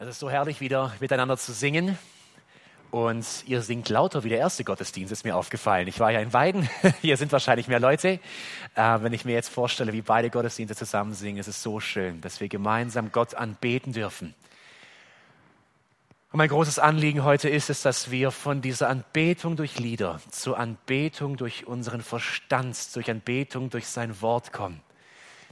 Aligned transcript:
Es 0.00 0.08
ist 0.08 0.18
so 0.18 0.28
herrlich, 0.28 0.60
wieder 0.60 0.92
miteinander 0.98 1.36
zu 1.36 1.52
singen. 1.52 1.96
Und 2.90 3.24
ihr 3.46 3.62
singt 3.62 3.88
lauter 3.88 4.24
wie 4.24 4.28
der 4.28 4.38
erste 4.38 4.64
Gottesdienst, 4.64 5.12
ist 5.12 5.24
mir 5.24 5.36
aufgefallen. 5.36 5.86
Ich 5.86 6.00
war 6.00 6.10
ja 6.10 6.18
in 6.18 6.30
beiden. 6.30 6.68
Hier 7.00 7.16
sind 7.16 7.30
wahrscheinlich 7.30 7.68
mehr 7.68 7.78
Leute. 7.78 8.18
Äh, 8.74 8.98
wenn 9.02 9.12
ich 9.12 9.24
mir 9.24 9.34
jetzt 9.34 9.50
vorstelle, 9.50 9.92
wie 9.92 10.02
beide 10.02 10.30
Gottesdienste 10.30 10.74
zusammen 10.74 11.14
singen, 11.14 11.38
ist 11.38 11.46
es 11.46 11.62
so 11.62 11.78
schön, 11.78 12.20
dass 12.22 12.40
wir 12.40 12.48
gemeinsam 12.48 13.12
Gott 13.12 13.36
anbeten 13.36 13.92
dürfen. 13.92 14.34
Und 16.32 16.38
mein 16.38 16.48
großes 16.48 16.80
Anliegen 16.80 17.22
heute 17.22 17.48
ist 17.48 17.70
es, 17.70 17.82
dass 17.82 18.10
wir 18.10 18.32
von 18.32 18.62
dieser 18.62 18.88
Anbetung 18.88 19.54
durch 19.54 19.78
Lieder 19.78 20.20
zur 20.28 20.58
Anbetung 20.58 21.36
durch 21.36 21.68
unseren 21.68 22.02
Verstand, 22.02 22.76
durch 22.96 23.08
Anbetung 23.08 23.70
durch 23.70 23.86
sein 23.86 24.20
Wort 24.20 24.52
kommen. 24.52 24.80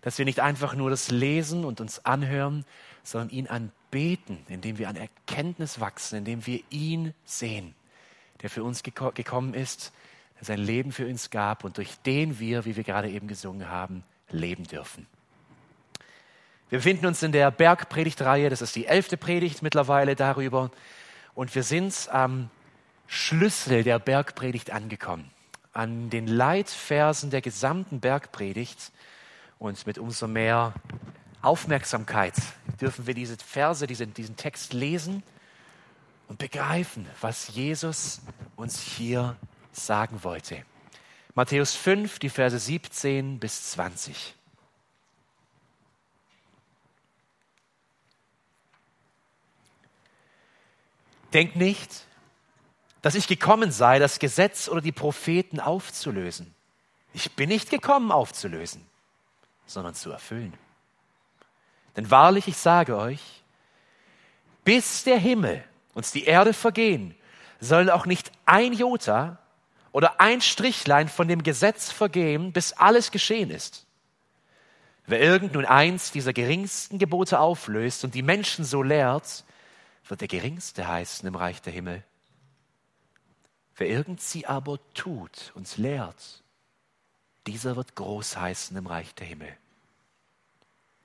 Dass 0.00 0.18
wir 0.18 0.24
nicht 0.24 0.40
einfach 0.40 0.74
nur 0.74 0.90
das 0.90 1.12
lesen 1.12 1.64
und 1.64 1.80
uns 1.80 2.04
anhören, 2.04 2.64
sondern 3.04 3.30
ihn 3.30 3.46
anbeten, 3.46 3.81
indem 3.94 4.78
wir 4.78 4.88
an 4.88 4.96
Erkenntnis 4.96 5.80
wachsen, 5.80 6.18
indem 6.18 6.46
wir 6.46 6.60
ihn 6.70 7.14
sehen, 7.24 7.74
der 8.40 8.50
für 8.50 8.64
uns 8.64 8.82
geko 8.82 9.12
gekommen 9.12 9.54
ist, 9.54 9.92
der 10.38 10.46
sein 10.46 10.58
Leben 10.58 10.92
für 10.92 11.06
uns 11.06 11.30
gab 11.30 11.64
und 11.64 11.76
durch 11.76 11.98
den 12.06 12.38
wir, 12.38 12.64
wie 12.64 12.76
wir 12.76 12.84
gerade 12.84 13.10
eben 13.10 13.28
gesungen 13.28 13.68
haben, 13.68 14.02
leben 14.30 14.64
dürfen. 14.64 15.06
Wir 16.70 16.78
befinden 16.78 17.04
uns 17.04 17.22
in 17.22 17.32
der 17.32 17.50
Bergpredigtreihe, 17.50 18.48
das 18.48 18.62
ist 18.62 18.74
die 18.74 18.86
elfte 18.86 19.18
Predigt 19.18 19.62
mittlerweile 19.62 20.16
darüber. 20.16 20.70
Und 21.34 21.54
wir 21.54 21.62
sind 21.62 22.08
am 22.10 22.48
Schlüssel 23.06 23.84
der 23.84 23.98
Bergpredigt 23.98 24.70
angekommen, 24.70 25.30
an 25.74 26.08
den 26.08 26.26
Leitversen 26.26 27.28
der 27.28 27.42
gesamten 27.42 28.00
Bergpredigt. 28.00 28.90
Und 29.58 29.86
mit 29.86 29.98
umso 29.98 30.26
mehr 30.26 30.72
Aufmerksamkeit 31.42 32.34
dürfen 32.80 33.06
wir 33.06 33.14
diese 33.14 33.36
Verse, 33.36 33.86
diesen, 33.86 34.14
diesen 34.14 34.36
Text 34.36 34.72
lesen 34.72 35.22
und 36.28 36.38
begreifen, 36.38 37.06
was 37.20 37.48
Jesus 37.48 38.20
uns 38.56 38.80
hier 38.80 39.36
sagen 39.72 40.22
wollte. 40.22 40.64
Matthäus 41.34 41.74
5, 41.74 42.18
die 42.20 42.28
Verse 42.28 42.58
17 42.58 43.40
bis 43.40 43.70
20. 43.72 44.34
Denkt 51.32 51.56
nicht, 51.56 52.06
dass 53.00 53.14
ich 53.14 53.26
gekommen 53.26 53.72
sei, 53.72 53.98
das 53.98 54.18
Gesetz 54.18 54.68
oder 54.68 54.80
die 54.80 54.92
Propheten 54.92 55.58
aufzulösen. 55.58 56.54
Ich 57.14 57.32
bin 57.32 57.48
nicht 57.48 57.70
gekommen 57.70 58.12
aufzulösen, 58.12 58.86
sondern 59.66 59.94
zu 59.94 60.10
erfüllen. 60.12 60.52
Denn 61.96 62.10
wahrlich, 62.10 62.48
ich 62.48 62.56
sage 62.56 62.96
euch, 62.96 63.20
bis 64.64 65.04
der 65.04 65.18
Himmel 65.18 65.62
und 65.94 66.12
die 66.14 66.24
Erde 66.24 66.52
vergehen, 66.52 67.14
sollen 67.60 67.90
auch 67.90 68.06
nicht 68.06 68.32
ein 68.46 68.72
Jota 68.72 69.38
oder 69.92 70.20
ein 70.20 70.40
Strichlein 70.40 71.08
von 71.08 71.28
dem 71.28 71.42
Gesetz 71.42 71.90
vergehen, 71.90 72.52
bis 72.52 72.72
alles 72.72 73.10
geschehen 73.10 73.50
ist. 73.50 73.86
Wer 75.06 75.20
irgend 75.20 75.54
nun 75.54 75.66
eins 75.66 76.12
dieser 76.12 76.32
geringsten 76.32 76.98
Gebote 76.98 77.40
auflöst 77.40 78.04
und 78.04 78.14
die 78.14 78.22
Menschen 78.22 78.64
so 78.64 78.82
lehrt, 78.82 79.44
wird 80.08 80.20
der 80.20 80.28
Geringste 80.28 80.86
heißen 80.86 81.26
im 81.26 81.34
Reich 81.34 81.60
der 81.60 81.72
Himmel. 81.72 82.04
Wer 83.76 83.88
irgend 83.88 84.20
sie 84.20 84.46
aber 84.46 84.78
tut 84.94 85.52
und 85.54 85.76
lehrt, 85.76 86.42
dieser 87.46 87.76
wird 87.76 87.96
groß 87.96 88.36
heißen 88.36 88.76
im 88.76 88.86
Reich 88.86 89.14
der 89.14 89.26
Himmel. 89.26 89.56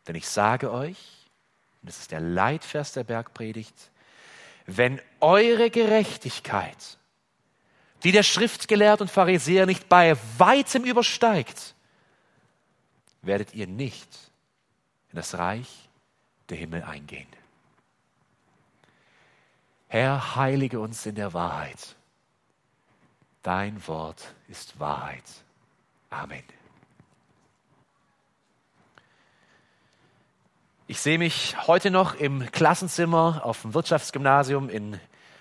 Denn 0.08 0.16
ich 0.16 0.28
sage 0.28 0.72
euch, 0.72 0.98
und 1.82 1.90
das 1.90 2.00
ist 2.00 2.12
der 2.12 2.22
Leitvers 2.22 2.94
der 2.94 3.04
Bergpredigt, 3.04 3.92
wenn 4.66 5.02
eure 5.20 5.70
Gerechtigkeit, 5.70 6.98
die 8.04 8.12
der 8.12 8.24
Schriftgelehrte 8.24 9.04
und 9.04 9.10
Pharisäer 9.10 9.66
nicht 9.66 9.90
bei 9.90 10.16
weitem 10.38 10.84
übersteigt, 10.84 11.74
werdet 13.22 13.54
ihr 13.54 13.68
nicht 13.68 14.10
in 15.12 15.16
das 15.16 15.38
Reich 15.38 15.90
der 16.50 16.58
Himmel 16.58 16.84
eingehen. 16.84 17.28
Herr, 19.88 20.36
heilige 20.36 20.80
uns 20.80 21.06
in 21.06 21.16
der 21.16 21.34
Wahrheit. 21.34 21.96
Dein 23.42 23.86
Wort 23.88 24.34
ist 24.50 24.80
Wahrheit. 24.80 25.24
Amen. 26.10 26.57
Ich 30.90 31.02
sehe 31.02 31.18
mich 31.18 31.58
heute 31.68 31.92
noch 31.92 32.16
im 32.16 32.50
Klassenzimmer 32.50 33.42
auf 33.44 33.62
dem 33.64 33.74
Wirtschaftsgymnasium 33.74 34.70
in, 34.70 34.98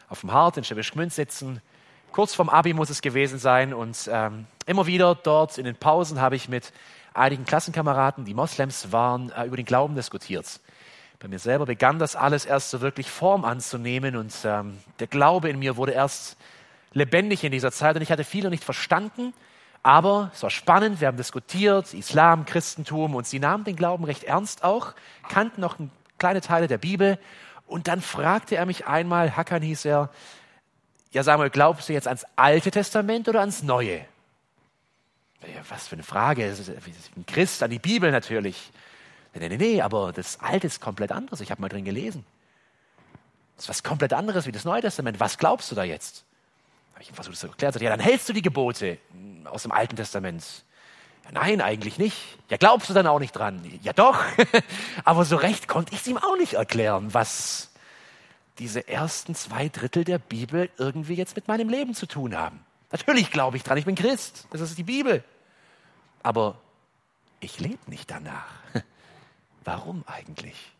auf 0.09 0.23
dem 0.23 0.33
Hart 0.33 0.57
in 0.57 0.65
Schwäbisch 0.65 0.91
Gmünd 0.91 1.13
sitzen. 1.13 1.63
Kurz 2.11 2.35
vorm 2.35 2.49
Abi 2.49 2.73
muss 2.73 2.91
es 2.91 3.01
gewesen 3.01 3.39
sein 3.39 3.73
und 3.73 4.11
ähm, 4.13 4.47
immer 4.67 4.89
wieder 4.89 5.15
dort 5.15 5.57
in 5.57 5.65
den 5.65 5.77
Pausen 5.77 6.21
habe 6.21 6.35
ich 6.35 6.49
mit 6.49 6.73
einigen 7.15 7.45
Klassenkameraden, 7.45 8.25
die 8.25 8.35
Moslems 8.35 8.91
waren, 8.91 9.31
äh, 9.31 9.45
über 9.45 9.57
den 9.57 9.67
Glauben 9.67 9.95
diskutiert. 9.95 10.59
Bei 11.21 11.29
mir 11.29 11.39
selber 11.39 11.67
begann 11.67 12.01
das 12.01 12.17
alles 12.17 12.45
erst 12.45 12.71
so 12.71 12.81
wirklich 12.81 13.09
Form 13.09 13.45
anzunehmen 13.45 14.17
und 14.17 14.35
ähm, 14.43 14.79
der 14.99 15.07
Glaube 15.07 15.49
in 15.49 15.61
mir 15.61 15.77
wurde 15.77 15.93
erst 15.93 16.37
lebendig 16.93 17.45
in 17.45 17.53
dieser 17.53 17.71
Zeit 17.71 17.95
und 17.95 18.03
ich 18.03 18.11
hatte 18.11 18.25
viele 18.25 18.51
nicht 18.51 18.65
verstanden, 18.65 19.33
aber 19.87 20.33
es 20.35 20.43
war 20.43 20.51
spannend, 20.51 21.01
wir 21.01 21.07
haben 21.07 21.17
diskutiert, 21.17 21.95
Islam, 21.95 22.45
Christentum 22.45 23.15
und 23.15 23.25
sie 23.25 23.39
nahmen 23.39 23.63
den 23.63 23.77
Glauben 23.77 24.03
recht 24.03 24.25
ernst 24.25 24.65
auch, 24.65 24.95
kannten 25.29 25.61
noch 25.61 25.77
kleine 26.19 26.41
Teile 26.41 26.67
der 26.67 26.79
Bibel 26.79 27.21
und 27.69 27.87
dann 27.87 28.01
fragte 28.01 28.57
er 28.57 28.67
mich 28.67 28.89
einmal, 28.89 29.37
Hakan 29.37 29.63
hieß 29.63 29.85
er, 29.85 30.11
ja 31.13 31.23
Samuel, 31.23 31.51
glaubst 31.51 31.89
du 31.89 31.93
jetzt 31.93 32.09
ans 32.09 32.27
Alte 32.35 32.73
Testament 32.73 33.29
oder 33.29 33.39
ans 33.39 33.63
Neue? 33.63 33.99
Ja, 35.43 35.63
was 35.69 35.87
für 35.87 35.95
eine 35.95 36.03
Frage, 36.03 36.53
ein 37.17 37.27
Christ 37.27 37.63
an 37.63 37.71
die 37.71 37.79
Bibel 37.79 38.11
natürlich. 38.11 38.73
Nee, 39.35 39.49
nee, 39.49 39.57
nee, 39.57 39.83
aber 39.83 40.13
das 40.13 40.41
Alte 40.41 40.67
ist 40.67 40.81
komplett 40.81 41.13
anders. 41.13 41.41
Ich 41.41 41.53
habe 41.53 41.61
mal 41.61 41.69
drin 41.69 41.85
gelesen. 41.85 42.27
Das 43.55 43.67
ist 43.67 43.69
was 43.69 43.83
komplett 43.85 44.13
anderes 44.13 44.47
wie 44.47 44.53
das 44.53 44.65
Neue 44.65 44.81
Testament. 44.81 45.21
Was 45.21 45.39
glaubst 45.39 45.71
du 45.71 45.77
da 45.77 45.85
jetzt? 45.85 46.26
Habe 46.97 47.03
ich 47.03 47.11
ihm 47.11 47.15
versucht 47.15 47.37
zu 47.37 47.47
erklären. 47.47 47.83
Ja, 47.83 47.91
dann 47.91 48.01
hältst 48.01 48.27
du 48.27 48.33
die 48.33 48.41
Gebote 48.41 48.97
aus 49.45 49.65
dem 49.65 49.71
Alten 49.71 49.97
Testament. 49.97 50.65
Ja, 51.27 51.33
nein, 51.33 51.61
eigentlich 51.61 51.99
nicht. 51.99 52.17
Ja, 52.49 52.57
glaubst 52.57 52.89
du 52.89 52.95
dann 52.95 53.07
auch 53.07 53.19
nicht 53.19 53.33
dran? 53.33 53.61
Ja, 53.83 53.93
doch. 53.93 54.19
aber 55.05 55.27
so 55.27 55.37
recht 55.37 55.69
konnte 55.69 55.93
ich 55.93 56.01
es 56.01 56.07
ihm 56.07 56.17
auch 56.17 56.39
nicht 56.39 56.55
erklären, 56.55 57.13
was 57.13 57.71
diese 58.59 58.89
ersten 58.89 59.35
zwei 59.35 59.69
Drittel 59.69 60.05
der 60.05 60.17
Bibel 60.17 60.71
irgendwie 60.79 61.13
jetzt 61.13 61.37
mit 61.37 61.49
meinem 61.49 61.69
Leben 61.69 61.93
zu 61.93 62.07
tun 62.07 62.35
haben. 62.35 62.65
Natürlich 62.91 63.31
glaube 63.31 63.59
ich 63.59 63.63
dran, 63.63 63.77
ich 63.77 63.85
bin 63.85 63.95
Christ. 63.95 64.47
Das 64.49 64.63
ist 64.63 64.79
die 64.79 64.83
Bibel. 64.83 65.23
Aber 66.23 66.59
ich 67.41 67.61
lebe 67.61 67.91
nicht 67.91 68.11
danach. 68.11 68.49
Warum 69.65 70.03
eigentlich? 70.07 70.73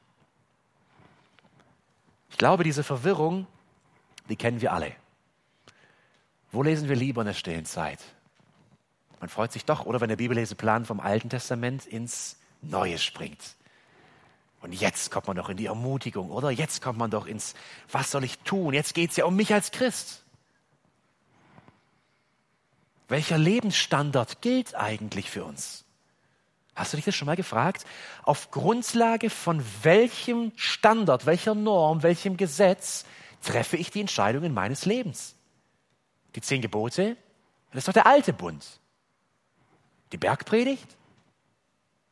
Ich 2.31 2.39
glaube, 2.39 2.65
diese 2.65 2.85
Verwirrung, 2.85 3.47
die 4.31 4.37
kennen 4.37 4.63
wir 4.63 4.73
alle. 4.73 4.93
Wo 6.57 6.63
lesen 6.63 6.89
wir 6.89 6.97
lieber 6.97 7.21
in 7.21 7.27
der 7.27 7.35
stillen 7.35 7.67
Zeit? 7.67 7.99
Man 9.21 9.29
freut 9.29 9.53
sich 9.53 9.67
doch, 9.67 9.85
oder 9.85 10.01
wenn 10.01 10.09
der 10.09 10.17
Bibelleseplan 10.17 10.87
vom 10.87 11.01
Alten 11.01 11.29
Testament 11.29 11.85
ins 11.85 12.39
Neue 12.63 12.97
springt. 12.97 13.43
Und 14.63 14.73
jetzt 14.73 15.11
kommt 15.11 15.27
man 15.27 15.37
doch 15.37 15.51
in 15.51 15.59
die 15.59 15.67
Ermutigung, 15.67 16.31
oder? 16.31 16.51
Jetzt 16.51 16.81
kommt 16.81 16.99
man 16.99 17.11
doch 17.11 17.27
ins, 17.27 17.55
was 17.93 18.11
soll 18.11 18.25
ich 18.25 18.39
tun? 18.39 18.73
Jetzt 18.73 18.95
geht 18.95 19.11
es 19.11 19.17
ja 19.17 19.27
um 19.27 19.37
mich 19.37 19.53
als 19.53 19.71
Christ. 19.71 20.23
Welcher 23.09 23.37
Lebensstandard 23.37 24.41
gilt 24.41 24.75
eigentlich 24.75 25.29
für 25.29 25.45
uns? 25.45 25.85
Hast 26.75 26.95
du 26.95 26.97
dich 26.97 27.05
das 27.05 27.15
schon 27.15 27.27
mal 27.27 27.37
gefragt? 27.37 27.85
Auf 28.23 28.51
Grundlage 28.51 29.29
von 29.29 29.63
welchem 29.83 30.53
Standard, 30.57 31.27
welcher 31.27 31.55
Norm, 31.55 32.03
welchem 32.03 32.39
Gesetz 32.39 33.05
treffe 33.43 33.77
ich 33.77 33.91
die 33.91 34.01
Entscheidungen 34.01 34.55
meines 34.55 34.87
Lebens? 34.87 35.37
Die 36.35 36.41
zehn 36.41 36.61
Gebote? 36.61 37.17
Das 37.73 37.79
ist 37.79 37.89
doch 37.89 37.93
der 37.93 38.07
alte 38.07 38.33
Bund. 38.33 38.65
Die 40.13 40.17
Bergpredigt? 40.17 40.97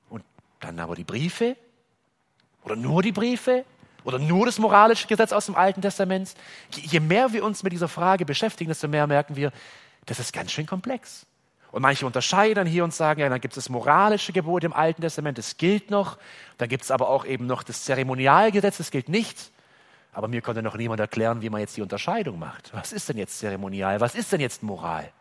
Und 0.08 0.24
dann 0.60 0.78
aber 0.78 0.94
die 0.94 1.04
Briefe? 1.04 1.56
Oder 2.64 2.76
nur 2.76 3.02
die 3.02 3.12
Briefe? 3.12 3.64
Oder 4.04 4.18
nur 4.18 4.46
das 4.46 4.58
moralische 4.58 5.06
Gesetz 5.06 5.32
aus 5.32 5.46
dem 5.46 5.54
Alten 5.54 5.80
Testament? 5.80 6.34
Je 6.70 7.00
mehr 7.00 7.32
wir 7.32 7.44
uns 7.44 7.62
mit 7.62 7.72
dieser 7.72 7.88
Frage 7.88 8.24
beschäftigen, 8.24 8.68
desto 8.68 8.88
mehr 8.88 9.06
merken 9.06 9.36
wir, 9.36 9.52
das 10.06 10.18
ist 10.18 10.32
ganz 10.32 10.52
schön 10.52 10.66
komplex. 10.66 11.26
Und 11.72 11.82
manche 11.82 12.06
unterscheiden 12.06 12.54
dann 12.54 12.66
hier 12.66 12.84
und 12.84 12.94
sagen, 12.94 13.20
ja, 13.20 13.28
dann 13.28 13.40
gibt 13.40 13.56
es 13.56 13.64
das 13.64 13.68
moralische 13.68 14.32
Gebot 14.32 14.62
im 14.62 14.72
Alten 14.72 15.02
Testament, 15.02 15.38
das 15.38 15.56
gilt 15.56 15.90
noch. 15.90 16.18
Dann 16.58 16.68
gibt 16.68 16.84
es 16.84 16.90
aber 16.90 17.08
auch 17.08 17.24
eben 17.24 17.46
noch 17.46 17.62
das 17.62 17.84
Zeremonialgesetz, 17.84 18.76
das 18.76 18.90
gilt 18.90 19.08
nicht. 19.08 19.50
Aber 20.14 20.28
mir 20.28 20.40
konnte 20.42 20.62
noch 20.62 20.76
niemand 20.76 21.00
erklären, 21.00 21.42
wie 21.42 21.50
man 21.50 21.60
jetzt 21.60 21.76
die 21.76 21.82
Unterscheidung 21.82 22.38
macht. 22.38 22.72
Was 22.72 22.92
ist 22.92 23.08
denn 23.08 23.18
jetzt 23.18 23.38
Zeremonial? 23.38 24.00
Was 24.00 24.14
ist 24.14 24.32
denn 24.32 24.40
jetzt 24.40 24.62
Moral? 24.62 25.12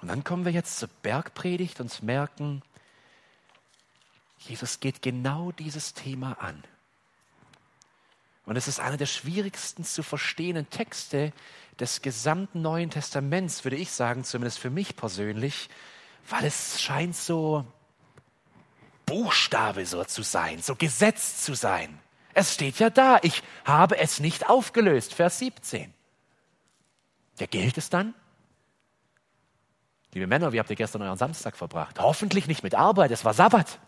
Und 0.00 0.08
dann 0.08 0.22
kommen 0.22 0.44
wir 0.44 0.52
jetzt 0.52 0.78
zur 0.78 0.88
Bergpredigt 1.02 1.80
und 1.80 2.02
merken, 2.02 2.62
Jesus 4.38 4.78
geht 4.80 5.02
genau 5.02 5.50
dieses 5.52 5.94
Thema 5.94 6.40
an. 6.40 6.62
Und 8.46 8.56
es 8.56 8.68
ist 8.68 8.78
einer 8.78 8.98
der 8.98 9.06
schwierigsten 9.06 9.84
zu 9.84 10.02
verstehenden 10.02 10.68
Texte 10.68 11.32
des 11.80 12.02
gesamten 12.02 12.62
Neuen 12.62 12.90
Testaments, 12.90 13.64
würde 13.64 13.76
ich 13.76 13.90
sagen, 13.90 14.22
zumindest 14.22 14.58
für 14.58 14.70
mich 14.70 14.94
persönlich, 14.94 15.70
weil 16.28 16.44
es 16.44 16.80
scheint 16.80 17.16
so 17.16 17.64
Buchstabe 19.06 19.86
so 19.86 20.04
zu 20.04 20.22
sein, 20.22 20.60
so 20.62 20.74
Gesetz 20.74 21.42
zu 21.42 21.54
sein. 21.54 21.98
Es 22.32 22.54
steht 22.54 22.78
ja 22.78 22.90
da, 22.90 23.18
ich 23.22 23.42
habe 23.64 23.98
es 23.98 24.20
nicht 24.20 24.48
aufgelöst, 24.48 25.14
Vers 25.14 25.38
17. 25.38 25.92
Ja, 27.38 27.46
gilt 27.46 27.78
es 27.78 27.90
dann? 27.90 28.14
Liebe 30.12 30.26
Männer, 30.26 30.52
wie 30.52 30.60
habt 30.60 30.70
ihr 30.70 30.76
gestern 30.76 31.02
euren 31.02 31.18
Samstag 31.18 31.56
verbracht? 31.56 31.98
Hoffentlich 31.98 32.46
nicht 32.46 32.62
mit 32.62 32.74
Arbeit, 32.74 33.10
es 33.10 33.24
war 33.24 33.34
Sabbat. 33.34 33.78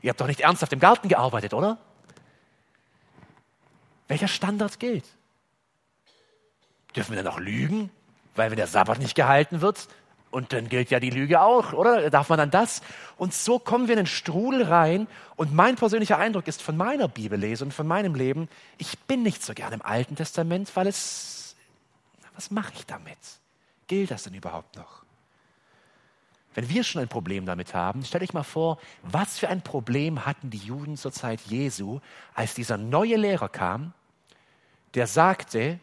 Ihr 0.00 0.10
habt 0.10 0.20
doch 0.20 0.26
nicht 0.26 0.40
ernsthaft 0.40 0.72
im 0.72 0.80
Garten 0.80 1.08
gearbeitet, 1.08 1.54
oder? 1.54 1.78
Welcher 4.08 4.28
Standard 4.28 4.78
gilt? 4.78 5.04
Dürfen 6.94 7.14
wir 7.14 7.22
dann 7.22 7.32
auch 7.32 7.38
lügen, 7.38 7.90
weil 8.34 8.50
wenn 8.50 8.56
der 8.56 8.66
Sabbat 8.66 8.98
nicht 8.98 9.14
gehalten 9.14 9.60
wird, 9.60 9.88
und 10.34 10.52
dann 10.52 10.68
gilt 10.68 10.90
ja 10.90 10.98
die 10.98 11.10
Lüge 11.10 11.40
auch, 11.40 11.72
oder? 11.72 12.10
Darf 12.10 12.28
man 12.28 12.38
dann 12.38 12.50
das? 12.50 12.82
Und 13.16 13.32
so 13.32 13.60
kommen 13.60 13.86
wir 13.86 13.92
in 13.92 13.98
den 14.00 14.06
Strudel 14.06 14.64
rein. 14.64 15.06
Und 15.36 15.54
mein 15.54 15.76
persönlicher 15.76 16.18
Eindruck 16.18 16.48
ist 16.48 16.60
von 16.60 16.76
meiner 16.76 17.06
Bibellese 17.06 17.64
und 17.64 17.72
von 17.72 17.86
meinem 17.86 18.16
Leben, 18.16 18.48
ich 18.76 18.98
bin 18.98 19.22
nicht 19.22 19.44
so 19.44 19.54
gern 19.54 19.72
im 19.72 19.80
Alten 19.80 20.16
Testament, 20.16 20.74
weil 20.74 20.88
es, 20.88 21.54
was 22.34 22.50
mache 22.50 22.72
ich 22.74 22.84
damit? 22.84 23.16
Gilt 23.86 24.10
das 24.10 24.24
denn 24.24 24.34
überhaupt 24.34 24.74
noch? 24.74 25.04
Wenn 26.54 26.68
wir 26.68 26.82
schon 26.82 27.02
ein 27.02 27.08
Problem 27.08 27.46
damit 27.46 27.72
haben, 27.72 28.04
stell 28.04 28.20
dich 28.20 28.32
mal 28.32 28.42
vor, 28.42 28.78
was 29.02 29.38
für 29.38 29.48
ein 29.48 29.62
Problem 29.62 30.26
hatten 30.26 30.50
die 30.50 30.58
Juden 30.58 30.96
zur 30.96 31.12
Zeit 31.12 31.42
Jesu, 31.42 32.00
als 32.34 32.54
dieser 32.54 32.76
neue 32.76 33.16
Lehrer 33.16 33.48
kam, 33.48 33.92
der 34.94 35.06
sagte, 35.06 35.78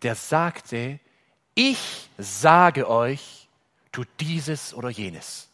der 0.00 0.14
sagte, 0.14 1.00
ich 1.54 2.08
sage 2.18 2.88
euch, 2.88 3.48
tut 3.90 4.08
dieses 4.20 4.74
oder 4.74 4.88
jenes. 4.88 5.48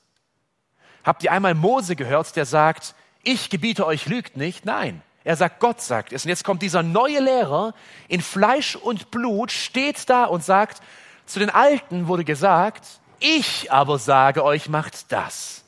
Habt 1.04 1.22
ihr 1.24 1.32
einmal 1.32 1.54
Mose 1.54 1.96
gehört, 1.96 2.36
der 2.36 2.46
sagt, 2.46 2.94
ich 3.22 3.50
gebiete 3.50 3.86
euch, 3.86 4.06
lügt 4.06 4.36
nicht? 4.36 4.64
Nein. 4.64 5.02
Er 5.24 5.36
sagt, 5.36 5.60
Gott 5.60 5.80
sagt 5.80 6.12
es. 6.12 6.24
Und 6.24 6.30
jetzt 6.30 6.44
kommt 6.44 6.62
dieser 6.62 6.82
neue 6.82 7.20
Lehrer 7.20 7.74
in 8.08 8.22
Fleisch 8.22 8.76
und 8.76 9.10
Blut, 9.10 9.50
steht 9.50 10.08
da 10.08 10.24
und 10.24 10.44
sagt, 10.44 10.82
zu 11.26 11.38
den 11.38 11.50
Alten 11.50 12.08
wurde 12.08 12.24
gesagt, 12.24 12.86
ich 13.20 13.70
aber 13.70 13.98
sage 13.98 14.44
euch, 14.44 14.68
macht 14.68 15.12
das. 15.12 15.64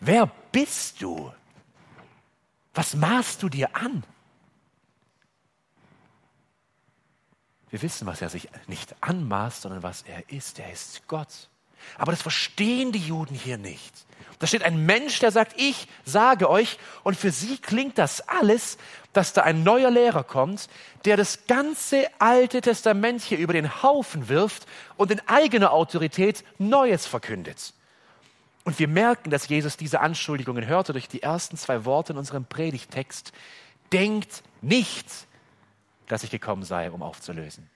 Wer 0.00 0.30
bist 0.50 1.00
du? 1.02 1.32
Was 2.72 2.94
maßt 2.94 3.42
du 3.42 3.48
dir 3.48 3.76
an? 3.76 4.02
Wir 7.74 7.82
wissen, 7.82 8.06
was 8.06 8.22
er 8.22 8.28
sich 8.28 8.48
nicht 8.68 8.94
anmaßt, 9.00 9.62
sondern 9.62 9.82
was 9.82 10.02
er 10.02 10.30
ist. 10.30 10.60
Er 10.60 10.72
ist 10.72 11.08
Gott. 11.08 11.48
Aber 11.98 12.12
das 12.12 12.22
verstehen 12.22 12.92
die 12.92 13.00
Juden 13.00 13.34
hier 13.34 13.58
nicht. 13.58 14.06
Da 14.38 14.46
steht 14.46 14.62
ein 14.62 14.86
Mensch, 14.86 15.18
der 15.18 15.32
sagt, 15.32 15.60
ich 15.60 15.88
sage 16.04 16.48
euch, 16.48 16.78
und 17.02 17.16
für 17.16 17.32
sie 17.32 17.58
klingt 17.58 17.98
das 17.98 18.28
alles, 18.28 18.78
dass 19.12 19.32
da 19.32 19.42
ein 19.42 19.64
neuer 19.64 19.90
Lehrer 19.90 20.22
kommt, 20.22 20.68
der 21.04 21.16
das 21.16 21.48
ganze 21.48 22.06
Alte 22.20 22.60
Testament 22.60 23.22
hier 23.22 23.38
über 23.38 23.54
den 23.54 23.82
Haufen 23.82 24.28
wirft 24.28 24.66
und 24.96 25.10
in 25.10 25.20
eigener 25.26 25.72
Autorität 25.72 26.44
Neues 26.58 27.06
verkündet. 27.06 27.74
Und 28.62 28.78
wir 28.78 28.86
merken, 28.86 29.30
dass 29.30 29.48
Jesus 29.48 29.76
diese 29.76 30.00
Anschuldigungen 30.00 30.68
hörte 30.68 30.92
durch 30.92 31.08
die 31.08 31.24
ersten 31.24 31.56
zwei 31.56 31.84
Worte 31.84 32.12
in 32.12 32.20
unserem 32.20 32.44
Predigtext. 32.44 33.32
Denkt 33.90 34.44
nicht, 34.62 35.08
dass 36.08 36.24
ich 36.24 36.30
gekommen 36.30 36.62
sei, 36.62 36.90
um 36.90 37.02
aufzulösen. 37.02 37.68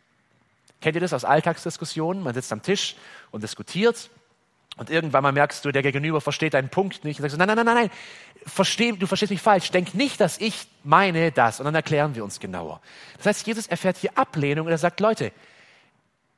Kennt 0.80 0.94
ihr 0.94 1.00
das 1.00 1.12
aus 1.12 1.25
Alltagsdiskussionen? 1.25 2.22
Man 2.22 2.34
sitzt 2.34 2.52
am 2.52 2.62
Tisch 2.62 2.96
und 3.30 3.42
diskutiert 3.42 4.10
und 4.76 4.90
irgendwann 4.90 5.25
mal 5.25 5.32
merkst 5.32 5.64
du, 5.64 5.72
der 5.72 5.82
Gegenüber 5.82 6.20
versteht 6.20 6.54
deinen 6.54 6.69
Punkt 6.69 7.04
nicht 7.04 7.19
und 7.19 7.22
sagst, 7.22 7.36
nein, 7.36 7.48
nein, 7.48 7.66
nein, 7.66 7.75
nein, 7.75 7.90
Versteh, 8.46 8.92
du 8.92 9.06
verstehst 9.06 9.30
mich 9.30 9.42
falsch. 9.42 9.70
Denk 9.72 9.94
nicht, 9.94 10.20
dass 10.20 10.38
ich 10.38 10.69
meine 10.84 11.32
das. 11.32 11.58
Und 11.58 11.66
dann 11.66 11.75
erklären 11.75 12.14
wir 12.14 12.25
uns 12.25 12.38
genauer. 12.38 12.80
Das 13.16 13.26
heißt, 13.26 13.46
Jesus 13.46 13.66
erfährt 13.66 13.96
hier 13.96 14.16
Ablehnung 14.16 14.66
und 14.66 14.72
er 14.72 14.78
sagt, 14.78 15.00
Leute, 15.00 15.32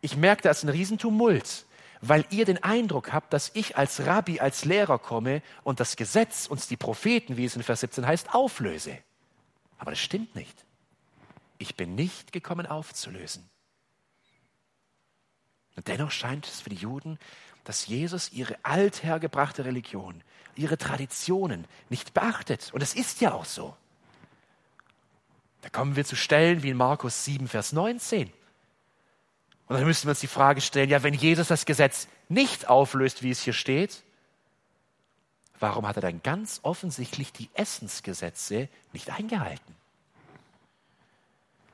ich 0.00 0.16
merke, 0.16 0.43
da 0.43 0.50
ist 0.50 0.62
ein 0.62 0.70
Riesentumult, 0.70 1.66
weil 2.00 2.25
ihr 2.31 2.46
den 2.46 2.62
Eindruck 2.62 3.12
habt, 3.12 3.32
dass 3.34 3.50
ich 3.52 3.76
als 3.76 4.06
Rabbi, 4.06 4.40
als 4.40 4.64
Lehrer 4.64 4.98
komme 4.98 5.43
und 5.62 5.78
das 5.78 5.96
Gesetz, 5.96 6.46
uns 6.46 6.66
die 6.66 6.78
Propheten, 6.78 7.36
wie 7.36 7.44
es 7.44 7.54
in 7.54 7.62
Vers 7.62 7.81
17 7.81 8.06
heißt, 8.06 8.34
auflöse. 8.34 8.96
Aber 9.78 9.90
das 9.90 10.00
stimmt 10.00 10.34
nicht. 10.34 10.64
Ich 11.60 11.76
bin 11.76 11.94
nicht 11.94 12.32
gekommen 12.32 12.66
aufzulösen. 12.66 13.46
Und 15.76 15.88
dennoch 15.88 16.10
scheint 16.10 16.46
es 16.46 16.62
für 16.62 16.70
die 16.70 16.76
Juden, 16.76 17.18
dass 17.64 17.86
Jesus 17.86 18.32
ihre 18.32 18.56
althergebrachte 18.62 19.66
Religion, 19.66 20.24
ihre 20.56 20.78
Traditionen 20.78 21.66
nicht 21.90 22.14
beachtet. 22.14 22.70
Und 22.72 22.82
es 22.82 22.94
ist 22.94 23.20
ja 23.20 23.34
auch 23.34 23.44
so. 23.44 23.76
Da 25.60 25.68
kommen 25.68 25.96
wir 25.96 26.06
zu 26.06 26.16
Stellen 26.16 26.62
wie 26.62 26.70
in 26.70 26.78
Markus 26.78 27.26
7, 27.26 27.46
Vers 27.46 27.72
19. 27.72 28.32
Und 29.68 29.76
dann 29.76 29.84
müssen 29.84 30.06
wir 30.06 30.12
uns 30.12 30.20
die 30.20 30.28
Frage 30.28 30.62
stellen, 30.62 30.88
ja, 30.88 31.02
wenn 31.02 31.12
Jesus 31.12 31.48
das 31.48 31.66
Gesetz 31.66 32.08
nicht 32.30 32.70
auflöst, 32.70 33.22
wie 33.22 33.30
es 33.30 33.42
hier 33.42 33.52
steht, 33.52 34.02
warum 35.58 35.86
hat 35.86 35.96
er 35.96 36.02
dann 36.02 36.22
ganz 36.22 36.60
offensichtlich 36.62 37.34
die 37.34 37.50
Essensgesetze 37.52 38.70
nicht 38.94 39.10
eingehalten? 39.10 39.76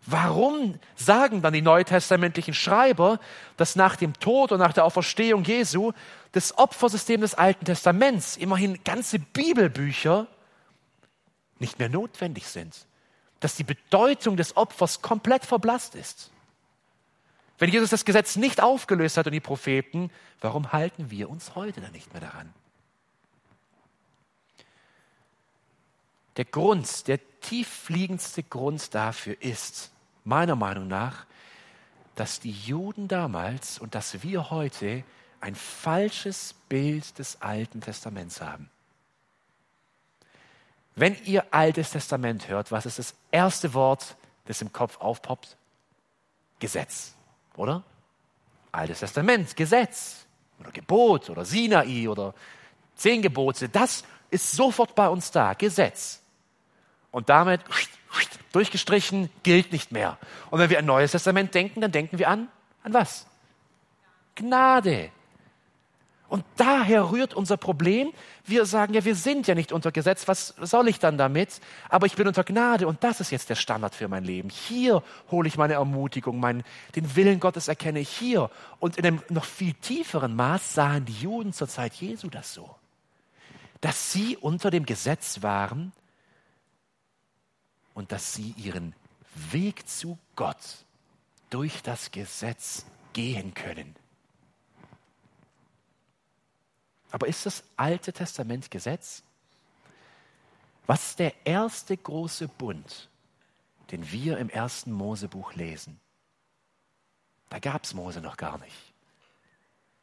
Warum 0.06 0.78
sagen 0.94 1.42
dann 1.42 1.52
die 1.52 1.62
neutestamentlichen 1.62 2.54
Schreiber, 2.54 3.18
dass 3.56 3.74
nach 3.74 3.96
dem 3.96 4.12
Tod 4.20 4.52
und 4.52 4.60
nach 4.60 4.72
der 4.72 4.84
Auferstehung 4.84 5.42
Jesu 5.42 5.92
das 6.30 6.56
Opfersystem 6.56 7.20
des 7.20 7.34
Alten 7.34 7.64
Testaments, 7.64 8.36
immerhin 8.36 8.84
ganze 8.84 9.18
Bibelbücher, 9.18 10.28
nicht 11.58 11.80
mehr 11.80 11.88
notwendig 11.88 12.46
sind? 12.46 12.86
Dass 13.40 13.56
die 13.56 13.64
Bedeutung 13.64 14.36
des 14.36 14.56
Opfers 14.56 15.02
komplett 15.02 15.44
verblasst 15.44 15.96
ist? 15.96 16.30
Wenn 17.58 17.70
Jesus 17.70 17.90
das 17.90 18.04
Gesetz 18.04 18.36
nicht 18.36 18.62
aufgelöst 18.62 19.16
hat 19.16 19.26
und 19.26 19.32
die 19.32 19.40
Propheten, 19.40 20.12
warum 20.40 20.72
halten 20.72 21.10
wir 21.10 21.28
uns 21.28 21.56
heute 21.56 21.80
dann 21.80 21.92
nicht 21.92 22.12
mehr 22.12 22.20
daran? 22.20 22.54
Der 26.36 26.44
Grund, 26.44 27.08
der 27.08 27.18
tiefliegendste 27.40 28.44
Grund 28.44 28.94
dafür 28.94 29.40
ist, 29.40 29.90
meiner 30.26 30.56
Meinung 30.56 30.88
nach, 30.88 31.24
dass 32.16 32.40
die 32.40 32.50
Juden 32.50 33.08
damals 33.08 33.78
und 33.78 33.94
dass 33.94 34.22
wir 34.22 34.50
heute 34.50 35.04
ein 35.40 35.54
falsches 35.54 36.54
Bild 36.68 37.18
des 37.18 37.40
Alten 37.42 37.80
Testaments 37.80 38.40
haben. 38.40 38.70
Wenn 40.94 41.16
ihr 41.24 41.44
Altes 41.52 41.90
Testament 41.90 42.48
hört, 42.48 42.72
was 42.72 42.86
ist 42.86 42.98
das 42.98 43.14
erste 43.30 43.74
Wort, 43.74 44.16
das 44.46 44.62
im 44.62 44.72
Kopf 44.72 44.98
aufpoppt? 44.98 45.56
Gesetz, 46.58 47.12
oder? 47.54 47.82
Altes 48.72 49.00
Testament, 49.00 49.54
Gesetz 49.54 50.26
oder 50.58 50.72
Gebot 50.72 51.28
oder 51.28 51.44
Sinai 51.44 52.08
oder 52.08 52.34
zehn 52.94 53.20
Gebote, 53.20 53.68
das 53.68 54.04
ist 54.30 54.52
sofort 54.52 54.94
bei 54.94 55.08
uns 55.08 55.30
da, 55.30 55.52
Gesetz. 55.52 56.22
Und 57.10 57.28
damit 57.28 57.60
durchgestrichen, 58.52 59.30
gilt 59.42 59.72
nicht 59.72 59.92
mehr. 59.92 60.18
Und 60.50 60.58
wenn 60.58 60.70
wir 60.70 60.78
an 60.78 60.86
Neues 60.86 61.12
Testament 61.12 61.54
denken, 61.54 61.80
dann 61.80 61.92
denken 61.92 62.18
wir 62.18 62.28
an, 62.28 62.48
an 62.82 62.94
was? 62.94 63.26
Gnade. 64.34 65.10
Und 66.28 66.44
daher 66.56 67.12
rührt 67.12 67.34
unser 67.34 67.56
Problem. 67.56 68.12
Wir 68.44 68.66
sagen 68.66 68.94
ja, 68.94 69.04
wir 69.04 69.14
sind 69.14 69.46
ja 69.46 69.54
nicht 69.54 69.70
unter 69.70 69.92
Gesetz. 69.92 70.26
Was 70.26 70.54
soll 70.60 70.88
ich 70.88 70.98
dann 70.98 71.18
damit? 71.18 71.60
Aber 71.88 72.06
ich 72.06 72.16
bin 72.16 72.26
unter 72.26 72.42
Gnade 72.42 72.88
und 72.88 73.04
das 73.04 73.20
ist 73.20 73.30
jetzt 73.30 73.48
der 73.48 73.54
Standard 73.54 73.94
für 73.94 74.08
mein 74.08 74.24
Leben. 74.24 74.48
Hier 74.48 75.04
hole 75.30 75.46
ich 75.46 75.56
meine 75.56 75.74
Ermutigung, 75.74 76.40
meinen, 76.40 76.64
den 76.96 77.14
Willen 77.14 77.38
Gottes 77.38 77.68
erkenne 77.68 78.00
ich 78.00 78.08
hier. 78.08 78.50
Und 78.80 78.96
in 78.96 79.06
einem 79.06 79.22
noch 79.28 79.44
viel 79.44 79.74
tieferen 79.74 80.34
Maß 80.34 80.74
sahen 80.74 81.04
die 81.04 81.20
Juden 81.20 81.52
zur 81.52 81.68
Zeit 81.68 81.94
Jesu 81.94 82.28
das 82.28 82.52
so. 82.52 82.74
Dass 83.80 84.12
sie 84.12 84.36
unter 84.36 84.70
dem 84.70 84.84
Gesetz 84.84 85.42
waren, 85.42 85.92
und 87.96 88.12
dass 88.12 88.34
sie 88.34 88.50
ihren 88.58 88.94
Weg 89.50 89.88
zu 89.88 90.18
Gott 90.36 90.84
durch 91.48 91.82
das 91.82 92.10
Gesetz 92.10 92.84
gehen 93.14 93.54
können. 93.54 93.96
Aber 97.10 97.26
ist 97.26 97.46
das 97.46 97.64
Alte 97.76 98.12
Testament 98.12 98.70
Gesetz? 98.70 99.22
Was 100.86 101.08
ist 101.08 101.18
der 101.20 101.46
erste 101.46 101.96
große 101.96 102.48
Bund, 102.48 103.08
den 103.90 104.12
wir 104.12 104.36
im 104.38 104.50
ersten 104.50 104.92
Mosebuch 104.92 105.54
lesen? 105.54 105.98
Da 107.48 107.58
gab 107.60 107.84
es 107.84 107.94
Mose 107.94 108.20
noch 108.20 108.36
gar 108.36 108.58
nicht. 108.58 108.92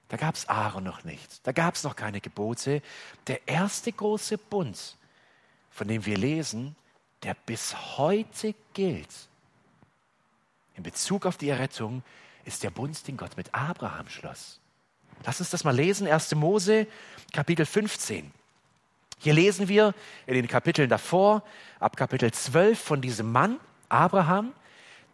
Da 0.07 0.17
gab 0.17 0.33
es 0.33 0.49
Aaron 0.49 0.83
noch 0.83 1.03
nicht. 1.03 1.45
Da 1.45 1.51
gab 1.51 1.75
es 1.75 1.83
noch 1.83 1.95
keine 1.95 2.21
Gebote. 2.21 2.81
Der 3.27 3.47
erste 3.47 3.91
große 3.91 4.39
Bund, 4.39 4.97
von 5.69 5.87
dem 5.87 6.05
wir 6.07 6.17
lesen, 6.17 6.75
der 7.23 7.35
bis 7.45 7.97
heute 7.97 8.53
gilt, 8.73 9.29
in 10.75 10.83
Bezug 10.83 11.25
auf 11.25 11.37
die 11.37 11.49
Errettung, 11.49 12.03
ist 12.45 12.63
der 12.63 12.71
Bund, 12.71 13.07
den 13.07 13.17
Gott 13.17 13.37
mit 13.37 13.53
Abraham 13.53 14.09
schloss. 14.09 14.59
Lass 15.23 15.39
uns 15.39 15.49
das 15.49 15.63
mal 15.63 15.75
lesen, 15.75 16.07
1. 16.07 16.35
Mose, 16.35 16.87
Kapitel 17.31 17.65
15. 17.65 18.31
Hier 19.19 19.33
lesen 19.33 19.69
wir 19.69 19.93
in 20.25 20.33
den 20.33 20.47
Kapiteln 20.47 20.89
davor, 20.89 21.43
ab 21.79 21.95
Kapitel 21.95 22.31
12 22.31 22.77
von 22.77 23.01
diesem 23.01 23.31
Mann, 23.31 23.59
Abraham, 23.87 24.53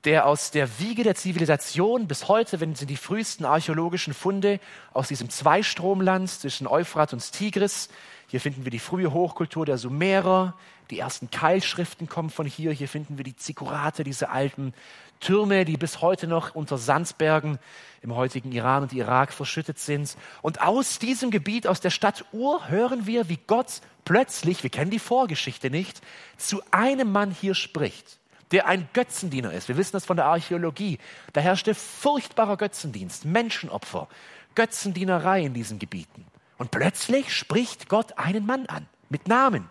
der 0.06 0.25
aus 0.25 0.51
der 0.51 0.79
Wiege 0.79 1.03
der 1.03 1.15
Zivilisation 1.15 2.08
bis 2.08 2.27
heute, 2.27 2.60
wenn 2.60 2.75
sie 2.75 2.86
die 2.86 2.96
frühesten 2.96 3.46
archäologischen 3.46 4.13
Funde 4.13 4.60
aus 4.94 5.10
diesem 5.10 5.29
Zweistromland 5.29 6.29
zwischen 6.29 6.68
Euphrat 6.68 7.13
und 7.13 7.32
Tigris, 7.32 7.89
hier 8.27 8.39
finden 8.39 8.63
wir 8.63 8.72
die 8.72 8.79
frühe 8.79 9.12
Hochkultur 9.12 9.65
der 9.65 9.77
Sumerer, 9.77 10.56
die 10.89 11.00
ersten 11.00 11.29
Keilschriften 11.32 12.08
kommen 12.08 12.29
von 12.29 12.46
hier, 12.46 12.72
hier 12.72 12.88
finden 12.88 13.18
wir 13.18 13.24
die 13.24 13.36
Zikurate, 13.36 14.03
diese 14.03 14.29
alten 14.29 14.74
Türme, 15.20 15.65
die 15.65 15.77
bis 15.77 16.01
heute 16.01 16.27
noch 16.27 16.56
unter 16.56 16.77
Sandsbergen 16.77 17.60
im 18.01 18.15
heutigen 18.15 18.51
Iran 18.51 18.84
und 18.84 18.94
Irak 18.94 19.34
verschüttet 19.34 19.79
sind. 19.79 20.15
Und 20.41 20.62
aus 20.62 21.00
diesem 21.00 21.32
Gebiet, 21.32 21.68
aus 21.68 21.82
der 21.82 21.89
Stadt 21.89 22.24
Ur, 22.32 22.70
hören 22.70 23.06
wir, 23.06 23.29
wie 23.29 23.39
Gott 23.48 23.82
plötzlich, 24.06 24.63
wir 24.63 24.70
kennen 24.70 24.91
die 24.91 25.00
Vorgeschichte 25.00 25.70
nicht, 25.70 26.01
zu 26.38 26.62
einem 26.72 27.12
Mann 27.12 27.32
hier 27.32 27.56
spricht 27.56 28.18
der 28.51 28.68
ein 28.68 28.89
Götzendiener 28.94 29.51
ist. 29.53 29.68
Wir 29.68 29.77
wissen 29.77 29.94
das 29.94 30.06
von 30.06 30.18
der 30.18 30.25
Archäologie. 30.25 30.98
Da 31.34 31.41
herrschte 31.41 31.75
furchtbarer 31.75 32.58
Götzendienst, 32.58 33.25
Menschenopfer, 33.25 34.08
Götzendienerei 34.56 35.44
in 35.44 35.53
diesen 35.53 35.79
Gebieten. 35.79 36.25
Und 36.58 36.72
plötzlich 36.72 37.34
spricht 37.34 37.89
Gott 37.89 38.18
einen 38.18 38.46
Mann 38.46 38.65
an, 38.65 38.88
mit 39.10 39.27
Namen. 39.27 39.70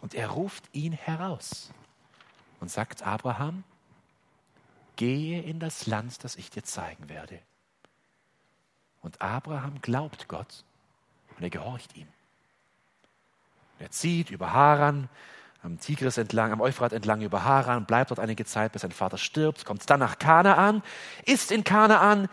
Und 0.00 0.14
er 0.14 0.28
ruft 0.28 0.64
ihn 0.72 0.92
heraus 0.92 1.70
und 2.60 2.70
sagt, 2.70 3.02
Abraham, 3.02 3.64
gehe 4.96 5.42
in 5.42 5.60
das 5.60 5.86
Land, 5.86 6.24
das 6.24 6.36
ich 6.36 6.50
dir 6.50 6.62
zeigen 6.62 7.08
werde. 7.08 7.40
Und 9.02 9.20
Abraham 9.20 9.80
glaubt 9.80 10.28
Gott 10.28 10.64
und 11.36 11.42
er 11.42 11.50
gehorcht 11.50 11.96
ihm. 11.96 12.08
Er 13.78 13.90
zieht 13.90 14.30
über 14.30 14.52
Haran, 14.52 15.08
am 15.62 15.80
Tigris 15.80 16.18
entlang, 16.18 16.52
am 16.52 16.60
Euphrat 16.60 16.92
entlang 16.92 17.20
über 17.20 17.44
Haran, 17.44 17.84
bleibt 17.84 18.10
dort 18.10 18.20
einige 18.20 18.44
Zeit, 18.44 18.72
bis 18.72 18.82
sein 18.82 18.92
Vater 18.92 19.18
stirbt, 19.18 19.64
kommt 19.64 19.88
dann 19.90 20.00
nach 20.00 20.18
Kanaan, 20.18 20.82
ist 21.24 21.50
in 21.50 21.64
Kanaan, 21.64 22.28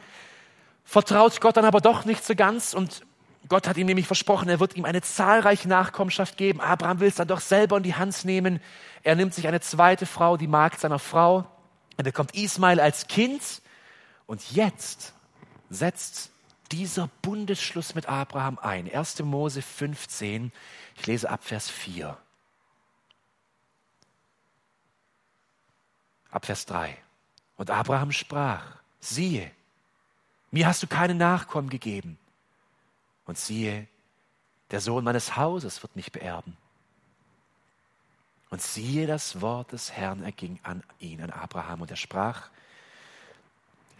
vertraut 0.84 1.42
Gott 1.42 1.58
dann 1.58 1.66
aber 1.66 1.82
doch 1.82 2.06
nicht 2.06 2.24
so 2.24 2.36
ganz 2.36 2.74
und 2.74 3.04
Gott 3.48 3.68
hat 3.68 3.78
ihm 3.78 3.86
nämlich 3.86 4.08
versprochen, 4.08 4.50
er 4.50 4.60
wird 4.60 4.76
ihm 4.76 4.86
eine 4.86 5.02
zahlreiche 5.02 5.68
Nachkommenschaft 5.68 6.36
geben. 6.38 6.62
Abraham 6.62 7.00
will 7.00 7.10
es 7.10 7.16
dann 7.16 7.28
doch 7.28 7.42
selber 7.42 7.78
in 7.78 7.84
die 7.84 7.94
Hand 7.94 8.26
nehmen. 8.26 8.60
Er 9.04 9.16
nimmt 9.16 9.36
sich 9.36 9.48
eine 9.48 9.62
zweite 9.62 10.08
Frau, 10.08 10.36
die 10.36 10.48
Magd 10.48 10.80
seiner 10.80 10.98
Frau. 10.98 11.46
Er 11.96 12.04
bekommt 12.04 12.36
Ismail 12.36 12.80
als 12.80 13.06
Kind. 13.06 13.62
Und 14.26 14.52
jetzt 14.52 15.14
setzt 15.70 16.32
dieser 16.72 17.10
Bundesschluss 17.22 17.94
mit 17.94 18.10
Abraham 18.10 18.58
ein. 18.60 18.92
1. 18.92 19.20
Mose 19.22 19.62
15. 19.62 20.52
Ich 20.96 21.06
lese 21.06 21.30
ab 21.30 21.44
Vers 21.44 21.70
4. 21.70 22.18
ab 26.32 26.46
Vers 26.46 26.66
3. 26.66 26.98
Und 27.58 27.70
Abraham 27.70 28.12
sprach, 28.12 28.66
siehe, 29.00 29.52
mir 30.52 30.68
hast 30.68 30.84
du 30.84 30.88
keine 30.88 31.16
Nachkommen 31.16 31.70
gegeben. 31.70 32.18
Und 33.26 33.38
siehe, 33.38 33.88
der 34.72 34.82
Sohn 34.82 35.04
meines 35.04 35.36
Hauses 35.36 35.82
wird 35.84 35.96
mich 35.96 36.12
beerben. 36.12 36.58
Und 38.50 38.62
siehe, 38.62 39.08
das 39.08 39.42
Wort 39.42 39.72
des 39.72 39.92
Herrn 39.92 40.24
erging 40.24 40.60
an 40.64 40.84
ihn, 41.00 41.22
an 41.22 41.30
Abraham, 41.30 41.82
und 41.82 41.92
er 41.92 41.98
sprach, 41.98 42.50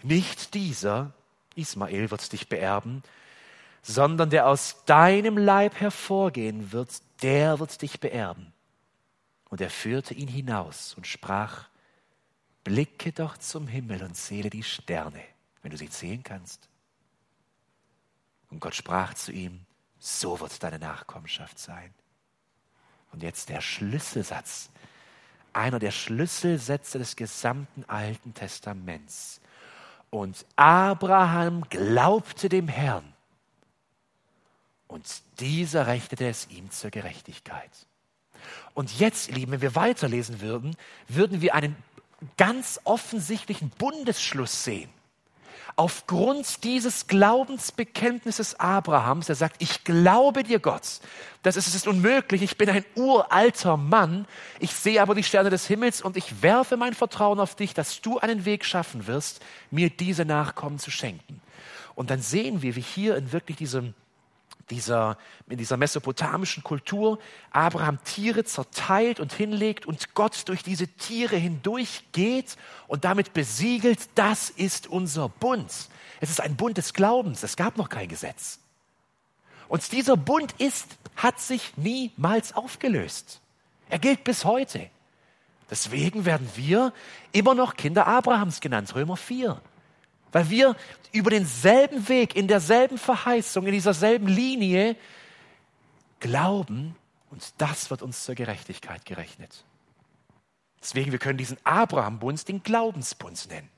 nicht 0.04 0.54
dieser, 0.54 1.12
Ismael, 1.56 2.12
wird 2.12 2.32
dich 2.32 2.48
beerben, 2.48 3.04
sondern 3.82 4.30
der 4.30 4.48
aus 4.48 4.84
deinem 4.86 5.38
Leib 5.38 5.80
hervorgehen 5.80 6.72
wird, 6.72 7.02
der 7.22 7.60
wird 7.60 7.82
dich 7.82 8.00
beerben. 8.00 8.54
Und 9.50 9.62
er 9.62 9.70
führte 9.70 10.14
ihn 10.14 10.28
hinaus 10.28 10.94
und 10.96 11.08
sprach, 11.08 11.66
Blicke 12.66 13.12
doch 13.12 13.38
zum 13.38 13.68
Himmel 13.68 14.04
und 14.04 14.16
zähle 14.16 14.50
die 14.50 14.64
Sterne, 14.64 15.22
wenn 15.62 15.72
du 15.72 15.78
sie 15.78 15.90
zählen 15.90 16.24
kannst. 16.24 16.68
Und 18.50 18.60
Gott 18.60 18.76
sprach 18.76 19.14
zu 19.14 19.32
ihm, 19.32 19.62
so 20.00 20.40
wird 20.40 20.62
deine 20.64 20.80
Nachkommenschaft 20.80 21.60
sein. 21.60 21.94
Und 23.12 23.22
jetzt 23.24 23.50
der 23.50 23.62
Schlüsselsatz, 23.62 24.72
einer 25.54 25.80
der 25.80 25.92
Schlüsselsätze 25.92 26.98
des 26.98 27.16
gesamten 27.16 27.86
Alten 27.86 28.34
Testaments. 28.34 29.42
Und 30.10 30.44
Abraham 30.56 31.62
glaubte 31.70 32.50
dem 32.50 32.68
Herrn, 32.68 33.14
und 34.88 35.22
dieser 35.40 35.88
rechnete 35.88 36.28
es 36.28 36.48
ihm 36.50 36.72
zur 36.72 36.90
Gerechtigkeit. 36.90 37.72
Und 38.74 39.00
jetzt, 39.00 39.28
ihr 39.30 39.36
Lieben, 39.36 39.52
wenn 39.52 39.62
wir 39.62 39.76
weiterlesen 39.76 40.42
würden, 40.42 40.76
würden 41.08 41.42
wir 41.42 41.56
einen 41.56 41.76
ganz 42.38 42.80
offensichtlichen 42.84 43.72
Bundesschluss 43.78 44.64
sehen. 44.64 44.90
Aufgrund 45.78 46.64
dieses 46.64 47.08
Glaubensbekenntnisses 47.08 48.58
Abrahams, 48.62 49.28
er 49.28 49.36
sagt, 49.36 49.62
ich 49.62 49.84
glaube 49.84 50.44
dir 50.44 50.60
Gott, 50.60 51.02
das 51.44 51.58
ist, 51.58 51.76
ist 51.76 51.88
unmöglich, 51.88 52.42
ich 52.42 52.58
bin 52.58 52.70
ein 52.70 52.86
uralter 52.96 53.76
Mann, 53.76 54.26
ich 54.60 54.72
sehe 54.72 55.02
aber 55.02 55.16
die 55.16 55.24
Sterne 55.24 55.50
des 55.50 55.68
Himmels 55.68 56.02
und 56.02 56.16
ich 56.16 56.42
werfe 56.42 56.78
mein 56.78 56.94
Vertrauen 56.94 57.42
auf 57.42 57.56
dich, 57.56 57.74
dass 57.74 58.00
du 58.00 58.20
einen 58.20 58.46
Weg 58.46 58.64
schaffen 58.64 59.06
wirst, 59.06 59.42
mir 59.70 59.90
diese 59.90 60.24
Nachkommen 60.24 60.80
zu 60.80 60.92
schenken. 60.92 61.42
Und 61.94 62.10
dann 62.10 62.22
sehen 62.22 62.62
wir, 62.62 62.78
wie 62.78 62.82
hier 62.82 63.18
in 63.18 63.34
wirklich 63.34 63.58
diesem 63.58 63.94
dieser, 64.70 65.18
in 65.48 65.58
dieser 65.58 65.78
mesopotamischen 65.78 66.64
Kultur 66.64 67.20
Abraham 67.52 68.04
Tiere 68.04 68.44
zerteilt 68.44 69.20
und 69.20 69.32
hinlegt 69.34 69.86
und 69.86 70.16
Gott 70.16 70.48
durch 70.48 70.64
diese 70.64 70.88
Tiere 70.88 71.36
hindurch 71.36 72.04
geht 72.12 72.58
und 72.88 73.06
damit 73.06 73.34
besiegelt, 73.34 74.00
das 74.16 74.50
ist 74.50 74.88
unser 74.88 75.30
Bund. 75.30 75.72
Es 76.20 76.30
ist 76.30 76.42
ein 76.42 76.56
Bund 76.56 76.78
des 76.78 76.94
Glaubens, 76.94 77.44
es 77.44 77.56
gab 77.56 77.78
noch 77.78 77.90
kein 77.90 78.08
Gesetz. 78.08 78.60
Und 79.68 79.92
dieser 79.92 80.18
Bund 80.18 80.54
ist, 80.58 80.98
hat 81.16 81.40
sich 81.40 81.74
niemals 81.78 82.56
aufgelöst. 82.56 83.42
Er 83.90 84.00
gilt 84.00 84.24
bis 84.24 84.46
heute. 84.46 84.90
Deswegen 85.70 86.26
werden 86.26 86.50
wir 86.56 86.94
immer 87.32 87.56
noch 87.56 87.76
Kinder 87.76 88.08
Abrahams 88.08 88.62
genannt, 88.62 88.94
Römer 88.94 89.18
4. 89.18 89.60
Weil 90.32 90.50
wir 90.50 90.76
über 91.12 91.30
denselben 91.30 92.08
Weg, 92.10 92.36
in 92.36 92.48
derselben 92.48 92.98
Verheißung, 92.98 93.66
in 93.66 93.72
dieser 93.72 93.94
selben 93.94 94.28
Linie 94.28 94.96
glauben 96.20 96.96
und 97.30 97.54
das 97.58 97.90
wird 97.90 98.02
uns 98.02 98.24
zur 98.24 98.36
Gerechtigkeit 98.36 99.06
gerechnet. 99.06 99.66
Deswegen, 100.82 101.12
wir 101.12 101.20
können 101.20 101.38
diesen 101.38 101.58
Abraham-Bund 101.64 102.48
den 102.48 102.64
Glaubensbund 102.64 103.50
nennen. 103.50 103.70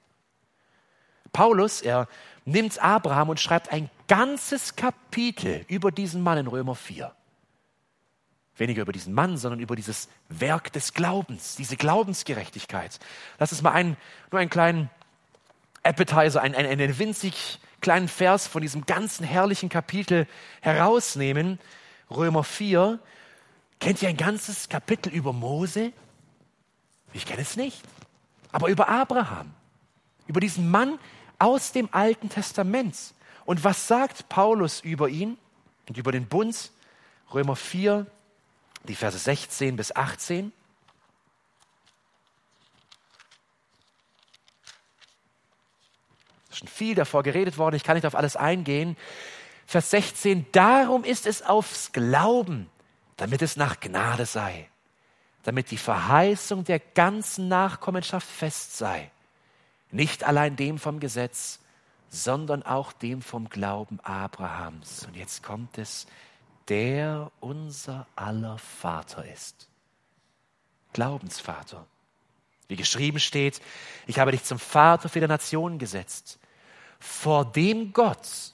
Paulus, 1.31 1.81
er 1.81 2.07
nimmt 2.45 2.81
Abraham 2.81 3.29
und 3.29 3.39
schreibt 3.39 3.71
ein 3.71 3.89
ganzes 4.07 4.75
Kapitel 4.75 5.65
über 5.67 5.91
diesen 5.91 6.21
Mann 6.21 6.37
in 6.37 6.47
Römer 6.47 6.75
4. 6.75 7.13
Weniger 8.57 8.81
über 8.81 8.91
diesen 8.91 9.13
Mann, 9.13 9.37
sondern 9.37 9.59
über 9.59 9.75
dieses 9.75 10.09
Werk 10.29 10.71
des 10.73 10.93
Glaubens, 10.93 11.55
diese 11.55 11.77
Glaubensgerechtigkeit. 11.77 12.99
Lass 13.39 13.51
uns 13.51 13.61
mal 13.61 13.71
einen, 13.71 13.97
nur 14.31 14.39
einen 14.39 14.49
kleinen 14.49 14.89
Appetizer, 15.87 16.41
einen, 16.41 16.55
einen, 16.55 16.99
winzig 16.99 17.59
kleinen 17.81 18.07
Vers 18.07 18.47
von 18.47 18.61
diesem 18.61 18.85
ganzen 18.85 19.23
herrlichen 19.23 19.69
Kapitel 19.69 20.27
herausnehmen. 20.61 21.59
Römer 22.11 22.43
4. 22.43 22.99
Kennt 23.79 24.01
ihr 24.01 24.09
ein 24.09 24.17
ganzes 24.17 24.69
Kapitel 24.69 25.13
über 25.13 25.33
Mose? 25.33 25.93
Ich 27.13 27.25
kenne 27.25 27.41
es 27.41 27.55
nicht. 27.55 27.81
Aber 28.51 28.69
über 28.69 28.89
Abraham. 28.89 29.53
Über 30.27 30.39
diesen 30.39 30.69
Mann 30.69 30.99
aus 31.39 31.71
dem 31.71 31.89
Alten 31.91 32.29
Testament. 32.29 32.95
Und 33.45 33.63
was 33.63 33.87
sagt 33.87 34.27
Paulus 34.29 34.81
über 34.81 35.09
ihn 35.09 35.37
und 35.87 35.97
über 35.97 36.11
den 36.11 36.27
Bund? 36.27 36.71
Römer 37.33 37.55
4, 37.55 38.05
die 38.87 38.95
Verse 38.95 39.17
16 39.17 39.75
bis 39.75 39.95
18. 39.95 40.51
schon 46.57 46.67
viel 46.67 46.95
davor 46.95 47.23
geredet 47.23 47.57
worden, 47.57 47.75
ich 47.75 47.83
kann 47.83 47.95
nicht 47.95 48.05
auf 48.05 48.15
alles 48.15 48.35
eingehen. 48.35 48.97
Vers 49.65 49.91
16, 49.91 50.45
darum 50.51 51.03
ist 51.03 51.27
es 51.27 51.41
aufs 51.41 51.91
Glauben, 51.91 52.69
damit 53.17 53.41
es 53.41 53.57
nach 53.57 53.79
Gnade 53.79 54.25
sei, 54.25 54.69
damit 55.43 55.71
die 55.71 55.77
Verheißung 55.77 56.63
der 56.63 56.79
ganzen 56.79 57.47
Nachkommenschaft 57.47 58.27
fest 58.27 58.77
sei, 58.77 59.11
nicht 59.91 60.23
allein 60.23 60.55
dem 60.55 60.79
vom 60.79 60.99
Gesetz, 60.99 61.59
sondern 62.09 62.63
auch 62.63 62.93
dem 62.93 63.21
vom 63.21 63.49
Glauben 63.49 63.99
Abrahams. 64.01 65.05
Und 65.05 65.15
jetzt 65.15 65.43
kommt 65.43 65.77
es, 65.77 66.07
der 66.69 67.31
unser 67.39 68.07
aller 68.15 68.57
Vater 68.57 69.25
ist. 69.25 69.67
Glaubensvater. 70.93 71.85
Wie 72.67 72.75
geschrieben 72.75 73.19
steht, 73.19 73.61
ich 74.07 74.19
habe 74.19 74.31
dich 74.31 74.43
zum 74.43 74.59
Vater 74.59 75.09
für 75.09 75.19
die 75.19 75.27
Nationen 75.27 75.79
gesetzt. 75.79 76.39
Vor 76.99 77.45
dem 77.45 77.93
Gott, 77.93 78.53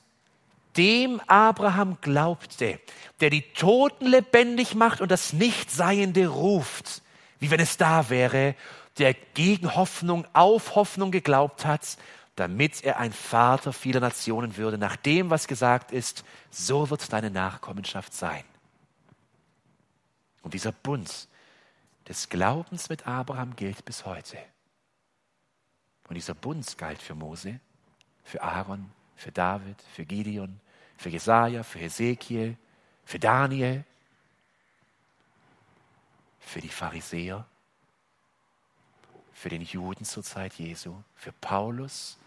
dem 0.77 1.19
Abraham 1.27 1.97
glaubte, 2.01 2.79
der 3.19 3.29
die 3.29 3.43
Toten 3.53 4.07
lebendig 4.07 4.75
macht 4.75 5.01
und 5.01 5.11
das 5.11 5.33
Nichtseiende 5.33 6.27
ruft, 6.27 7.01
wie 7.39 7.51
wenn 7.51 7.59
es 7.59 7.77
da 7.77 8.09
wäre, 8.09 8.55
der 8.97 9.13
gegen 9.13 9.75
Hoffnung 9.75 10.25
auf 10.33 10.75
Hoffnung 10.75 11.11
geglaubt 11.11 11.65
hat, 11.65 11.97
damit 12.35 12.83
er 12.83 12.99
ein 12.99 13.13
Vater 13.13 13.73
vieler 13.73 13.99
Nationen 13.99 14.57
würde, 14.57 14.77
nach 14.77 14.95
dem, 14.95 15.29
was 15.29 15.47
gesagt 15.47 15.91
ist, 15.91 16.23
so 16.49 16.89
wird 16.89 17.11
deine 17.13 17.29
Nachkommenschaft 17.29 18.13
sein. 18.13 18.43
Und 20.41 20.53
dieser 20.53 20.71
Bund 20.71 21.27
des 22.07 22.29
Glaubens 22.29 22.89
mit 22.89 23.07
Abraham 23.07 23.55
gilt 23.55 23.85
bis 23.85 24.05
heute. 24.05 24.37
Und 26.09 26.15
dieser 26.15 26.33
Bund 26.33 26.77
galt 26.77 27.01
für 27.01 27.15
Mose, 27.15 27.59
für 28.23 28.41
Aaron, 28.41 28.91
für 29.15 29.31
David, 29.31 29.81
für 29.93 30.05
Gideon, 30.05 30.59
für 30.97 31.09
Jesaja, 31.09 31.63
für 31.63 31.79
Hesekiel, 31.79 32.57
für 33.05 33.19
Daniel, 33.19 33.83
für 36.39 36.61
die 36.61 36.69
Pharisäer, 36.69 37.45
für 39.33 39.49
den 39.49 39.61
Juden 39.61 40.05
zur 40.05 40.23
Zeit 40.23 40.53
Jesu, 40.53 40.95
für 41.15 41.31
Paulus 41.31 42.17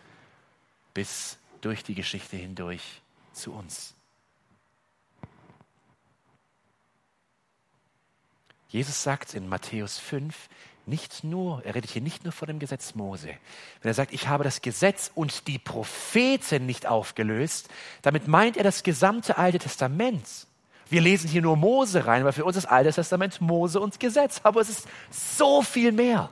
bis 0.92 1.38
durch 1.60 1.82
die 1.82 1.94
Geschichte 1.94 2.36
hindurch 2.36 3.02
zu 3.32 3.52
uns. 3.52 3.94
Jesus 8.68 9.02
sagt 9.02 9.34
in 9.34 9.48
Matthäus 9.48 9.98
5, 9.98 10.48
nicht 10.86 11.24
nur, 11.24 11.64
er 11.64 11.74
redet 11.74 11.90
hier 11.90 12.02
nicht 12.02 12.24
nur 12.24 12.32
von 12.32 12.46
dem 12.46 12.58
Gesetz 12.58 12.94
Mose. 12.94 13.28
Wenn 13.82 13.90
er 13.90 13.94
sagt, 13.94 14.12
ich 14.12 14.28
habe 14.28 14.44
das 14.44 14.62
Gesetz 14.62 15.10
und 15.14 15.48
die 15.48 15.58
Propheten 15.58 16.66
nicht 16.66 16.86
aufgelöst, 16.86 17.68
damit 18.02 18.28
meint 18.28 18.56
er 18.56 18.64
das 18.64 18.82
gesamte 18.82 19.36
Alte 19.36 19.58
Testament. 19.58 20.26
Wir 20.88 21.00
lesen 21.00 21.28
hier 21.28 21.42
nur 21.42 21.56
Mose 21.56 22.06
rein, 22.06 22.24
weil 22.24 22.32
für 22.32 22.44
uns 22.44 22.54
das 22.54 22.66
Alte 22.66 22.92
Testament 22.92 23.40
Mose 23.40 23.80
und 23.80 23.98
Gesetz, 23.98 24.40
aber 24.44 24.60
es 24.60 24.68
ist 24.68 24.88
so 25.10 25.62
viel 25.62 25.90
mehr. 25.90 26.30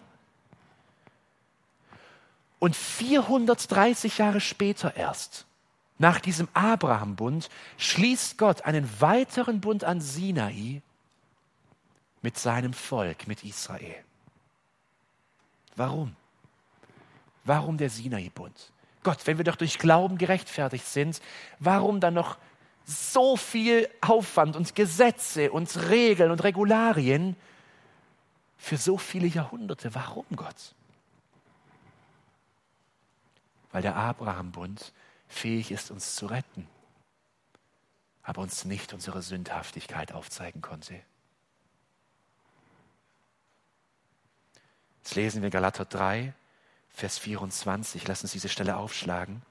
Und 2.61 2.77
430 2.77 4.19
Jahre 4.19 4.41
später 4.41 4.97
erst, 4.97 5.47
nach 5.99 6.21
diesem 6.21 6.49
Abraham-Bund, 6.55 7.51
schließt 7.77 8.39
Gott 8.39 8.63
einen 8.63 8.89
weiteren 9.01 9.61
Bund 9.61 9.85
an 9.85 10.01
Sinai 10.01 10.81
mit 12.23 12.39
seinem 12.39 12.73
Volk, 12.73 13.27
mit 13.27 13.45
Israel. 13.45 13.97
Warum? 15.77 16.17
Warum 17.45 17.77
der 17.77 17.91
Sinai-Bund? 17.91 18.73
Gott, 19.03 19.27
wenn 19.27 19.37
wir 19.37 19.45
doch 19.45 19.57
durch 19.57 19.79
Glauben 19.79 20.17
gerechtfertigt 20.17 20.87
sind, 20.87 21.21
warum 21.59 22.01
dann 22.01 22.15
noch 22.15 22.39
so 22.85 23.37
viel 23.37 23.89
Aufwand 24.01 24.57
und 24.57 24.75
Gesetze 24.75 25.53
und 25.53 25.89
Regeln 25.89 26.31
und 26.31 26.43
Regularien 26.43 27.37
für 28.57 28.77
so 28.77 28.97
viele 28.99 29.27
Jahrhunderte? 29.27 29.95
Warum 29.95 30.25
Gott? 30.35 30.75
Weil 33.73 33.83
der 33.83 33.97
Abraham-Bund 33.97 34.93
fähig 35.29 35.71
ist, 35.71 35.91
uns 35.91 36.15
zu 36.15 36.27
retten, 36.27 36.67
aber 38.23 38.41
uns 38.41 38.65
nicht 38.65 38.95
unsere 38.95 39.21
Sündhaftigkeit 39.21 40.13
aufzeigen 40.13 40.63
konnte. 40.63 41.01
Jetzt 45.05 45.17
lesen 45.17 45.43
wir 45.43 45.51
Galater 45.51 45.85
3, 45.85 46.33
Vers 46.95 47.19
24. 47.19 48.09
Lass 48.09 48.23
uns 48.23 48.33
diese 48.33 48.49
Stelle 48.49 48.79
aufschlagen. 48.79 49.43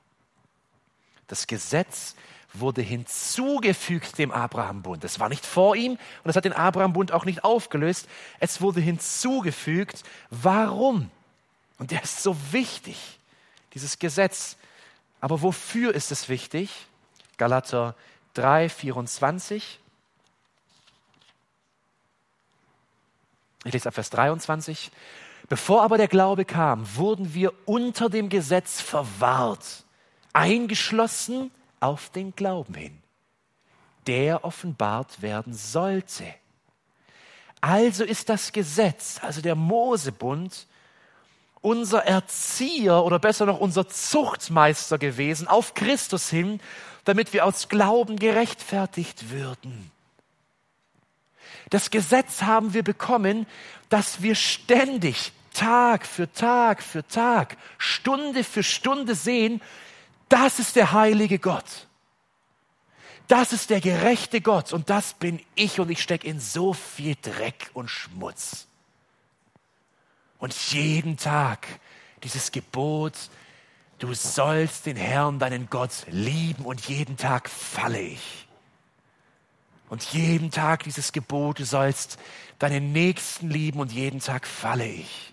Das 1.27 1.45
Gesetz 1.45 2.15
wurde 2.55 2.81
hinzugefügt 2.81 4.17
dem 4.17 4.31
Abraham-Bund. 4.31 5.03
Es 5.03 5.19
war 5.19 5.29
nicht 5.29 5.45
vor 5.45 5.75
ihm 5.75 5.99
und 6.23 6.29
es 6.31 6.35
hat 6.35 6.45
den 6.45 6.53
Abraham-Bund 6.53 7.11
auch 7.11 7.25
nicht 7.25 7.43
aufgelöst. 7.43 8.07
Es 8.39 8.61
wurde 8.61 8.81
hinzugefügt. 8.81 10.01
Warum? 10.31 11.11
Und 11.77 11.91
der 11.91 12.01
ist 12.01 12.23
so 12.23 12.35
wichtig, 12.51 13.19
dieses 13.75 13.99
Gesetz. 13.99 14.57
Aber 15.21 15.43
wofür 15.43 15.93
ist 15.93 16.11
es 16.11 16.29
wichtig? 16.29 16.87
Galater 17.37 17.93
3, 18.33 18.69
24. 18.69 19.79
Ich 23.65 23.73
lese 23.73 23.87
ab 23.87 23.93
Vers 23.93 24.09
23. 24.09 24.91
Bevor 25.53 25.83
aber 25.83 25.99
der 25.99 26.07
Glaube 26.07 26.45
kam, 26.45 26.83
wurden 26.95 27.35
wir 27.35 27.53
unter 27.65 28.09
dem 28.09 28.27
Gesetz 28.29 28.81
verwahrt, 28.81 29.83
eingeschlossen 30.33 31.51
auf 31.79 32.09
den 32.09 32.35
Glauben 32.35 32.73
hin, 32.73 32.97
der 34.07 34.45
offenbart 34.45 35.21
werden 35.21 35.53
sollte. 35.53 36.25
Also 37.61 38.03
ist 38.03 38.29
das 38.29 38.51
Gesetz, 38.51 39.19
also 39.21 39.41
der 39.41 39.53
Mosebund, 39.53 40.65
unser 41.61 42.03
Erzieher 42.03 43.03
oder 43.03 43.19
besser 43.19 43.45
noch 43.45 43.59
unser 43.59 43.87
Zuchtmeister 43.87 44.97
gewesen 44.97 45.47
auf 45.47 45.75
Christus 45.75 46.31
hin, 46.31 46.61
damit 47.03 47.31
wir 47.31 47.45
aus 47.45 47.69
Glauben 47.69 48.17
gerechtfertigt 48.17 49.29
würden. 49.29 49.91
Das 51.69 51.91
Gesetz 51.91 52.41
haben 52.41 52.73
wir 52.73 52.81
bekommen, 52.83 53.45
dass 53.89 54.23
wir 54.23 54.33
ständig 54.33 55.31
Tag 55.53 56.05
für 56.05 56.31
Tag 56.31 56.81
für 56.83 57.07
Tag, 57.07 57.57
Stunde 57.77 58.43
für 58.43 58.63
Stunde 58.63 59.15
sehen, 59.15 59.61
das 60.29 60.59
ist 60.59 60.75
der 60.75 60.91
heilige 60.91 61.39
Gott. 61.39 61.87
Das 63.27 63.53
ist 63.53 63.69
der 63.69 63.79
gerechte 63.79 64.41
Gott 64.41 64.73
und 64.73 64.89
das 64.89 65.13
bin 65.13 65.39
ich 65.55 65.79
und 65.79 65.89
ich 65.89 66.01
stecke 66.01 66.27
in 66.27 66.39
so 66.39 66.73
viel 66.73 67.15
Dreck 67.21 67.71
und 67.73 67.89
Schmutz. 67.89 68.67
Und 70.39 70.53
jeden 70.71 71.17
Tag 71.17 71.67
dieses 72.23 72.51
Gebot, 72.51 73.13
du 73.99 74.13
sollst 74.13 74.85
den 74.85 74.97
Herrn, 74.97 75.39
deinen 75.39 75.69
Gott 75.69 76.05
lieben 76.09 76.65
und 76.65 76.81
jeden 76.87 77.15
Tag 77.15 77.49
falle 77.49 78.01
ich. 78.01 78.47
Und 79.89 80.03
jeden 80.05 80.51
Tag 80.51 80.83
dieses 80.83 81.11
Gebot, 81.11 81.59
du 81.59 81.65
sollst 81.65 82.17
deinen 82.59 82.91
Nächsten 82.91 83.49
lieben 83.49 83.79
und 83.79 83.91
jeden 83.91 84.19
Tag 84.19 84.47
falle 84.47 84.87
ich. 84.87 85.32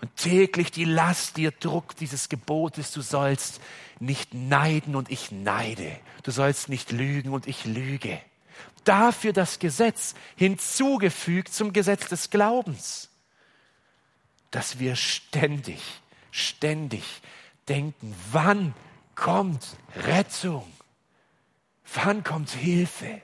Und 0.00 0.14
täglich 0.16 0.70
die 0.70 0.84
Last 0.84 1.36
dir 1.36 1.50
druckt 1.50 2.00
dieses 2.00 2.28
Gebotes, 2.28 2.92
du 2.92 3.00
sollst 3.00 3.60
nicht 3.98 4.32
neiden 4.32 4.94
und 4.94 5.10
ich 5.10 5.32
neide. 5.32 5.98
Du 6.22 6.30
sollst 6.30 6.68
nicht 6.68 6.92
lügen 6.92 7.30
und 7.30 7.48
ich 7.48 7.64
lüge. 7.64 8.20
Dafür 8.84 9.32
das 9.32 9.58
Gesetz 9.58 10.14
hinzugefügt 10.36 11.52
zum 11.52 11.72
Gesetz 11.72 12.08
des 12.08 12.30
Glaubens, 12.30 13.10
dass 14.50 14.78
wir 14.78 14.94
ständig, 14.96 15.80
ständig 16.30 17.02
denken, 17.68 18.14
wann 18.30 18.74
kommt 19.14 19.76
Rettung? 19.96 20.72
Wann 21.94 22.22
kommt 22.22 22.50
Hilfe? 22.50 23.20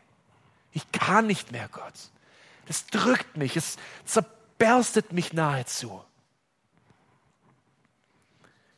Ich 0.72 0.90
kann 0.90 1.26
nicht 1.26 1.52
mehr, 1.52 1.68
Gott. 1.68 1.94
Das 2.66 2.86
drückt 2.86 3.36
mich, 3.36 3.56
es 3.56 3.76
zerberstet 4.04 5.12
mich 5.12 5.32
nahezu. 5.32 6.02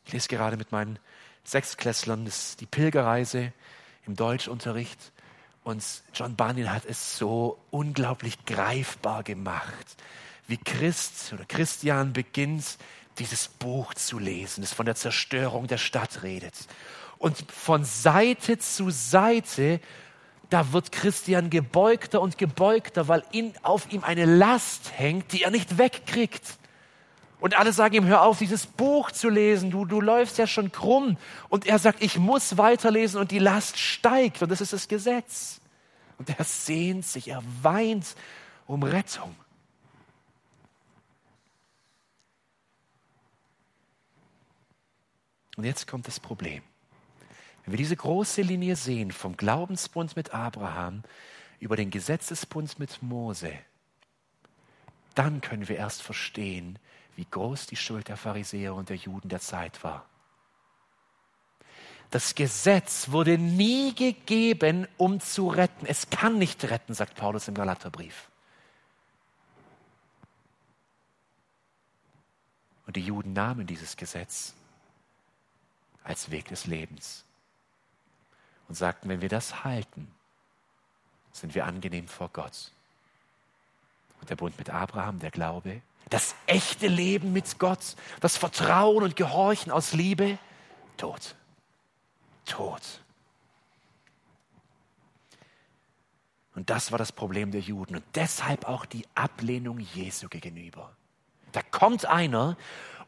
Ich 0.07 0.13
lese 0.13 0.29
gerade 0.29 0.55
mit 0.55 0.71
meinen 0.71 0.99
Sechsklässlern 1.43 2.23
das, 2.23 2.55
die 2.55 2.65
Pilgerreise 2.65 3.51
im 4.05 4.15
Deutschunterricht. 4.15 5.11
Und 5.65 5.83
John 6.13 6.37
Bunyan 6.37 6.71
hat 6.71 6.85
es 6.85 7.17
so 7.17 7.59
unglaublich 7.71 8.45
greifbar 8.45 9.23
gemacht, 9.23 9.97
wie 10.47 10.55
Christ 10.55 11.33
oder 11.33 11.43
Christian 11.43 12.13
beginnt, 12.13 12.77
dieses 13.19 13.49
Buch 13.49 13.93
zu 13.95 14.17
lesen, 14.17 14.61
das 14.61 14.71
von 14.71 14.85
der 14.85 14.95
Zerstörung 14.95 15.67
der 15.67 15.77
Stadt 15.77 16.23
redet. 16.23 16.55
Und 17.17 17.51
von 17.51 17.83
Seite 17.83 18.59
zu 18.59 18.91
Seite, 18.91 19.81
da 20.49 20.71
wird 20.71 20.93
Christian 20.93 21.49
gebeugter 21.49 22.21
und 22.21 22.37
gebeugter, 22.37 23.09
weil 23.09 23.25
in, 23.33 23.53
auf 23.61 23.91
ihm 23.91 24.05
eine 24.05 24.23
Last 24.23 24.93
hängt, 24.95 25.33
die 25.33 25.43
er 25.43 25.51
nicht 25.51 25.77
wegkriegt. 25.77 26.57
Und 27.39 27.57
alle 27.57 27.71
sagen 27.71 27.93
ihm, 27.93 28.05
hör 28.05 28.23
auf, 28.23 28.39
dieses 28.39 28.65
Buch 28.65 29.11
zu 29.11 29.29
lesen, 29.29 29.69
du, 29.69 29.85
du 29.85 30.01
läufst 30.01 30.37
ja 30.37 30.47
schon 30.47 30.71
krumm. 30.71 31.17
Und 31.49 31.67
er 31.67 31.77
sagt, 31.77 32.01
ich 32.01 32.17
muss 32.17 32.57
weiterlesen 32.57 33.19
und 33.19 33.31
die 33.31 33.39
Last 33.39 33.77
steigt 33.77 34.41
und 34.41 34.49
das 34.49 34.61
ist 34.61 34.73
das 34.73 34.87
Gesetz. 34.87 35.61
Und 36.17 36.29
er 36.29 36.43
sehnt 36.43 37.05
sich, 37.05 37.27
er 37.27 37.43
weint 37.61 38.15
um 38.65 38.81
Rettung. 38.81 39.35
Und 45.57 45.63
jetzt 45.63 45.87
kommt 45.87 46.07
das 46.07 46.19
Problem. 46.19 46.63
Wenn 47.63 47.73
wir 47.73 47.77
diese 47.77 47.95
große 47.95 48.41
Linie 48.41 48.75
sehen 48.75 49.11
vom 49.11 49.37
Glaubensbund 49.37 50.15
mit 50.15 50.33
Abraham 50.33 51.03
über 51.59 51.75
den 51.75 51.89
Gesetzesbund 51.89 52.79
mit 52.79 53.01
Mose, 53.03 53.51
dann 55.15 55.41
können 55.41 55.67
wir 55.67 55.77
erst 55.77 56.01
verstehen, 56.03 56.79
wie 57.17 57.25
groß 57.25 57.65
die 57.65 57.75
Schuld 57.75 58.07
der 58.07 58.15
Pharisäer 58.15 58.75
und 58.75 58.89
der 58.89 58.95
Juden 58.95 59.27
der 59.27 59.41
Zeit 59.41 59.83
war. 59.83 60.05
Das 62.11 62.35
Gesetz 62.35 63.09
wurde 63.09 63.39
nie 63.39 63.93
gegeben, 63.95 64.87
um 64.97 65.19
zu 65.19 65.49
retten. 65.49 65.87
Es 65.87 66.11
kann 66.11 66.37
nicht 66.37 66.63
retten, 66.65 66.93
sagt 66.93 67.15
Paulus 67.15 67.47
im 67.47 67.55
Galaterbrief. 67.55 68.29
Und 72.85 72.95
die 72.95 73.01
Juden 73.01 73.33
nahmen 73.33 73.65
dieses 73.65 73.97
Gesetz 73.97 74.53
als 76.03 76.29
Weg 76.29 76.47
des 76.47 76.67
Lebens 76.67 77.25
und 78.67 78.75
sagten, 78.75 79.09
wenn 79.09 79.21
wir 79.21 79.27
das 79.27 79.63
halten, 79.63 80.09
sind 81.33 81.55
wir 81.55 81.65
angenehm 81.65 82.07
vor 82.07 82.29
Gott. 82.29 82.71
Und 84.21 84.29
der 84.29 84.35
Bund 84.35 84.57
mit 84.59 84.69
Abraham, 84.69 85.19
der 85.19 85.31
Glaube, 85.31 85.81
das 86.09 86.35
echte 86.45 86.87
Leben 86.87 87.33
mit 87.33 87.59
Gott, 87.59 87.95
das 88.21 88.37
Vertrauen 88.37 89.03
und 89.03 89.15
Gehorchen 89.15 89.71
aus 89.71 89.93
Liebe, 89.93 90.37
tot. 90.97 91.35
Tot. 92.45 92.81
Und 96.55 96.69
das 96.69 96.91
war 96.91 96.97
das 96.97 97.11
Problem 97.11 97.51
der 97.51 97.61
Juden 97.61 97.97
und 97.97 98.03
deshalb 98.15 98.67
auch 98.67 98.85
die 98.85 99.05
Ablehnung 99.13 99.79
Jesu 99.79 100.27
gegenüber. 100.27 100.91
Da 101.51 101.61
kommt 101.61 102.05
einer 102.05 102.57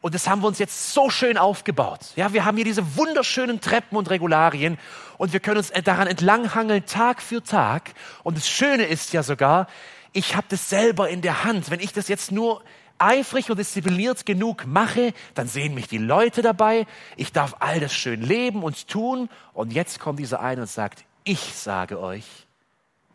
und 0.02 0.14
das 0.14 0.28
haben 0.28 0.42
wir 0.42 0.46
uns 0.46 0.58
jetzt 0.58 0.94
so 0.94 1.10
schön 1.10 1.36
aufgebaut. 1.36 2.12
Ja, 2.16 2.32
wir 2.32 2.44
haben 2.44 2.56
hier 2.56 2.64
diese 2.64 2.96
wunderschönen 2.96 3.60
Treppen 3.60 3.98
und 3.98 4.08
Regularien 4.08 4.78
und 5.18 5.32
wir 5.32 5.40
können 5.40 5.58
uns 5.58 5.70
daran 5.70 6.06
entlanghangeln 6.06 6.86
Tag 6.86 7.20
für 7.20 7.42
Tag. 7.42 7.92
Und 8.22 8.36
das 8.36 8.48
Schöne 8.48 8.84
ist 8.84 9.12
ja 9.12 9.22
sogar, 9.22 9.66
ich 10.12 10.36
habe 10.36 10.46
das 10.48 10.70
selber 10.70 11.08
in 11.08 11.20
der 11.20 11.44
Hand. 11.44 11.70
Wenn 11.70 11.80
ich 11.80 11.92
das 11.92 12.08
jetzt 12.08 12.32
nur 12.32 12.62
eifrig 13.00 13.50
und 13.50 13.58
diszipliniert 13.58 14.26
genug 14.26 14.66
mache, 14.66 15.12
dann 15.34 15.48
sehen 15.48 15.74
mich 15.74 15.88
die 15.88 15.98
Leute 15.98 16.42
dabei. 16.42 16.86
Ich 17.16 17.32
darf 17.32 17.56
all 17.60 17.80
das 17.80 17.94
schön 17.94 18.22
leben 18.22 18.62
und 18.62 18.88
tun. 18.88 19.28
Und 19.52 19.72
jetzt 19.72 19.98
kommt 20.00 20.18
dieser 20.18 20.40
eine 20.40 20.62
und 20.62 20.66
sagt, 20.66 21.04
ich 21.24 21.54
sage 21.54 22.00
euch, 22.00 22.46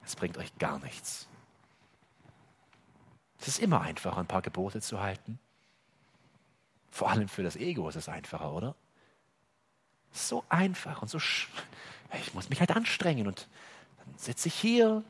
es 0.04 0.16
bringt 0.16 0.38
euch 0.38 0.58
gar 0.58 0.80
nichts. 0.80 1.28
Es 3.40 3.48
ist 3.48 3.60
immer 3.60 3.82
einfacher, 3.82 4.18
ein 4.18 4.28
paar 4.28 4.42
Gebote 4.42 4.82
zu 4.82 5.02
halten. 5.02 5.40
Vor 6.90 7.10
allem 7.10 7.28
für 7.28 7.44
das 7.44 7.56
Ego 7.56 7.88
ist 7.90 7.96
es 7.96 8.10
einfacher, 8.10 8.54
oder? 8.54 8.76
So 10.12 10.44
einfach 10.50 11.02
und 11.02 11.10
so. 11.10 11.18
Ich 11.18 12.34
muss 12.34 12.50
mich 12.50 12.60
halt 12.60 12.76
anstrengen 12.76 13.28
und 13.28 13.48
dann 13.98 14.18
sitze 14.18 14.48
ich 14.48 14.56
hier 14.56 15.04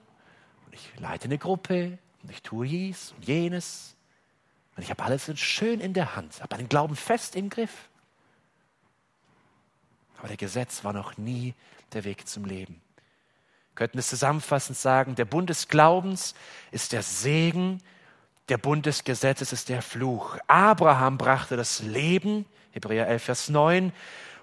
und 0.65 0.73
ich 0.73 0.91
leite 0.97 1.25
eine 1.25 1.37
Gruppe 1.37 1.97
und 2.23 2.31
ich 2.31 2.41
tue 2.41 2.67
dies 2.67 3.11
und 3.11 3.25
jenes 3.25 3.94
und 4.75 4.83
ich 4.83 4.89
habe 4.89 5.03
alles 5.03 5.31
schön 5.39 5.79
in 5.79 5.93
der 5.93 6.15
Hand, 6.15 6.41
habe 6.41 6.55
meinen 6.55 6.69
Glauben 6.69 6.95
fest 6.95 7.35
im 7.35 7.49
Griff. 7.49 7.89
Aber 10.17 10.27
der 10.27 10.37
Gesetz 10.37 10.83
war 10.83 10.93
noch 10.93 11.17
nie 11.17 11.53
der 11.93 12.03
Weg 12.03 12.27
zum 12.27 12.45
Leben. 12.45 12.81
Wir 13.71 13.75
könnten 13.75 13.97
es 13.97 14.07
zusammenfassend 14.07 14.77
sagen, 14.77 15.15
der 15.15 15.25
Bund 15.25 15.49
des 15.49 15.67
Glaubens 15.67 16.35
ist 16.71 16.93
der 16.93 17.03
Segen 17.03 17.81
der 18.49 18.57
Bund 18.57 18.85
des 18.85 19.03
Gesetzes 19.03 19.53
ist 19.53 19.69
der 19.69 19.81
Fluch. 19.81 20.37
Abraham 20.47 21.17
brachte 21.17 21.57
das 21.57 21.81
Leben, 21.81 22.45
Hebräer 22.71 23.07
11, 23.07 23.23
Vers 23.23 23.49
9, 23.49 23.91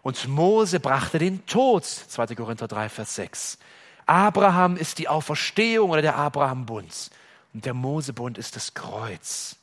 und 0.02 0.26
Mose 0.26 0.80
brachte 0.80 1.18
den 1.18 1.46
Tod, 1.46 1.84
2. 1.84 2.34
Korinther 2.34 2.66
3, 2.66 2.88
Vers 2.88 3.14
6. 3.14 3.58
Abraham 4.06 4.76
ist 4.76 4.98
die 4.98 5.06
Auferstehung 5.06 5.90
oder 5.90 6.02
der 6.02 6.16
Abraham-Bund 6.16 7.10
und 7.54 7.64
der 7.64 7.74
Mosebund 7.74 8.38
ist 8.38 8.56
das 8.56 8.74
Kreuz. 8.74 9.56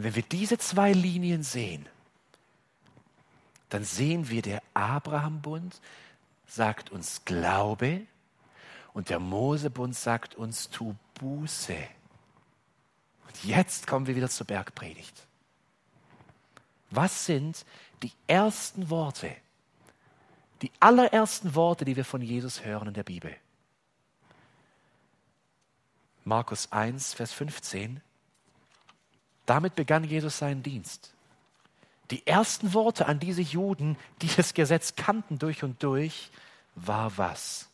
Und 0.00 0.04
wenn 0.04 0.14
wir 0.14 0.22
diese 0.22 0.56
zwei 0.56 0.94
Linien 0.94 1.42
sehen, 1.42 1.86
dann 3.68 3.84
sehen 3.84 4.30
wir, 4.30 4.40
der 4.40 4.62
Abraham-Bund 4.72 5.78
sagt 6.46 6.88
uns 6.88 7.26
Glaube 7.26 8.06
und 8.94 9.10
der 9.10 9.18
Mosebund 9.18 9.94
sagt 9.94 10.36
uns 10.36 10.70
tu 10.70 10.94
Buße. 11.16 11.76
Und 13.26 13.44
jetzt 13.44 13.86
kommen 13.86 14.06
wir 14.06 14.16
wieder 14.16 14.30
zur 14.30 14.46
Bergpredigt. 14.46 15.26
Was 16.88 17.26
sind 17.26 17.66
die 18.02 18.12
ersten 18.26 18.88
Worte, 18.88 19.36
die 20.62 20.72
allerersten 20.80 21.54
Worte, 21.54 21.84
die 21.84 21.96
wir 21.96 22.06
von 22.06 22.22
Jesus 22.22 22.64
hören 22.64 22.88
in 22.88 22.94
der 22.94 23.04
Bibel? 23.04 23.36
Markus 26.24 26.72
1, 26.72 27.12
Vers 27.12 27.34
15. 27.34 28.00
Damit 29.50 29.74
begann 29.74 30.04
Jesus 30.04 30.38
seinen 30.38 30.62
Dienst. 30.62 31.12
Die 32.12 32.24
ersten 32.24 32.72
Worte 32.72 33.06
an 33.06 33.18
diese 33.18 33.42
Juden, 33.42 33.96
die 34.22 34.28
das 34.28 34.54
Gesetz 34.54 34.94
kannten 34.94 35.40
durch 35.40 35.64
und 35.64 35.82
durch, 35.82 36.30
war 36.76 37.18
was? 37.18 37.66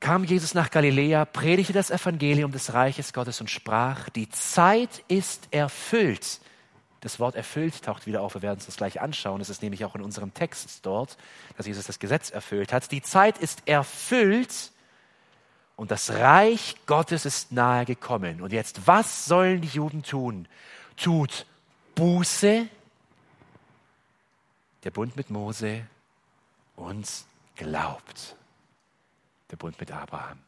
kam 0.00 0.24
Jesus 0.24 0.54
nach 0.54 0.70
Galiläa, 0.70 1.26
predigte 1.26 1.74
das 1.74 1.90
Evangelium 1.90 2.50
des 2.50 2.72
Reiches 2.72 3.12
Gottes 3.12 3.42
und 3.42 3.50
sprach, 3.50 4.08
die 4.08 4.28
Zeit 4.30 5.04
ist 5.08 5.48
erfüllt. 5.50 6.40
Das 7.00 7.20
Wort 7.20 7.34
erfüllt 7.34 7.82
taucht 7.82 8.06
wieder 8.06 8.22
auf, 8.22 8.34
wir 8.34 8.42
werden 8.42 8.56
uns 8.56 8.66
das 8.66 8.76
gleich 8.76 9.02
anschauen. 9.02 9.38
Das 9.38 9.50
ist 9.50 9.62
nämlich 9.62 9.84
auch 9.84 9.94
in 9.94 10.02
unserem 10.02 10.32
Text 10.32 10.84
dort, 10.86 11.18
dass 11.58 11.66
Jesus 11.66 11.86
das 11.86 11.98
Gesetz 11.98 12.30
erfüllt 12.30 12.72
hat. 12.72 12.90
Die 12.90 13.02
Zeit 13.02 13.36
ist 13.36 13.62
erfüllt 13.66 14.72
und 15.76 15.90
das 15.90 16.10
Reich 16.10 16.76
Gottes 16.86 17.24
ist 17.24 17.52
nahe 17.52 17.84
gekommen. 17.84 18.40
Und 18.40 18.52
jetzt, 18.52 18.86
was 18.86 19.26
sollen 19.26 19.60
die 19.60 19.68
Juden 19.68 20.02
tun? 20.02 20.46
Tut 20.96 21.46
Buße, 21.94 22.68
der 24.84 24.90
Bund 24.90 25.16
mit 25.16 25.30
Mose, 25.30 25.86
und 26.76 27.08
glaubt 27.56 28.36
der 29.50 29.56
Bund 29.56 29.78
mit 29.78 29.90
Abraham. 29.92 30.38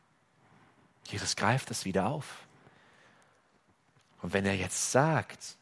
Jesus 1.09 1.37
greift 1.37 1.71
das 1.71 1.85
wieder 1.85 2.07
auf. 2.07 2.47
Und 4.23 4.33
wenn 4.33 4.45
er 4.45 4.57
jetzt 4.57 4.91
sagt, 4.91 5.57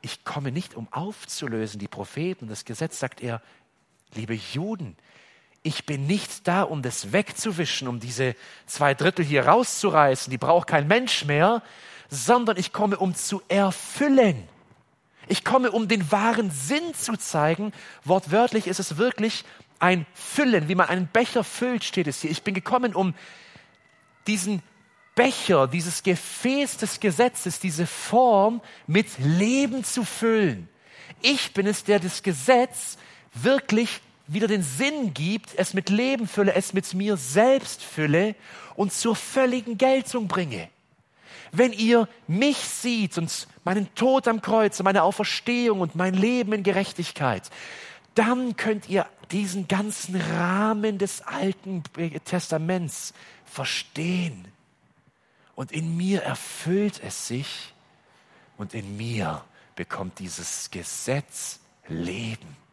ich 0.00 0.24
komme 0.24 0.52
nicht, 0.52 0.74
um 0.74 0.92
aufzulösen 0.92 1.80
die 1.80 1.88
Propheten 1.88 2.44
und 2.44 2.50
das 2.50 2.64
Gesetz, 2.64 2.98
sagt 2.98 3.20
er, 3.20 3.42
liebe 4.14 4.34
Juden, 4.34 4.96
ich 5.66 5.84
bin 5.84 6.06
nicht 6.06 6.46
da, 6.46 6.62
um 6.62 6.80
das 6.80 7.12
wegzuwischen, 7.12 7.88
um 7.88 7.98
diese 7.98 8.36
zwei 8.66 8.94
Drittel 8.94 9.24
hier 9.24 9.46
rauszureißen, 9.46 10.30
die 10.30 10.38
braucht 10.38 10.68
kein 10.68 10.86
Mensch 10.86 11.24
mehr, 11.24 11.60
sondern 12.08 12.56
ich 12.56 12.72
komme, 12.72 12.96
um 12.98 13.16
zu 13.16 13.42
erfüllen. 13.48 14.46
Ich 15.26 15.44
komme, 15.44 15.72
um 15.72 15.88
den 15.88 16.12
wahren 16.12 16.52
Sinn 16.52 16.94
zu 16.94 17.16
zeigen. 17.16 17.72
Wortwörtlich 18.04 18.68
ist 18.68 18.78
es 18.78 18.96
wirklich, 18.96 19.44
ein 19.80 20.06
Füllen, 20.14 20.68
wie 20.68 20.76
man 20.76 20.88
einen 20.88 21.08
Becher 21.08 21.42
füllt, 21.42 21.82
steht 21.82 22.06
es 22.06 22.20
hier. 22.20 22.30
Ich 22.30 22.44
bin 22.44 22.54
gekommen, 22.54 22.94
um 22.94 23.12
diesen 24.28 24.62
Becher, 25.16 25.66
dieses 25.66 26.04
Gefäß 26.04 26.76
des 26.76 27.00
Gesetzes, 27.00 27.58
diese 27.58 27.88
Form 27.88 28.62
mit 28.86 29.08
Leben 29.18 29.82
zu 29.82 30.04
füllen. 30.04 30.68
Ich 31.22 31.52
bin 31.54 31.66
es, 31.66 31.82
der 31.82 31.98
das 31.98 32.22
Gesetz 32.22 32.98
wirklich 33.34 34.00
wieder 34.26 34.48
den 34.48 34.62
Sinn 34.62 35.14
gibt, 35.14 35.50
es 35.56 35.74
mit 35.74 35.88
Leben 35.88 36.26
fülle, 36.26 36.54
es 36.54 36.72
mit 36.72 36.92
mir 36.94 37.16
selbst 37.16 37.82
fülle 37.82 38.34
und 38.74 38.92
zur 38.92 39.16
völligen 39.16 39.78
Geltung 39.78 40.28
bringe. 40.28 40.68
Wenn 41.52 41.72
ihr 41.72 42.08
mich 42.26 42.56
sieht 42.58 43.18
und 43.18 43.46
meinen 43.64 43.92
Tod 43.94 44.28
am 44.28 44.42
Kreuz 44.42 44.78
und 44.80 44.84
meine 44.84 45.02
Auferstehung 45.02 45.80
und 45.80 45.94
mein 45.94 46.14
Leben 46.14 46.52
in 46.52 46.62
Gerechtigkeit, 46.62 47.50
dann 48.14 48.56
könnt 48.56 48.88
ihr 48.88 49.06
diesen 49.30 49.68
ganzen 49.68 50.16
Rahmen 50.16 50.98
des 50.98 51.22
Alten 51.22 51.82
Testaments 52.24 53.14
verstehen. 53.44 54.46
Und 55.54 55.72
in 55.72 55.96
mir 55.96 56.22
erfüllt 56.22 57.00
es 57.02 57.28
sich 57.28 57.72
und 58.56 58.74
in 58.74 58.96
mir 58.96 59.44
bekommt 59.74 60.18
dieses 60.18 60.70
Gesetz 60.70 61.60
Leben. 61.88 62.65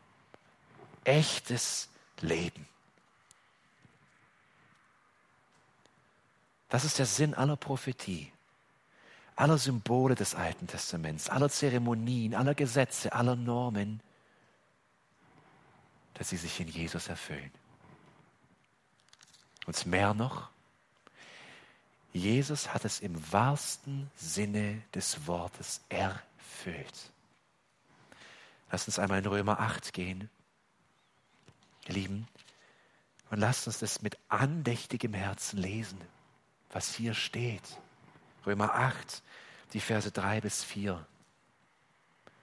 Echtes 1.03 1.89
Leben. 2.21 2.67
Das 6.69 6.85
ist 6.85 6.97
der 6.97 7.05
Sinn 7.05 7.33
aller 7.33 7.55
Prophetie, 7.55 8.31
aller 9.35 9.57
Symbole 9.57 10.15
des 10.15 10.33
Alten 10.33 10.67
Testaments, 10.67 11.29
aller 11.29 11.49
Zeremonien, 11.49 12.33
aller 12.33 12.55
Gesetze, 12.55 13.13
aller 13.13 13.35
Normen 13.35 14.01
dass 16.13 16.29
sie 16.29 16.37
sich 16.37 16.59
in 16.59 16.67
Jesus 16.67 17.07
erfüllen. 17.07 17.51
Und 19.65 19.85
mehr 19.85 20.13
noch, 20.13 20.49
Jesus 22.11 22.73
hat 22.73 22.85
es 22.85 22.99
im 22.99 23.31
wahrsten 23.31 24.11
Sinne 24.15 24.81
des 24.93 25.25
Wortes 25.25 25.81
erfüllt. 25.89 27.11
Lass 28.71 28.87
uns 28.87 28.99
einmal 28.99 29.19
in 29.19 29.25
Römer 29.25 29.59
8 29.59 29.93
gehen. 29.93 30.29
Lieben, 31.93 32.27
und 33.29 33.39
lasst 33.39 33.65
uns 33.65 33.79
das 33.79 34.03
mit 34.03 34.17
andächtigem 34.29 35.13
Herzen 35.13 35.57
lesen, 35.57 35.99
was 36.71 36.93
hier 36.93 37.15
steht. 37.15 37.63
Römer 38.45 38.75
8, 38.75 39.23
die 39.73 39.79
Verse 39.79 40.11
3 40.11 40.41
bis 40.41 40.63
4. 40.63 41.03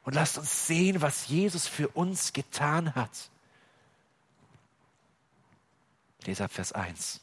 Und 0.03 0.15
lasst 0.15 0.37
uns 0.39 0.67
sehen, 0.67 1.01
was 1.01 1.29
Jesus 1.29 1.69
für 1.69 1.87
uns 1.89 2.33
getan 2.33 2.95
hat. 2.97 3.31
Ich 6.21 6.27
lese 6.27 6.45
ab 6.45 6.53
Vers 6.53 6.73
1. 6.73 7.21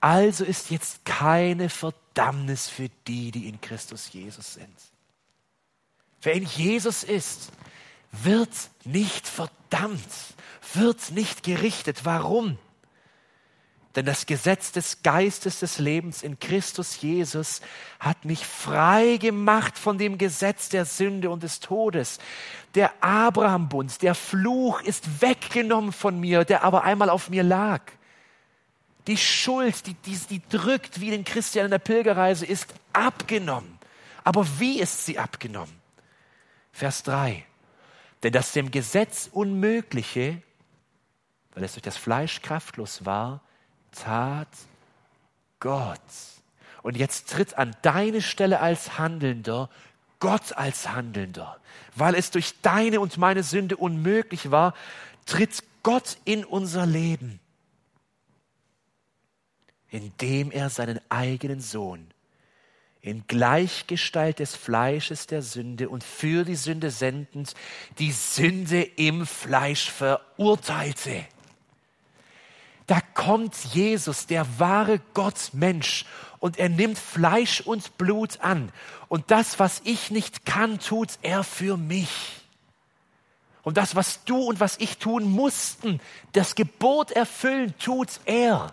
Also 0.00 0.44
ist 0.44 0.70
jetzt 0.70 1.04
keine 1.04 1.68
Verdammnis 1.68 2.68
für 2.68 2.88
die, 3.06 3.30
die 3.30 3.48
in 3.48 3.60
Christus 3.60 4.12
Jesus 4.12 4.54
sind. 4.54 4.78
Wer 6.22 6.34
in 6.34 6.44
Jesus 6.44 7.04
ist, 7.04 7.52
wird 8.22 8.50
nicht 8.84 9.26
verdammt, 9.26 9.98
wird 10.74 11.10
nicht 11.10 11.42
gerichtet. 11.42 12.04
Warum? 12.04 12.58
Denn 13.96 14.06
das 14.06 14.26
Gesetz 14.26 14.72
des 14.72 15.02
Geistes 15.02 15.60
des 15.60 15.78
Lebens 15.78 16.22
in 16.24 16.40
Christus 16.40 17.00
Jesus 17.00 17.60
hat 18.00 18.24
mich 18.24 18.44
frei 18.44 19.18
gemacht 19.18 19.78
von 19.78 19.98
dem 19.98 20.18
Gesetz 20.18 20.68
der 20.68 20.84
Sünde 20.84 21.30
und 21.30 21.44
des 21.44 21.60
Todes. 21.60 22.18
Der 22.74 22.92
Abrahambund, 23.00 24.02
der 24.02 24.16
Fluch 24.16 24.80
ist 24.80 25.22
weggenommen 25.22 25.92
von 25.92 26.18
mir, 26.18 26.44
der 26.44 26.64
aber 26.64 26.82
einmal 26.82 27.08
auf 27.08 27.30
mir 27.30 27.44
lag. 27.44 27.82
Die 29.06 29.16
Schuld, 29.16 29.86
die, 29.86 29.94
die, 29.94 30.16
die 30.28 30.42
drückt 30.48 31.00
wie 31.00 31.10
den 31.10 31.24
Christian 31.24 31.66
in 31.66 31.70
der 31.70 31.78
Pilgerreise, 31.78 32.46
ist 32.46 32.74
abgenommen. 32.92 33.78
Aber 34.24 34.44
wie 34.58 34.80
ist 34.80 35.06
sie 35.06 35.18
abgenommen? 35.18 35.74
Vers 36.72 37.04
3. 37.04 37.44
Denn 38.24 38.32
das 38.32 38.50
dem 38.50 38.72
Gesetz 38.72 39.28
Unmögliche, 39.30 40.42
weil 41.54 41.62
es 41.62 41.74
durch 41.74 41.82
das 41.82 41.96
Fleisch 41.96 42.42
kraftlos 42.42 43.04
war, 43.04 43.40
tat 43.92 44.48
Gott. 45.60 46.00
Und 46.82 46.96
jetzt 46.96 47.30
tritt 47.30 47.56
an 47.56 47.76
deine 47.82 48.20
Stelle 48.20 48.58
als 48.58 48.98
Handelnder 48.98 49.70
Gott 50.24 50.56
als 50.56 50.88
Handelnder. 50.88 51.60
Weil 51.96 52.14
es 52.14 52.30
durch 52.30 52.54
deine 52.62 52.98
und 53.00 53.18
meine 53.18 53.42
Sünde 53.42 53.76
unmöglich 53.76 54.50
war, 54.50 54.72
tritt 55.26 55.62
Gott 55.82 56.16
in 56.24 56.46
unser 56.46 56.86
Leben, 56.86 57.40
indem 59.90 60.50
er 60.50 60.70
seinen 60.70 60.98
eigenen 61.10 61.60
Sohn 61.60 62.13
in 63.04 63.26
Gleichgestalt 63.26 64.38
des 64.38 64.56
Fleisches 64.56 65.26
der 65.26 65.42
Sünde 65.42 65.90
und 65.90 66.02
für 66.02 66.44
die 66.44 66.56
Sünde 66.56 66.90
sendend 66.90 67.52
die 67.98 68.12
Sünde 68.12 68.80
im 68.80 69.26
Fleisch 69.26 69.90
verurteilte. 69.90 71.26
Da 72.86 73.02
kommt 73.12 73.54
Jesus, 73.74 74.26
der 74.26 74.58
wahre 74.58 75.00
Gott 75.12 75.50
Mensch, 75.52 76.06
und 76.38 76.58
er 76.58 76.70
nimmt 76.70 76.98
Fleisch 76.98 77.60
und 77.60 77.98
Blut 77.98 78.40
an. 78.40 78.72
Und 79.08 79.30
das, 79.30 79.58
was 79.58 79.82
ich 79.84 80.10
nicht 80.10 80.46
kann, 80.46 80.78
tut 80.78 81.18
er 81.20 81.44
für 81.44 81.76
mich. 81.76 82.08
Und 83.62 83.76
das, 83.76 83.96
was 83.96 84.24
du 84.24 84.38
und 84.38 84.60
was 84.60 84.78
ich 84.78 84.96
tun 84.96 85.24
mussten, 85.24 86.00
das 86.32 86.54
Gebot 86.54 87.10
erfüllen, 87.10 87.74
tut 87.78 88.20
er. 88.24 88.72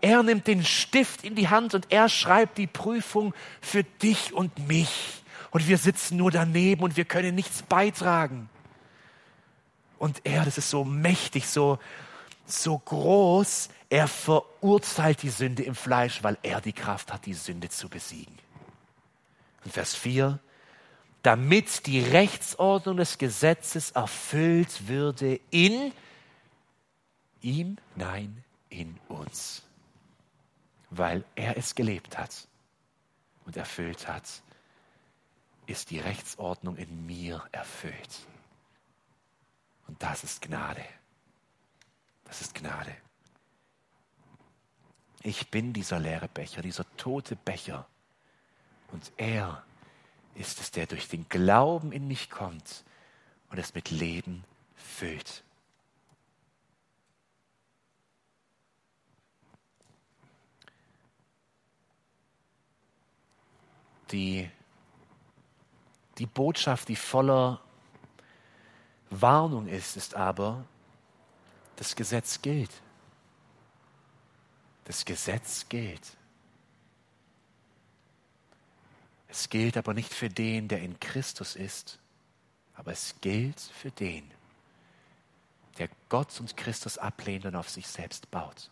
Er 0.00 0.22
nimmt 0.22 0.46
den 0.46 0.64
Stift 0.64 1.24
in 1.24 1.34
die 1.34 1.48
Hand 1.48 1.74
und 1.74 1.86
er 1.90 2.08
schreibt 2.08 2.58
die 2.58 2.66
Prüfung 2.66 3.34
für 3.60 3.82
dich 3.82 4.32
und 4.32 4.68
mich. 4.68 5.22
Und 5.50 5.66
wir 5.66 5.78
sitzen 5.78 6.16
nur 6.16 6.30
daneben 6.30 6.82
und 6.82 6.96
wir 6.96 7.04
können 7.04 7.34
nichts 7.34 7.62
beitragen. 7.62 8.48
Und 9.98 10.20
er, 10.24 10.44
das 10.44 10.58
ist 10.58 10.70
so 10.70 10.84
mächtig, 10.84 11.48
so, 11.48 11.78
so 12.46 12.78
groß, 12.78 13.70
er 13.90 14.06
verurteilt 14.06 15.22
die 15.22 15.30
Sünde 15.30 15.62
im 15.62 15.74
Fleisch, 15.74 16.22
weil 16.22 16.38
er 16.42 16.60
die 16.60 16.72
Kraft 16.72 17.12
hat, 17.12 17.26
die 17.26 17.34
Sünde 17.34 17.68
zu 17.68 17.88
besiegen. 17.88 18.38
Und 19.64 19.72
Vers 19.72 19.94
4, 19.94 20.38
damit 21.22 21.86
die 21.86 22.00
Rechtsordnung 22.00 22.98
des 22.98 23.18
Gesetzes 23.18 23.90
erfüllt 23.90 24.88
würde 24.88 25.40
in 25.50 25.92
ihm, 27.40 27.76
nein, 27.96 28.44
in 28.68 28.96
uns. 29.08 29.62
Weil 30.90 31.24
er 31.34 31.56
es 31.56 31.74
gelebt 31.74 32.18
hat 32.18 32.48
und 33.44 33.56
erfüllt 33.56 34.08
hat, 34.08 34.42
ist 35.66 35.90
die 35.90 36.00
Rechtsordnung 36.00 36.76
in 36.76 37.06
mir 37.06 37.44
erfüllt. 37.52 38.26
Und 39.86 40.02
das 40.02 40.24
ist 40.24 40.42
Gnade. 40.42 40.84
Das 42.24 42.40
ist 42.40 42.54
Gnade. 42.54 42.94
Ich 45.22 45.50
bin 45.50 45.72
dieser 45.72 45.98
leere 45.98 46.28
Becher, 46.28 46.62
dieser 46.62 46.84
tote 46.96 47.36
Becher. 47.36 47.86
Und 48.92 49.12
er 49.16 49.64
ist 50.34 50.60
es, 50.60 50.70
der 50.70 50.86
durch 50.86 51.08
den 51.08 51.28
Glauben 51.28 51.92
in 51.92 52.06
mich 52.06 52.30
kommt 52.30 52.84
und 53.50 53.58
es 53.58 53.74
mit 53.74 53.90
Leben 53.90 54.44
füllt. 54.76 55.42
Die, 64.10 64.48
die 66.18 66.26
Botschaft, 66.26 66.88
die 66.88 66.96
voller 66.96 67.60
Warnung 69.10 69.66
ist, 69.66 69.96
ist 69.96 70.14
aber, 70.14 70.64
das 71.76 71.94
Gesetz 71.94 72.42
gilt. 72.42 72.70
Das 74.84 75.04
Gesetz 75.04 75.68
gilt. 75.68 76.16
Es 79.28 79.50
gilt 79.50 79.76
aber 79.76 79.92
nicht 79.94 80.12
für 80.12 80.30
den, 80.30 80.68
der 80.68 80.80
in 80.80 80.98
Christus 80.98 81.54
ist, 81.54 81.98
aber 82.74 82.92
es 82.92 83.14
gilt 83.20 83.60
für 83.60 83.90
den, 83.90 84.28
der 85.76 85.90
Gott 86.08 86.40
und 86.40 86.56
Christus 86.56 86.96
ablehnt 86.96 87.44
und 87.44 87.54
auf 87.54 87.68
sich 87.68 87.86
selbst 87.86 88.30
baut. 88.30 88.70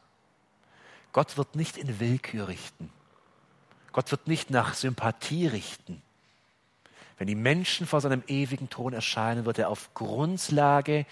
Gott 1.12 1.36
wird 1.36 1.54
nicht 1.54 1.76
in 1.76 2.00
Willkür 2.00 2.48
richten. 2.48 2.90
Gott 3.96 4.10
wird 4.10 4.28
nicht 4.28 4.50
nach 4.50 4.74
Sympathie 4.74 5.46
richten. 5.46 6.02
Wenn 7.16 7.28
die 7.28 7.34
Menschen 7.34 7.86
vor 7.86 8.02
seinem 8.02 8.22
ewigen 8.26 8.68
Thron 8.68 8.92
erscheinen, 8.92 9.46
wird 9.46 9.58
er 9.58 9.70
auf 9.70 9.94
Grundlage 9.94 11.06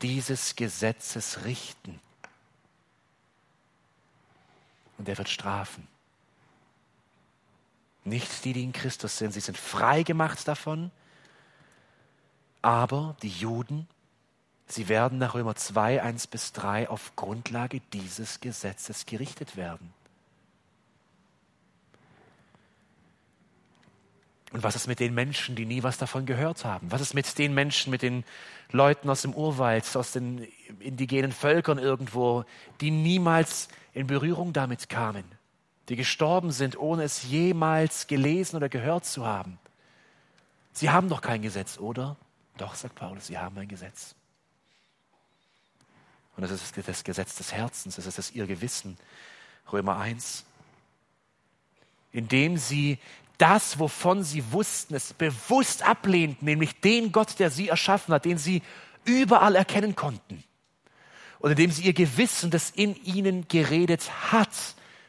dieses 0.00 0.56
Gesetzes 0.56 1.44
richten. 1.44 2.00
Und 4.96 5.06
er 5.06 5.18
wird 5.18 5.28
strafen. 5.28 5.86
Nicht 8.04 8.42
die, 8.46 8.54
die 8.54 8.64
in 8.64 8.72
Christus 8.72 9.18
sind, 9.18 9.32
sie 9.32 9.40
sind 9.40 9.58
frei 9.58 10.02
gemacht 10.02 10.48
davon, 10.48 10.90
aber 12.62 13.16
die 13.20 13.28
Juden, 13.28 13.86
sie 14.66 14.88
werden 14.88 15.18
nach 15.18 15.34
Römer 15.34 15.56
2, 15.56 16.02
1 16.02 16.26
bis 16.28 16.54
3 16.54 16.88
auf 16.88 17.14
Grundlage 17.16 17.82
dieses 17.92 18.40
Gesetzes 18.40 19.04
gerichtet 19.04 19.58
werden. 19.58 19.92
Und 24.52 24.64
was 24.64 24.74
ist 24.74 24.88
mit 24.88 24.98
den 24.98 25.14
Menschen, 25.14 25.54
die 25.54 25.64
nie 25.64 25.82
was 25.82 25.96
davon 25.96 26.26
gehört 26.26 26.64
haben? 26.64 26.90
Was 26.90 27.00
ist 27.00 27.14
mit 27.14 27.38
den 27.38 27.54
Menschen, 27.54 27.90
mit 27.90 28.02
den 28.02 28.24
Leuten 28.72 29.08
aus 29.08 29.22
dem 29.22 29.32
Urwald, 29.32 29.84
aus 29.96 30.12
den 30.12 30.46
indigenen 30.80 31.30
Völkern 31.30 31.78
irgendwo, 31.78 32.44
die 32.80 32.90
niemals 32.90 33.68
in 33.94 34.08
Berührung 34.08 34.52
damit 34.52 34.88
kamen, 34.88 35.24
die 35.88 35.96
gestorben 35.96 36.50
sind, 36.50 36.76
ohne 36.76 37.04
es 37.04 37.22
jemals 37.24 38.08
gelesen 38.08 38.56
oder 38.56 38.68
gehört 38.68 39.04
zu 39.04 39.24
haben? 39.24 39.58
Sie 40.72 40.90
haben 40.90 41.08
doch 41.08 41.20
kein 41.20 41.42
Gesetz, 41.42 41.78
oder? 41.78 42.16
Doch, 42.56 42.74
sagt 42.74 42.96
Paulus, 42.96 43.28
sie 43.28 43.38
haben 43.38 43.56
ein 43.58 43.68
Gesetz. 43.68 44.14
Und 46.36 46.42
das 46.42 46.50
ist 46.50 46.76
das 46.88 47.04
Gesetz 47.04 47.36
des 47.36 47.52
Herzens, 47.52 47.96
das 47.96 48.06
ist 48.06 48.18
das 48.18 48.30
ihr 48.32 48.46
Gewissen. 48.46 48.96
Römer 49.72 49.98
1. 49.98 50.44
Indem 52.12 52.56
sie 52.56 52.98
das, 53.40 53.78
wovon 53.78 54.22
sie 54.22 54.52
wussten, 54.52 54.94
es 54.94 55.12
bewusst 55.12 55.82
ablehnten, 55.82 56.44
nämlich 56.44 56.80
den 56.80 57.12
Gott, 57.12 57.38
der 57.38 57.50
sie 57.50 57.68
erschaffen 57.68 58.12
hat, 58.14 58.24
den 58.24 58.38
sie 58.38 58.62
überall 59.04 59.56
erkennen 59.56 59.96
konnten. 59.96 60.44
Und 61.38 61.52
indem 61.52 61.70
sie 61.70 61.82
ihr 61.82 61.94
Gewissen, 61.94 62.50
das 62.50 62.70
in 62.70 62.94
ihnen 63.04 63.48
geredet 63.48 64.10
hat, 64.30 64.50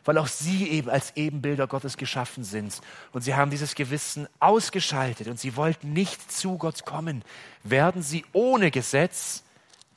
weil 0.05 0.17
auch 0.17 0.27
sie 0.27 0.69
eben 0.69 0.89
als 0.89 1.15
Ebenbilder 1.15 1.67
Gottes 1.67 1.97
geschaffen 1.97 2.43
sind. 2.43 2.81
Und 3.11 3.21
sie 3.21 3.35
haben 3.35 3.51
dieses 3.51 3.75
Gewissen 3.75 4.27
ausgeschaltet 4.39 5.27
und 5.27 5.39
sie 5.39 5.55
wollten 5.57 5.93
nicht 5.93 6.31
zu 6.31 6.57
Gott 6.57 6.85
kommen. 6.85 7.23
Werden 7.63 8.01
sie 8.01 8.25
ohne 8.31 8.71
Gesetz, 8.71 9.43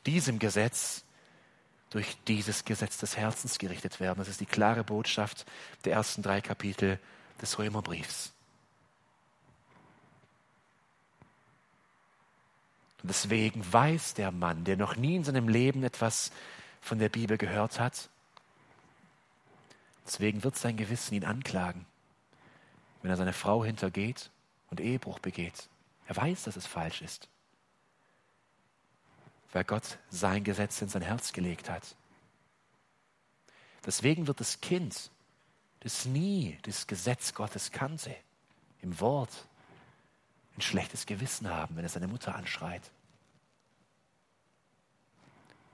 diesem 0.06 0.38
Gesetz, 0.38 1.04
durch 1.90 2.16
dieses 2.26 2.64
Gesetz 2.64 2.98
des 2.98 3.16
Herzens 3.16 3.58
gerichtet 3.58 4.00
werden. 4.00 4.18
Das 4.18 4.26
ist 4.26 4.40
die 4.40 4.46
klare 4.46 4.82
Botschaft 4.82 5.46
der 5.84 5.92
ersten 5.92 6.22
drei 6.22 6.40
Kapitel 6.40 6.98
des 7.40 7.58
Römerbriefs. 7.58 8.32
Und 13.02 13.08
deswegen 13.08 13.72
weiß 13.72 14.14
der 14.14 14.32
Mann, 14.32 14.64
der 14.64 14.76
noch 14.76 14.96
nie 14.96 15.16
in 15.16 15.24
seinem 15.24 15.48
Leben 15.48 15.82
etwas 15.84 16.32
von 16.80 16.98
der 16.98 17.08
Bibel 17.08 17.36
gehört 17.36 17.78
hat, 17.78 18.08
deswegen 20.06 20.42
wird 20.42 20.56
sein 20.56 20.76
Gewissen 20.76 21.14
ihn 21.14 21.24
anklagen, 21.24 21.86
wenn 23.02 23.10
er 23.10 23.16
seine 23.16 23.32
Frau 23.32 23.64
hintergeht 23.64 24.30
und 24.70 24.80
Ehebruch 24.80 25.18
begeht. 25.18 25.68
Er 26.06 26.16
weiß, 26.16 26.44
dass 26.44 26.56
es 26.56 26.66
falsch 26.66 27.02
ist 27.02 27.28
weil 29.54 29.64
Gott 29.64 29.98
sein 30.10 30.42
Gesetz 30.42 30.82
in 30.82 30.88
sein 30.88 31.02
Herz 31.02 31.32
gelegt 31.32 31.70
hat. 31.70 31.96
Deswegen 33.86 34.26
wird 34.26 34.40
das 34.40 34.60
Kind, 34.60 35.10
das 35.84 36.06
nie 36.06 36.58
das 36.62 36.86
Gesetz 36.86 37.34
Gottes 37.34 37.70
kannte, 37.70 38.16
im 38.80 38.98
Wort 39.00 39.30
ein 40.56 40.62
schlechtes 40.62 41.06
Gewissen 41.06 41.48
haben, 41.48 41.76
wenn 41.76 41.84
es 41.84 41.92
seine 41.92 42.08
Mutter 42.08 42.34
anschreit. 42.34 42.82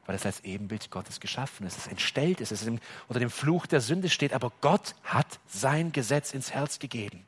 Weil 0.06 0.16
es 0.16 0.26
als 0.26 0.40
Ebenbild 0.40 0.90
Gottes 0.90 1.20
geschaffen 1.20 1.64
ist, 1.64 1.78
es 1.78 1.86
entstellt 1.86 2.40
ist, 2.40 2.50
es 2.50 2.66
unter 2.66 3.20
dem 3.20 3.30
Fluch 3.30 3.66
der 3.66 3.80
Sünde 3.80 4.08
steht, 4.08 4.32
aber 4.32 4.50
Gott 4.60 4.96
hat 5.04 5.38
sein 5.46 5.92
Gesetz 5.92 6.34
ins 6.34 6.50
Herz 6.50 6.80
gegeben. 6.80 7.24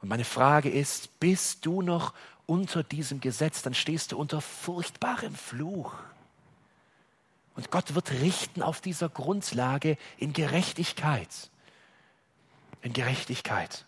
Und 0.00 0.08
meine 0.08 0.24
Frage 0.24 0.70
ist, 0.70 1.20
bist 1.20 1.66
du 1.66 1.82
noch 1.82 2.14
unter 2.46 2.82
diesem 2.82 3.20
Gesetz, 3.20 3.60
dann 3.60 3.74
stehst 3.74 4.12
du 4.12 4.18
unter 4.18 4.40
furchtbarem 4.40 5.34
Fluch. 5.34 5.92
Und 7.54 7.70
Gott 7.70 7.94
wird 7.94 8.12
richten 8.12 8.62
auf 8.62 8.80
dieser 8.80 9.10
Grundlage 9.10 9.98
in 10.16 10.32
Gerechtigkeit. 10.32 11.28
In 12.82 12.92
Gerechtigkeit. 12.92 13.84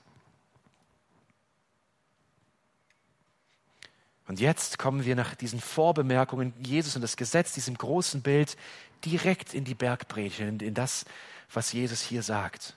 Und 4.27 4.39
jetzt 4.39 4.79
kommen 4.79 5.05
wir 5.05 5.17
nach 5.17 5.35
diesen 5.35 5.61
Vorbemerkungen 5.61 6.55
Jesus 6.61 6.95
und 6.95 7.03
das 7.03 7.17
Gesetz, 7.17 7.53
diesem 7.53 7.77
großen 7.77 8.23
Bild, 8.23 8.57
direkt 9.05 9.55
in 9.55 9.65
die 9.65 9.75
Bergpredigt, 9.75 10.39
in 10.63 10.75
das, 10.75 11.05
was 11.53 11.73
Jesus 11.73 12.01
hier 12.01 12.23
sagt. 12.23 12.77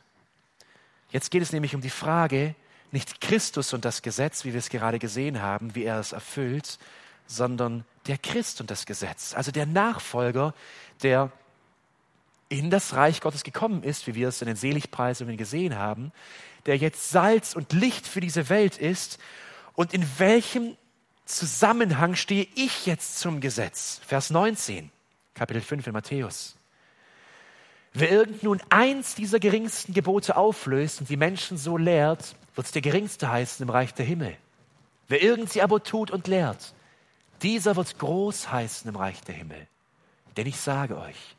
Jetzt 1.12 1.30
geht 1.30 1.44
es 1.44 1.52
nämlich 1.52 1.76
um 1.76 1.82
die 1.82 1.92
Frage, 1.92 2.56
nicht 2.92 3.22
Christus 3.22 3.74
und 3.74 3.86
das 3.86 4.02
Gesetz, 4.02 4.46
wie 4.46 4.54
wir 4.54 4.60
es 4.60 4.70
gerade 4.70 4.98
gesehen 4.98 5.42
haben, 5.42 5.76
wie 5.76 5.84
er 5.84 6.00
es 6.00 6.12
erfüllt, 6.12 6.80
sondern 7.28 7.86
der 8.08 8.18
Christ 8.18 8.60
und 8.62 8.72
das 8.72 8.86
Gesetz, 8.86 9.34
also 9.36 9.52
der 9.52 9.66
Nachfolger, 9.66 10.54
der 11.04 11.32
in 12.54 12.70
das 12.70 12.94
Reich 12.94 13.20
Gottes 13.20 13.44
gekommen 13.44 13.82
ist, 13.82 14.06
wie 14.06 14.14
wir 14.14 14.28
es 14.28 14.42
in 14.42 14.48
den 14.48 14.56
Seligpreisungen 14.56 15.38
gesehen 15.38 15.76
haben, 15.76 16.12
der 16.68 16.78
jetzt 16.78 17.10
Salz 17.10 17.56
und 17.56 17.74
Licht 17.74 18.08
für 18.08 18.22
diese 18.22 18.48
Welt 18.48 18.78
ist 18.78 19.20
und 19.74 19.92
in 19.92 20.08
welchem 20.20 20.78
Zusammenhang 21.26 22.16
stehe 22.16 22.48
ich 22.54 22.86
jetzt 22.86 23.18
zum 23.18 23.42
Gesetz? 23.42 24.02
Vers 24.06 24.30
19, 24.30 24.92
Kapitel 25.34 25.62
5 25.64 25.88
in 25.88 25.94
Matthäus. 25.94 26.56
Wer 27.92 28.12
irgend 28.12 28.44
nun 28.44 28.62
eins 28.70 29.16
dieser 29.16 29.40
geringsten 29.40 29.94
Gebote 29.94 30.38
auflöst 30.38 31.00
und 31.00 31.10
die 31.10 31.18
Menschen 31.18 31.58
so 31.58 31.78
lehrt, 31.78 32.36
wird 32.54 32.68
es 32.68 32.72
der 32.72 32.84
Geringste 32.84 33.32
heißen 33.32 33.64
im 33.64 33.70
Reich 33.70 33.96
der 33.96 34.06
Himmel. 34.06 34.38
Wer 35.08 35.24
irgend 35.24 35.52
sie 35.52 35.64
aber 35.64 35.82
tut 35.84 36.12
und 36.12 36.28
lehrt, 36.28 36.74
dieser 37.42 37.76
wird 37.76 37.98
groß 37.98 38.52
heißen 38.52 38.88
im 38.90 38.96
Reich 38.96 39.22
der 39.22 39.36
Himmel. 39.36 39.68
Denn 40.38 40.46
ich 40.46 40.58
sage 40.58 40.98
euch, 40.98 41.36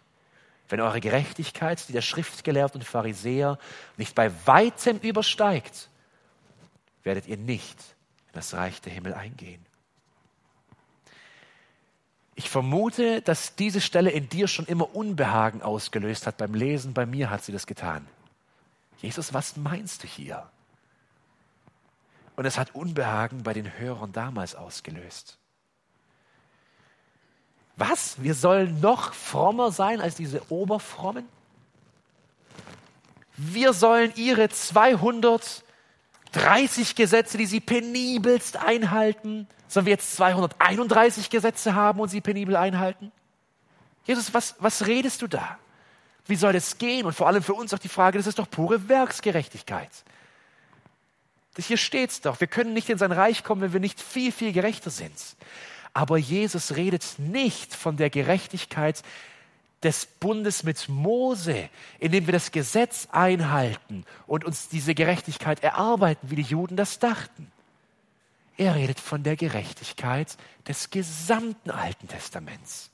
wenn 0.74 0.80
eure 0.80 1.00
Gerechtigkeit, 1.00 1.88
die 1.88 1.92
der 1.92 2.02
Schriftgelehrten 2.02 2.80
und 2.80 2.84
Pharisäer 2.84 3.60
nicht 3.96 4.16
bei 4.16 4.32
weitem 4.44 4.98
übersteigt, 4.98 5.88
werdet 7.04 7.28
ihr 7.28 7.36
nicht 7.36 7.78
in 8.26 8.32
das 8.32 8.54
Reich 8.54 8.80
der 8.80 8.92
Himmel 8.92 9.14
eingehen. 9.14 9.64
Ich 12.34 12.50
vermute, 12.50 13.22
dass 13.22 13.54
diese 13.54 13.80
Stelle 13.80 14.10
in 14.10 14.28
dir 14.28 14.48
schon 14.48 14.66
immer 14.66 14.96
Unbehagen 14.96 15.62
ausgelöst 15.62 16.26
hat 16.26 16.38
beim 16.38 16.54
Lesen. 16.54 16.92
Bei 16.92 17.06
mir 17.06 17.30
hat 17.30 17.44
sie 17.44 17.52
das 17.52 17.68
getan. 17.68 18.08
Jesus, 19.00 19.32
was 19.32 19.56
meinst 19.56 20.02
du 20.02 20.08
hier? 20.08 20.50
Und 22.34 22.46
es 22.46 22.58
hat 22.58 22.74
Unbehagen 22.74 23.44
bei 23.44 23.52
den 23.52 23.78
Hörern 23.78 24.10
damals 24.10 24.56
ausgelöst. 24.56 25.38
Was? 27.76 28.22
Wir 28.22 28.34
sollen 28.34 28.80
noch 28.80 29.14
frommer 29.14 29.72
sein 29.72 30.00
als 30.00 30.14
diese 30.14 30.40
Oberfrommen? 30.50 31.28
Wir 33.36 33.72
sollen 33.72 34.12
ihre 34.14 34.48
230 34.48 36.94
Gesetze, 36.94 37.36
die 37.36 37.46
sie 37.46 37.60
penibelst 37.60 38.56
einhalten, 38.56 39.48
sollen 39.66 39.86
wir 39.86 39.92
jetzt 39.92 40.14
231 40.14 41.30
Gesetze 41.30 41.74
haben 41.74 41.98
und 41.98 42.08
sie 42.08 42.20
penibel 42.20 42.54
einhalten? 42.54 43.10
Jesus, 44.04 44.32
was, 44.32 44.54
was 44.60 44.86
redest 44.86 45.22
du 45.22 45.26
da? 45.26 45.58
Wie 46.26 46.36
soll 46.36 46.52
das 46.52 46.78
gehen? 46.78 47.06
Und 47.06 47.14
vor 47.14 47.26
allem 47.26 47.42
für 47.42 47.54
uns 47.54 47.74
auch 47.74 47.78
die 47.78 47.88
Frage, 47.88 48.18
das 48.18 48.28
ist 48.28 48.38
doch 48.38 48.48
pure 48.48 48.88
Werksgerechtigkeit. 48.88 49.90
Hier 51.58 51.76
steht's 51.76 52.20
doch. 52.20 52.40
Wir 52.40 52.46
können 52.46 52.72
nicht 52.72 52.88
in 52.88 52.98
sein 52.98 53.12
Reich 53.12 53.44
kommen, 53.44 53.62
wenn 53.62 53.72
wir 53.72 53.80
nicht 53.80 54.00
viel, 54.00 54.32
viel 54.32 54.52
gerechter 54.52 54.90
sind. 54.90 55.12
Aber 55.94 56.18
Jesus 56.18 56.74
redet 56.74 57.18
nicht 57.18 57.74
von 57.74 57.96
der 57.96 58.10
Gerechtigkeit 58.10 59.02
des 59.84 60.06
Bundes 60.06 60.64
mit 60.64 60.88
Mose, 60.88 61.68
indem 62.00 62.26
wir 62.26 62.32
das 62.32 62.50
Gesetz 62.50 63.06
einhalten 63.12 64.04
und 64.26 64.44
uns 64.44 64.68
diese 64.68 64.94
Gerechtigkeit 64.94 65.62
erarbeiten, 65.62 66.30
wie 66.30 66.36
die 66.36 66.42
Juden 66.42 66.76
das 66.76 66.98
dachten. 66.98 67.52
Er 68.56 68.74
redet 68.74 68.98
von 68.98 69.22
der 69.22 69.36
Gerechtigkeit 69.36 70.36
des 70.66 70.90
gesamten 70.90 71.70
Alten 71.70 72.08
Testaments, 72.08 72.90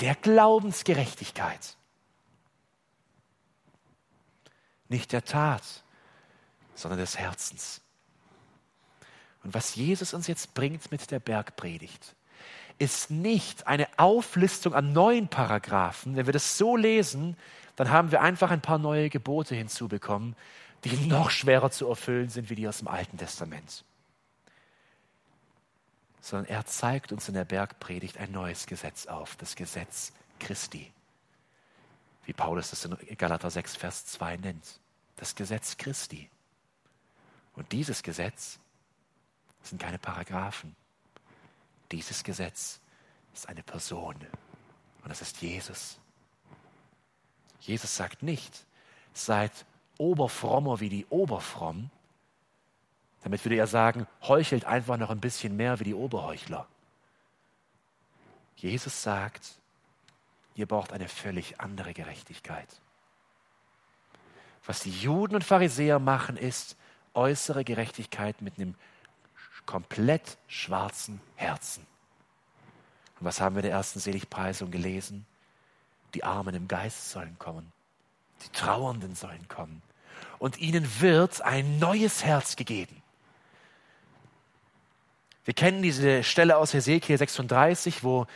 der 0.00 0.14
Glaubensgerechtigkeit. 0.14 1.76
Nicht 4.88 5.12
der 5.12 5.24
Tat, 5.24 5.62
sondern 6.74 7.00
des 7.00 7.18
Herzens. 7.18 7.80
Und 9.42 9.52
was 9.52 9.74
Jesus 9.74 10.14
uns 10.14 10.26
jetzt 10.26 10.54
bringt 10.54 10.90
mit 10.90 11.10
der 11.10 11.20
Bergpredigt, 11.20 12.14
ist 12.78 13.10
nicht 13.10 13.66
eine 13.66 13.88
Auflistung 13.96 14.74
an 14.74 14.92
neuen 14.92 15.28
Paragraphen. 15.28 16.16
Wenn 16.16 16.26
wir 16.26 16.32
das 16.32 16.58
so 16.58 16.76
lesen, 16.76 17.36
dann 17.76 17.90
haben 17.90 18.10
wir 18.10 18.20
einfach 18.20 18.50
ein 18.50 18.60
paar 18.60 18.78
neue 18.78 19.10
Gebote 19.10 19.54
hinzubekommen, 19.54 20.36
die 20.84 20.96
noch 21.06 21.30
schwerer 21.30 21.70
zu 21.70 21.88
erfüllen 21.88 22.28
sind 22.28 22.50
wie 22.50 22.54
die 22.54 22.68
aus 22.68 22.78
dem 22.78 22.88
Alten 22.88 23.16
Testament. 23.16 23.84
Sondern 26.20 26.46
er 26.46 26.66
zeigt 26.66 27.12
uns 27.12 27.28
in 27.28 27.34
der 27.34 27.44
Bergpredigt 27.44 28.18
ein 28.18 28.32
neues 28.32 28.66
Gesetz 28.66 29.06
auf, 29.06 29.36
das 29.36 29.56
Gesetz 29.56 30.12
Christi. 30.38 30.90
Wie 32.26 32.32
Paulus 32.32 32.70
das 32.70 32.84
in 32.84 32.96
Galater 33.18 33.50
6, 33.50 33.76
Vers 33.76 34.06
2 34.06 34.38
nennt. 34.38 34.80
Das 35.16 35.34
Gesetz 35.34 35.76
Christi. 35.76 36.30
Und 37.54 37.70
dieses 37.72 38.02
Gesetz 38.02 38.58
sind 39.62 39.80
keine 39.80 39.98
Paragraphen. 39.98 40.74
Dieses 41.92 42.24
Gesetz 42.24 42.80
ist 43.32 43.48
eine 43.48 43.62
Person 43.62 44.16
und 45.02 45.08
das 45.10 45.22
ist 45.22 45.42
Jesus. 45.42 45.98
Jesus 47.60 47.94
sagt 47.94 48.22
nicht, 48.22 48.64
seid 49.12 49.52
oberfrommer 49.98 50.80
wie 50.80 50.88
die 50.88 51.06
Oberfromm. 51.06 51.90
Damit 53.22 53.44
würde 53.44 53.56
er 53.56 53.66
sagen, 53.66 54.06
heuchelt 54.22 54.64
einfach 54.64 54.96
noch 54.96 55.10
ein 55.10 55.20
bisschen 55.20 55.56
mehr 55.56 55.80
wie 55.80 55.84
die 55.84 55.94
Oberheuchler. 55.94 56.66
Jesus 58.56 59.02
sagt, 59.02 59.58
ihr 60.54 60.66
braucht 60.66 60.92
eine 60.92 61.08
völlig 61.08 61.60
andere 61.60 61.94
Gerechtigkeit. 61.94 62.68
Was 64.66 64.80
die 64.80 64.90
Juden 64.90 65.34
und 65.34 65.44
Pharisäer 65.44 65.98
machen, 65.98 66.36
ist 66.36 66.76
äußere 67.12 67.64
Gerechtigkeit 67.64 68.40
mit 68.40 68.58
einem 68.58 68.74
komplett 69.66 70.38
schwarzen 70.46 71.20
Herzen. 71.36 71.86
Und 73.18 73.26
was 73.26 73.40
haben 73.40 73.54
wir 73.54 73.60
in 73.60 73.68
der 73.68 73.76
ersten 73.76 74.00
Seligpreisung 74.00 74.70
gelesen? 74.70 75.26
Die 76.14 76.24
Armen 76.24 76.54
im 76.54 76.68
Geist 76.68 77.10
sollen 77.10 77.36
kommen. 77.38 77.72
Die 78.44 78.48
Trauernden 78.50 79.14
sollen 79.14 79.48
kommen. 79.48 79.82
Und 80.38 80.58
ihnen 80.58 81.00
wird 81.00 81.42
ein 81.42 81.78
neues 81.78 82.24
Herz 82.24 82.56
gegeben. 82.56 83.02
Wir 85.44 85.54
kennen 85.54 85.82
diese 85.82 86.22
Stelle 86.24 86.56
aus 86.56 86.72
Hesekiel 86.72 87.18
36, 87.18 88.02
wo 88.02 88.26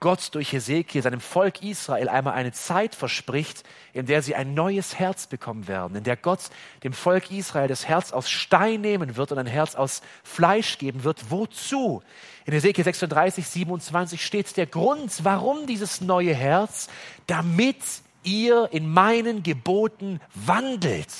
Gott 0.00 0.34
durch 0.34 0.52
Hesekiel 0.52 1.02
seinem 1.02 1.20
Volk 1.20 1.62
Israel 1.62 2.08
einmal 2.08 2.34
eine 2.34 2.52
Zeit 2.52 2.94
verspricht, 2.94 3.64
in 3.92 4.06
der 4.06 4.22
sie 4.22 4.34
ein 4.34 4.54
neues 4.54 4.98
Herz 4.98 5.26
bekommen 5.26 5.66
werden, 5.66 5.96
in 5.96 6.04
der 6.04 6.16
Gott 6.16 6.40
dem 6.84 6.92
Volk 6.92 7.30
Israel 7.30 7.66
das 7.66 7.86
Herz 7.86 8.12
aus 8.12 8.30
Stein 8.30 8.80
nehmen 8.80 9.16
wird 9.16 9.32
und 9.32 9.38
ein 9.38 9.46
Herz 9.46 9.74
aus 9.74 10.02
Fleisch 10.22 10.78
geben 10.78 11.02
wird. 11.02 11.30
Wozu? 11.30 12.02
In 12.44 12.52
Hesekiel 12.52 12.84
36, 12.84 13.46
27 13.46 14.24
steht 14.24 14.56
der 14.56 14.66
Grund, 14.66 15.24
warum 15.24 15.66
dieses 15.66 16.00
neue 16.00 16.34
Herz, 16.34 16.88
damit 17.26 17.82
ihr 18.22 18.68
in 18.70 18.88
meinen 18.88 19.42
Geboten 19.42 20.20
wandelt. 20.34 21.12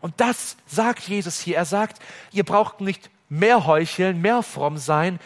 Und 0.00 0.20
das 0.20 0.56
sagt 0.66 1.08
Jesus 1.08 1.40
hier. 1.40 1.56
Er 1.56 1.64
sagt, 1.64 2.00
ihr 2.32 2.44
braucht 2.44 2.80
nicht 2.80 3.10
mehr 3.28 3.66
heucheln, 3.66 4.20
mehr 4.20 4.42
fromm 4.42 4.76
sein, 4.76 5.18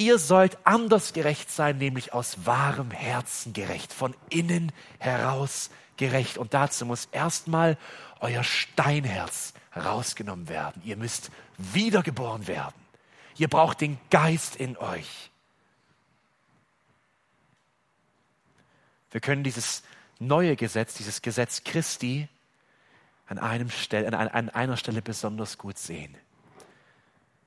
ihr 0.00 0.18
sollt 0.18 0.58
anders 0.64 1.12
gerecht 1.12 1.50
sein, 1.50 1.76
nämlich 1.76 2.14
aus 2.14 2.46
wahrem 2.46 2.90
Herzen 2.90 3.52
gerecht, 3.52 3.92
von 3.92 4.16
innen 4.30 4.72
heraus 4.98 5.70
gerecht. 5.98 6.38
Und 6.38 6.54
dazu 6.54 6.86
muss 6.86 7.08
erstmal 7.12 7.76
euer 8.20 8.42
Steinherz 8.42 9.52
rausgenommen 9.76 10.48
werden. 10.48 10.80
Ihr 10.84 10.96
müsst 10.96 11.30
wiedergeboren 11.58 12.48
werden. 12.48 12.74
Ihr 13.36 13.48
braucht 13.48 13.82
den 13.82 13.98
Geist 14.10 14.56
in 14.56 14.76
euch. 14.78 15.30
Wir 19.10 19.20
können 19.20 19.44
dieses 19.44 19.82
neue 20.18 20.56
Gesetz, 20.56 20.94
dieses 20.94 21.20
Gesetz 21.20 21.62
Christi, 21.62 22.28
an, 23.26 23.38
einem 23.38 23.70
Stelle, 23.70 24.16
an 24.16 24.48
einer 24.48 24.76
Stelle 24.76 25.02
besonders 25.02 25.58
gut 25.58 25.78
sehen. 25.78 26.16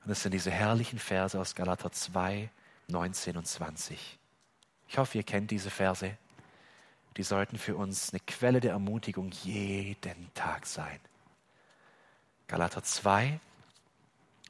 Und 0.04 0.10
das 0.10 0.22
sind 0.22 0.32
diese 0.32 0.50
herrlichen 0.50 0.98
Verse 0.98 1.38
aus 1.38 1.54
Galater 1.54 1.90
2, 1.90 2.50
19 2.88 3.38
und 3.38 3.46
20. 3.46 4.18
Ich 4.86 4.98
hoffe, 4.98 5.16
ihr 5.16 5.24
kennt 5.24 5.50
diese 5.50 5.70
Verse. 5.70 6.16
Die 7.16 7.22
sollten 7.22 7.56
für 7.56 7.74
uns 7.76 8.12
eine 8.12 8.20
Quelle 8.20 8.60
der 8.60 8.72
Ermutigung 8.72 9.30
jeden 9.44 10.32
Tag 10.34 10.66
sein. 10.66 11.00
Galater 12.48 12.82
2, 12.82 13.40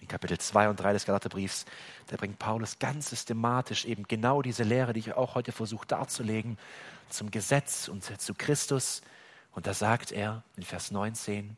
in 0.00 0.08
Kapitel 0.08 0.38
2 0.38 0.70
und 0.70 0.80
3 0.80 0.92
des 0.92 1.06
Galaterbriefs, 1.06 1.66
da 2.08 2.16
bringt 2.16 2.40
Paulus 2.40 2.80
ganz 2.80 3.10
systematisch 3.10 3.84
eben 3.84 4.08
genau 4.08 4.42
diese 4.42 4.64
Lehre, 4.64 4.92
die 4.92 5.00
ich 5.00 5.12
auch 5.12 5.36
heute 5.36 5.52
versuche 5.52 5.86
darzulegen, 5.86 6.58
zum 7.10 7.30
Gesetz 7.30 7.86
und 7.86 8.02
zu 8.02 8.34
Christus. 8.34 9.02
Und 9.52 9.68
da 9.68 9.74
sagt 9.74 10.10
er 10.10 10.42
in 10.56 10.64
Vers 10.64 10.90
19, 10.90 11.56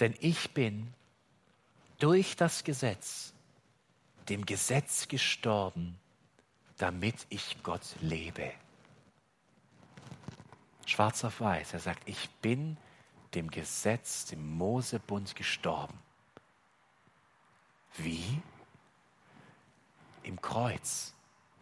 Denn 0.00 0.14
ich 0.20 0.50
bin 0.52 0.92
durch 1.98 2.36
das 2.36 2.64
Gesetz, 2.64 3.32
dem 4.28 4.46
Gesetz 4.46 5.08
gestorben, 5.08 5.98
damit 6.76 7.26
ich 7.28 7.56
Gott 7.62 7.82
lebe. 8.00 8.52
Schwarz 10.86 11.24
auf 11.24 11.40
weiß, 11.40 11.74
er 11.74 11.80
sagt, 11.80 12.08
ich 12.08 12.30
bin 12.40 12.76
dem 13.34 13.50
Gesetz, 13.50 14.26
dem 14.26 14.56
Mosebund 14.56 15.34
gestorben. 15.34 15.98
Wie? 17.96 18.40
Im 20.22 20.40
Kreuz. 20.40 21.12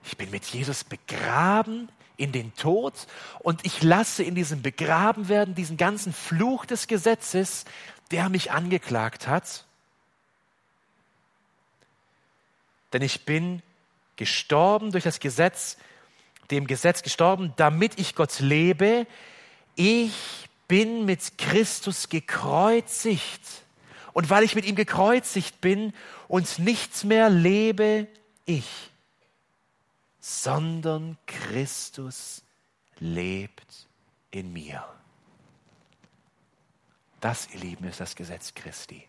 Ich 0.05 0.17
bin 0.17 0.31
mit 0.31 0.45
Jesus 0.45 0.85
begraben 0.85 1.89
in 2.17 2.33
den 2.33 2.55
Tod 2.55 2.95
und 3.41 3.65
ich 3.67 3.83
lasse 3.83 4.23
in 4.23 4.35
diesem 4.35 4.63
Begrabenwerden 4.63 5.55
diesen 5.55 5.77
ganzen 5.77 6.13
Fluch 6.13 6.65
des 6.65 6.87
Gesetzes, 6.87 7.65
der 8.11 8.29
mich 8.29 8.53
angeklagt 8.53 9.27
hat. 9.27 9.65
Denn 12.93 13.03
ich 13.03 13.25
bin 13.25 13.63
gestorben 14.17 14.93
durch 14.93 15.05
das 15.05 15.21
Gesetz, 15.21 15.77
dem 16.51 16.67
Gesetz 16.67 17.03
gestorben, 17.03 17.53
damit 17.57 17.99
ich 17.99 18.15
Gott 18.15 18.39
lebe. 18.41 19.07
Ich 19.75 20.49
bin 20.69 21.05
mit 21.05 21.39
Christus 21.39 22.09
gekreuzigt. 22.09 23.43
Und 24.13 24.31
weil 24.31 24.45
ich 24.45 24.55
mit 24.55 24.65
ihm 24.65 24.77
gekreuzigt 24.77 25.61
bin 25.61 25.93
und 26.27 26.59
nichts 26.59 27.05
mehr 27.05 27.29
lebe 27.29 28.07
ich, 28.47 28.67
sondern 30.21 31.19
Christus 31.27 32.43
lebt 32.99 33.87
in 34.31 34.55
mir. 34.55 34.85
Das, 37.21 37.49
ihr 37.53 37.61
Lieben, 37.61 37.87
ist 37.87 38.01
das 38.01 38.15
Gesetz 38.15 38.55
Christi. 38.55 39.03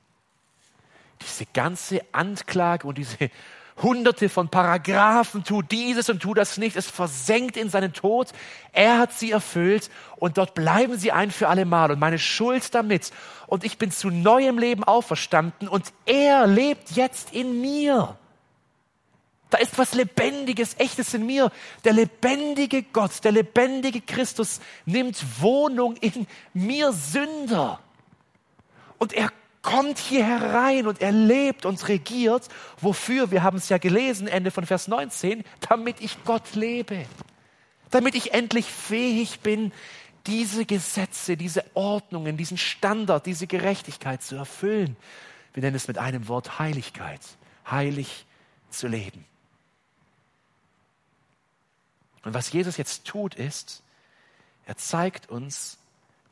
Diese 1.22 1.46
ganze 1.48 2.02
Anklage 2.12 2.88
und 2.88 2.98
diese 2.98 3.30
hunderte 3.82 4.30
von 4.30 4.50
Paragraphen, 4.50 5.44
tu 5.44 5.62
dieses 5.62 6.10
und 6.10 6.22
tu 6.22 6.34
das 6.34 6.58
nicht, 6.58 6.76
es 6.76 6.88
versenkt 6.88 7.58
in 7.58 7.70
seinen 7.70 7.94
Tod. 7.94 8.30
Er 8.74 8.98
hat 8.98 9.14
sie 9.14 9.32
erfüllt 9.32 9.90
und 10.16 10.38
dort 10.38 10.54
bleiben 10.54 10.98
sie 10.98 11.12
ein 11.12 11.32
für 11.32 11.48
alle 11.48 11.66
Mal 11.66 11.92
und 11.92 12.00
meine 12.00 12.20
Schuld 12.20 12.74
damit. 12.74 13.12
Und 13.46 13.64
ich 13.64 13.78
bin 13.78 13.92
zu 13.92 14.10
neuem 14.10 14.58
Leben 14.58 14.84
auferstanden 14.84 15.68
und 15.68 15.94
er 16.06 16.48
lebt 16.48 16.92
jetzt 16.92 17.34
in 17.34 17.62
mir. 17.62 18.18
Da 19.50 19.60
ist 19.60 19.78
was 19.78 19.94
Lebendiges, 19.94 20.76
Echtes 20.78 21.14
in 21.14 21.26
mir. 21.26 21.52
Der 21.86 21.94
lebendige 21.94 22.84
Gott, 22.84 23.24
der 23.24 23.32
lebendige 23.32 24.02
Christus 24.02 24.60
nimmt 24.86 25.24
Wohnung 25.42 25.96
in 25.98 26.28
mir 26.54 26.92
Sünder. 26.92 27.80
Und 28.98 29.14
er 29.14 29.32
kommt 29.62 29.98
hier 29.98 30.26
herein 30.26 30.88
und 30.88 31.02
er 31.02 31.12
lebt 31.12 31.66
und 31.66 31.88
regiert. 31.88 32.48
Wofür? 32.80 33.32
Wir 33.32 33.44
haben 33.44 33.58
es 33.58 33.70
ja 33.70 33.78
gelesen, 33.78 34.28
Ende 34.28 34.52
von 34.52 34.66
Vers 34.66 34.88
19, 34.88 35.44
damit 35.68 36.00
ich 36.00 36.24
Gott 36.24 36.56
lebe. 36.56 37.06
Damit 37.90 38.16
ich 38.16 38.34
endlich 38.34 38.66
fähig 38.66 39.42
bin, 39.42 39.72
diese 40.26 40.66
Gesetze, 40.66 41.38
diese 41.38 41.66
Ordnungen, 41.74 42.38
diesen 42.38 42.58
Standard, 42.58 43.26
diese 43.26 43.48
Gerechtigkeit 43.48 44.22
zu 44.22 44.36
erfüllen. 44.36 44.96
Wir 45.54 45.64
nennen 45.64 45.76
es 45.76 45.88
mit 45.88 45.98
einem 45.98 46.28
Wort 46.28 46.60
Heiligkeit. 46.60 47.22
Heilig 47.70 48.26
zu 48.70 48.88
leben. 48.88 49.26
Und 52.24 52.34
was 52.34 52.52
Jesus 52.52 52.78
jetzt 52.78 53.06
tut, 53.06 53.36
ist, 53.36 53.84
er 54.66 54.78
zeigt 54.78 55.30
uns 55.30 55.78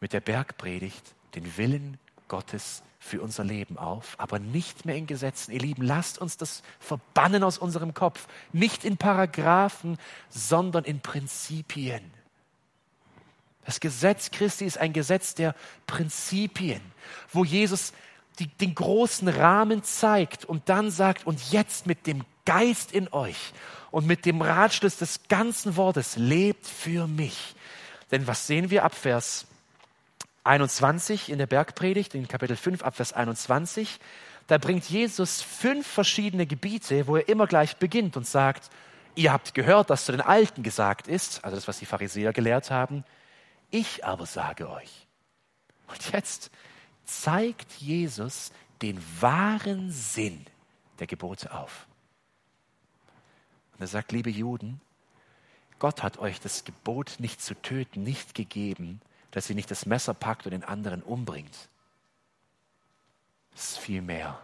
mit 0.01 0.13
der 0.13 0.19
Bergpredigt 0.19 1.15
den 1.35 1.57
Willen 1.57 1.97
Gottes 2.27 2.83
für 2.99 3.21
unser 3.21 3.43
Leben 3.43 3.77
auf, 3.77 4.15
aber 4.17 4.39
nicht 4.39 4.85
mehr 4.85 4.95
in 4.95 5.05
Gesetzen. 5.05 5.51
Ihr 5.51 5.59
Lieben, 5.59 5.83
lasst 5.83 6.17
uns 6.17 6.37
das 6.37 6.63
verbannen 6.79 7.43
aus 7.43 7.57
unserem 7.57 7.93
Kopf. 7.93 8.27
Nicht 8.51 8.83
in 8.83 8.97
Paragraphen, 8.97 9.97
sondern 10.29 10.83
in 10.85 11.01
Prinzipien. 11.01 12.11
Das 13.63 13.79
Gesetz 13.79 14.31
Christi 14.31 14.65
ist 14.65 14.77
ein 14.77 14.93
Gesetz 14.93 15.35
der 15.35 15.55
Prinzipien, 15.87 16.81
wo 17.31 17.43
Jesus 17.43 17.93
die, 18.39 18.47
den 18.47 18.75
großen 18.75 19.27
Rahmen 19.27 19.83
zeigt 19.83 20.45
und 20.45 20.69
dann 20.69 20.91
sagt, 20.91 21.25
und 21.25 21.51
jetzt 21.51 21.87
mit 21.87 22.05
dem 22.07 22.23
Geist 22.45 22.91
in 22.91 23.11
euch 23.11 23.53
und 23.91 24.05
mit 24.05 24.25
dem 24.25 24.41
Ratschluss 24.41 24.97
des 24.97 25.21
ganzen 25.29 25.77
Wortes, 25.77 26.15
lebt 26.15 26.67
für 26.67 27.07
mich. 27.07 27.55
Denn 28.11 28.27
was 28.27 28.45
sehen 28.45 28.69
wir 28.69 28.83
ab 28.83 28.93
Vers 28.93 29.47
21 30.45 31.29
in 31.29 31.37
der 31.37 31.47
Bergpredigt, 31.47 32.15
in 32.15 32.27
Kapitel 32.27 32.55
5 32.55 32.83
Abvers 32.83 33.13
21, 33.13 33.99
da 34.47 34.57
bringt 34.57 34.85
Jesus 34.85 35.41
fünf 35.41 35.87
verschiedene 35.87 36.45
Gebiete, 36.45 37.07
wo 37.07 37.17
er 37.17 37.27
immer 37.27 37.47
gleich 37.47 37.77
beginnt 37.77 38.15
und 38.15 38.27
sagt, 38.27 38.69
ihr 39.15 39.33
habt 39.33 39.55
gehört, 39.55 39.89
dass 39.89 40.05
zu 40.05 40.11
den 40.11 40.21
Alten 40.21 40.61
gesagt 40.61 41.07
ist, 41.07 41.43
also 41.43 41.55
das, 41.55 41.67
was 41.67 41.79
die 41.79 41.87
Pharisäer 41.87 42.31
gelehrt 42.31 42.69
haben, 42.69 43.03
ich 43.71 44.05
aber 44.05 44.25
sage 44.25 44.69
euch. 44.69 45.07
Und 45.87 46.11
jetzt 46.13 46.51
zeigt 47.05 47.71
Jesus 47.73 48.51
den 48.81 49.01
wahren 49.19 49.91
Sinn 49.91 50.45
der 50.99 51.07
Gebote 51.07 51.53
auf. 51.53 51.87
Und 53.73 53.81
er 53.81 53.87
sagt, 53.87 54.11
liebe 54.11 54.29
Juden, 54.29 54.79
Gott 55.79 56.03
hat 56.03 56.19
euch 56.19 56.39
das 56.39 56.63
Gebot 56.63 57.15
nicht 57.17 57.41
zu 57.41 57.55
töten 57.61 58.03
nicht 58.03 58.35
gegeben, 58.35 59.01
dass 59.35 59.47
sie 59.47 59.53
nicht 59.53 59.69
das 59.69 59.85
Messer 59.85 60.13
packt 60.13 60.45
und 60.45 60.51
den 60.51 60.63
anderen 60.63 61.03
umbringt. 61.03 61.67
Es 63.53 63.71
ist 63.71 63.79
viel 63.79 64.01
mehr. 64.01 64.41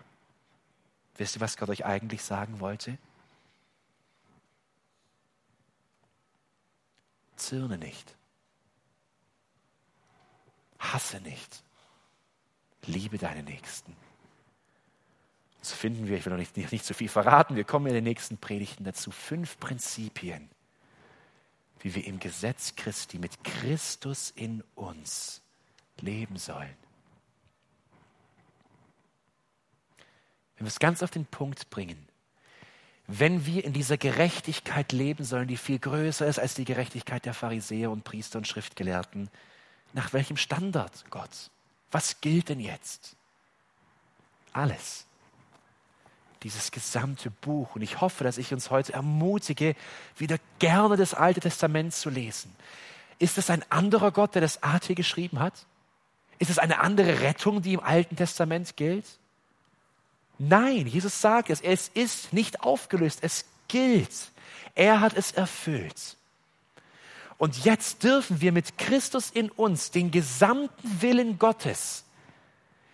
Wisst 1.15 1.37
ihr, 1.37 1.39
was 1.39 1.55
Gott 1.55 1.69
euch 1.69 1.85
eigentlich 1.85 2.21
sagen 2.21 2.59
wollte? 2.59 2.97
Zürne 7.37 7.77
nicht. 7.77 8.17
Hasse 10.77 11.21
nicht. 11.21 11.63
Liebe 12.85 13.17
deine 13.17 13.43
Nächsten. 13.43 13.95
Das 15.61 15.71
finden 15.71 16.07
wir, 16.07 16.17
ich 16.17 16.25
will 16.25 16.33
noch 16.33 16.37
nicht, 16.37 16.57
nicht 16.57 16.83
zu 16.83 16.93
viel 16.93 17.07
verraten, 17.07 17.55
wir 17.55 17.63
kommen 17.63 17.87
in 17.87 17.93
den 17.93 18.03
nächsten 18.03 18.37
Predigten 18.37 18.83
dazu. 18.83 19.11
Fünf 19.11 19.57
Prinzipien, 19.57 20.49
wie 21.81 21.95
wir 21.95 22.05
im 22.05 22.19
Gesetz 22.19 22.75
Christi 22.75 23.19
mit 23.19 23.43
Christus 23.43 24.31
in 24.35 24.63
uns 24.75 25.41
leben 25.99 26.37
sollen. 26.37 26.81
wenn 30.61 30.67
wir 30.67 30.69
es 30.69 30.77
ganz 30.77 31.01
auf 31.01 31.09
den 31.09 31.25
Punkt 31.25 31.71
bringen, 31.71 32.07
wenn 33.07 33.47
wir 33.47 33.65
in 33.65 33.73
dieser 33.73 33.97
Gerechtigkeit 33.97 34.91
leben 34.91 35.23
sollen, 35.23 35.47
die 35.47 35.57
viel 35.57 35.79
größer 35.79 36.27
ist 36.27 36.37
als 36.37 36.53
die 36.53 36.65
Gerechtigkeit 36.65 37.25
der 37.25 37.33
Pharisäer 37.33 37.89
und 37.89 38.03
Priester 38.03 38.37
und 38.37 38.47
Schriftgelehrten, 38.47 39.31
nach 39.93 40.13
welchem 40.13 40.37
Standard, 40.37 41.03
Gott? 41.09 41.49
Was 41.89 42.21
gilt 42.21 42.49
denn 42.49 42.59
jetzt? 42.59 43.15
Alles. 44.53 45.07
Dieses 46.43 46.71
gesamte 46.71 47.29
Buch. 47.29 47.75
Und 47.75 47.81
ich 47.81 48.01
hoffe, 48.01 48.23
dass 48.23 48.37
ich 48.37 48.53
uns 48.53 48.69
heute 48.71 48.93
ermutige, 48.93 49.75
wieder 50.17 50.37
gerne 50.59 50.97
das 50.97 51.13
Alte 51.13 51.39
Testament 51.39 51.93
zu 51.93 52.09
lesen. 52.09 52.53
Ist 53.19 53.37
es 53.37 53.49
ein 53.49 53.63
anderer 53.69 54.11
Gott, 54.11 54.33
der 54.33 54.41
das 54.41 54.63
AT 54.63 54.95
geschrieben 54.95 55.39
hat? 55.39 55.65
Ist 56.39 56.49
es 56.49 56.57
eine 56.57 56.79
andere 56.79 57.21
Rettung, 57.21 57.61
die 57.61 57.73
im 57.73 57.79
Alten 57.79 58.15
Testament 58.15 58.75
gilt? 58.75 59.05
Nein, 60.39 60.87
Jesus 60.87 61.21
sagt 61.21 61.51
es, 61.51 61.61
es 61.61 61.89
ist 61.89 62.33
nicht 62.33 62.61
aufgelöst, 62.61 63.19
es 63.21 63.45
gilt. 63.67 64.31
Er 64.73 65.01
hat 65.01 65.15
es 65.15 65.31
erfüllt. 65.31 66.17
Und 67.37 67.63
jetzt 67.63 68.03
dürfen 68.03 68.41
wir 68.41 68.51
mit 68.51 68.79
Christus 68.79 69.29
in 69.29 69.51
uns 69.51 69.91
den 69.91 70.09
gesamten 70.09 71.01
Willen 71.01 71.37
Gottes 71.37 72.05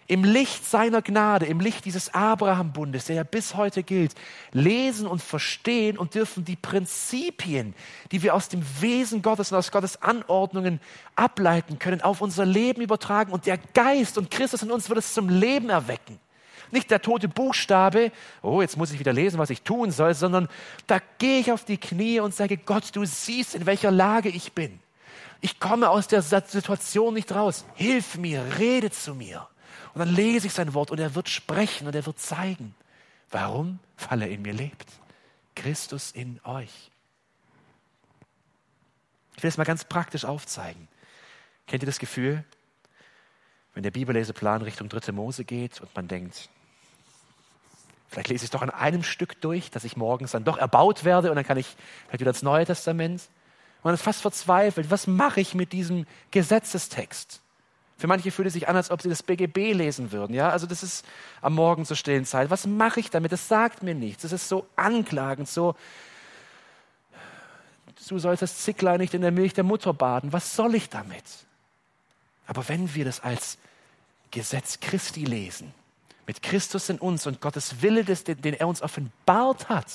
im 0.07 0.23
Licht 0.23 0.65
seiner 0.65 1.01
Gnade, 1.01 1.45
im 1.45 1.59
Licht 1.59 1.83
dieses 1.85 2.13
Abraham-Bundes, 2.13 3.05
der 3.05 3.17
ja 3.17 3.23
bis 3.23 3.55
heute 3.55 3.83
gilt, 3.83 4.13
lesen 4.53 5.05
und 5.05 5.21
verstehen 5.21 5.97
und 5.97 6.15
dürfen 6.15 6.45
die 6.45 6.55
Prinzipien, 6.55 7.75
die 8.11 8.23
wir 8.23 8.33
aus 8.33 8.47
dem 8.47 8.63
Wesen 8.79 9.21
Gottes 9.21 9.51
und 9.51 9.57
aus 9.57 9.71
Gottes 9.71 10.01
Anordnungen 10.01 10.79
ableiten 11.15 11.77
können, 11.77 12.01
auf 12.01 12.21
unser 12.21 12.45
Leben 12.45 12.81
übertragen 12.81 13.33
und 13.33 13.45
der 13.45 13.57
Geist 13.57 14.17
und 14.17 14.31
Christus 14.31 14.63
in 14.63 14.71
uns 14.71 14.87
wird 14.87 14.99
es 14.99 15.13
zum 15.13 15.29
Leben 15.29 15.69
erwecken. 15.69 16.19
Nicht 16.71 16.91
der 16.91 17.01
tote 17.01 17.27
Buchstabe, 17.27 18.11
oh, 18.41 18.61
jetzt 18.61 18.77
muss 18.77 18.91
ich 18.91 18.99
wieder 18.99 19.13
lesen, 19.13 19.39
was 19.39 19.49
ich 19.49 19.61
tun 19.61 19.91
soll, 19.91 20.13
sondern 20.13 20.47
da 20.85 20.99
gehe 21.17 21.39
ich 21.39 21.51
auf 21.51 21.63
die 21.63 21.77
Knie 21.77 22.19
und 22.19 22.33
sage, 22.33 22.57
Gott, 22.57 22.93
du 22.93 23.05
siehst, 23.05 23.55
in 23.55 23.65
welcher 23.65 23.91
Lage 23.91 24.29
ich 24.29 24.53
bin. 24.53 24.79
Ich 25.39 25.59
komme 25.59 25.89
aus 25.89 26.07
der 26.07 26.21
Situation 26.21 27.13
nicht 27.13 27.33
raus. 27.33 27.65
Hilf 27.75 28.17
mir, 28.17 28.43
rede 28.57 28.89
zu 28.89 29.13
mir. 29.13 29.47
Und 29.97 30.05
dann 30.05 30.15
lese 30.15 30.45
ich 30.45 30.53
sein 30.53 30.75
Wort 30.75 30.91
und 30.91 30.99
er 30.99 31.15
wird 31.15 31.27
sprechen 31.27 31.87
und 31.87 31.95
er 31.95 32.05
wird 32.05 32.19
zeigen. 32.19 32.75
Warum? 33.31 33.79
Weil 34.07 34.21
er 34.21 34.29
in 34.29 34.43
mir 34.43 34.53
lebt. 34.53 34.91
Christus 35.55 36.11
in 36.11 36.39
euch. 36.43 36.91
Ich 39.35 39.41
will 39.41 39.47
es 39.47 39.57
mal 39.57 39.63
ganz 39.63 39.85
praktisch 39.85 40.23
aufzeigen. 40.23 40.87
Kennt 41.65 41.81
ihr 41.81 41.87
das 41.87 41.97
Gefühl, 41.97 42.43
wenn 43.73 43.81
der 43.81 43.89
Bibelleseplan 43.89 44.61
Richtung 44.61 44.87
dritte 44.87 45.13
Mose 45.13 45.45
geht 45.45 45.81
und 45.81 45.95
man 45.95 46.07
denkt, 46.07 46.47
Vielleicht 48.07 48.29
lese 48.29 48.43
ich 48.43 48.49
es 48.49 48.51
doch 48.51 48.61
an 48.61 48.69
einem 48.69 49.01
Stück 49.01 49.41
durch, 49.41 49.71
dass 49.71 49.83
ich 49.83 49.97
morgens 49.97 50.31
dann 50.31 50.43
doch 50.43 50.59
erbaut 50.59 51.05
werde 51.05 51.31
und 51.31 51.37
dann 51.37 51.43
kann 51.43 51.57
ich 51.57 51.75
vielleicht 52.05 52.19
wieder 52.19 52.29
ins 52.29 52.43
Neue 52.43 52.67
Testament. 52.67 53.23
man 53.81 53.95
ist 53.95 54.03
fast 54.03 54.21
verzweifelt. 54.21 54.91
Was 54.91 55.07
mache 55.07 55.41
ich 55.41 55.55
mit 55.55 55.73
diesem 55.73 56.05
Gesetzestext? 56.29 57.41
Für 57.97 58.07
manche 58.07 58.31
fühlt 58.31 58.47
es 58.47 58.53
sich 58.53 58.67
an, 58.67 58.75
als 58.75 58.91
ob 58.91 59.01
sie 59.01 59.09
das 59.09 59.23
BGB 59.23 59.73
lesen 59.73 60.11
würden. 60.11 60.33
Ja, 60.33 60.49
also 60.49 60.67
das 60.67 60.83
ist 60.83 61.05
am 61.41 61.55
Morgen 61.55 61.83
zur 61.83 61.97
stillen 61.97 62.25
Zeit. 62.25 62.51
Was 62.51 62.67
mache 62.67 62.99
ich 62.99 63.09
damit? 63.09 63.31
Das 63.31 63.47
sagt 63.47 63.81
mir 63.81 63.95
nichts. 63.95 64.21
Das 64.21 64.31
ist 64.31 64.47
so 64.47 64.67
anklagend, 64.75 65.49
so. 65.49 65.75
Du 68.07 68.19
sollst 68.19 68.43
das 68.43 68.59
Zicklein 68.59 68.99
nicht 68.99 69.15
in 69.15 69.21
der 69.21 69.31
Milch 69.31 69.53
der 69.53 69.63
Mutter 69.63 69.93
baden. 69.93 70.31
Was 70.31 70.55
soll 70.55 70.75
ich 70.75 70.89
damit? 70.89 71.23
Aber 72.45 72.67
wenn 72.69 72.93
wir 72.93 73.03
das 73.03 73.19
als 73.19 73.57
Gesetz 74.31 74.79
Christi 74.79 75.25
lesen, 75.25 75.73
mit 76.27 76.43
Christus 76.43 76.89
in 76.89 76.99
uns 76.99 77.25
und 77.25 77.41
Gottes 77.41 77.81
Wille, 77.81 78.03
den 78.03 78.53
er 78.53 78.67
uns 78.67 78.81
offenbart 78.81 79.69
hat, 79.69 79.91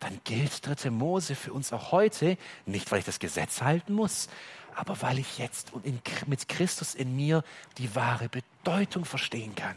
dann 0.00 0.20
gilt 0.24 0.66
dritte 0.66 0.90
Mose 0.90 1.34
für 1.34 1.52
uns 1.52 1.72
auch 1.72 1.90
heute, 1.92 2.36
nicht 2.66 2.92
weil 2.92 2.98
ich 2.98 3.04
das 3.04 3.18
Gesetz 3.18 3.62
halten 3.62 3.94
muss, 3.94 4.28
aber 4.74 5.00
weil 5.02 5.18
ich 5.18 5.38
jetzt 5.38 5.72
in, 5.82 6.00
mit 6.26 6.48
Christus 6.48 6.94
in 6.94 7.14
mir 7.16 7.42
die 7.78 7.94
wahre 7.94 8.28
Bedeutung 8.28 9.04
verstehen 9.04 9.54
kann. 9.54 9.76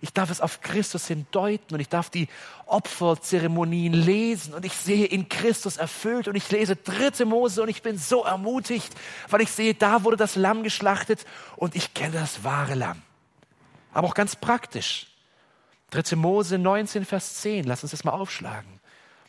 Ich 0.00 0.12
darf 0.12 0.30
es 0.30 0.40
auf 0.40 0.60
Christus 0.60 1.06
hindeuten 1.06 1.74
und 1.74 1.80
ich 1.80 1.88
darf 1.88 2.10
die 2.10 2.28
Opferzeremonien 2.66 3.92
lesen 3.92 4.52
und 4.54 4.64
ich 4.64 4.74
sehe 4.74 5.06
in 5.06 5.28
Christus 5.28 5.76
erfüllt 5.76 6.28
und 6.28 6.34
ich 6.34 6.50
lese 6.50 6.76
dritte 6.76 7.24
Mose 7.24 7.62
und 7.62 7.68
ich 7.68 7.82
bin 7.82 7.96
so 7.96 8.24
ermutigt, 8.24 8.94
weil 9.28 9.40
ich 9.40 9.50
sehe, 9.50 9.74
da 9.74 10.04
wurde 10.04 10.16
das 10.16 10.36
Lamm 10.36 10.62
geschlachtet 10.62 11.24
und 11.56 11.74
ich 11.74 11.94
kenne 11.94 12.12
das 12.12 12.44
wahre 12.44 12.74
Lamm 12.74 13.02
aber 13.92 14.08
auch 14.08 14.14
ganz 14.14 14.36
praktisch. 14.36 15.08
3. 15.90 16.16
Mose 16.16 16.58
19, 16.58 17.04
Vers 17.04 17.34
10, 17.40 17.64
lass 17.64 17.82
uns 17.82 17.92
das 17.92 18.04
mal 18.04 18.12
aufschlagen. 18.12 18.78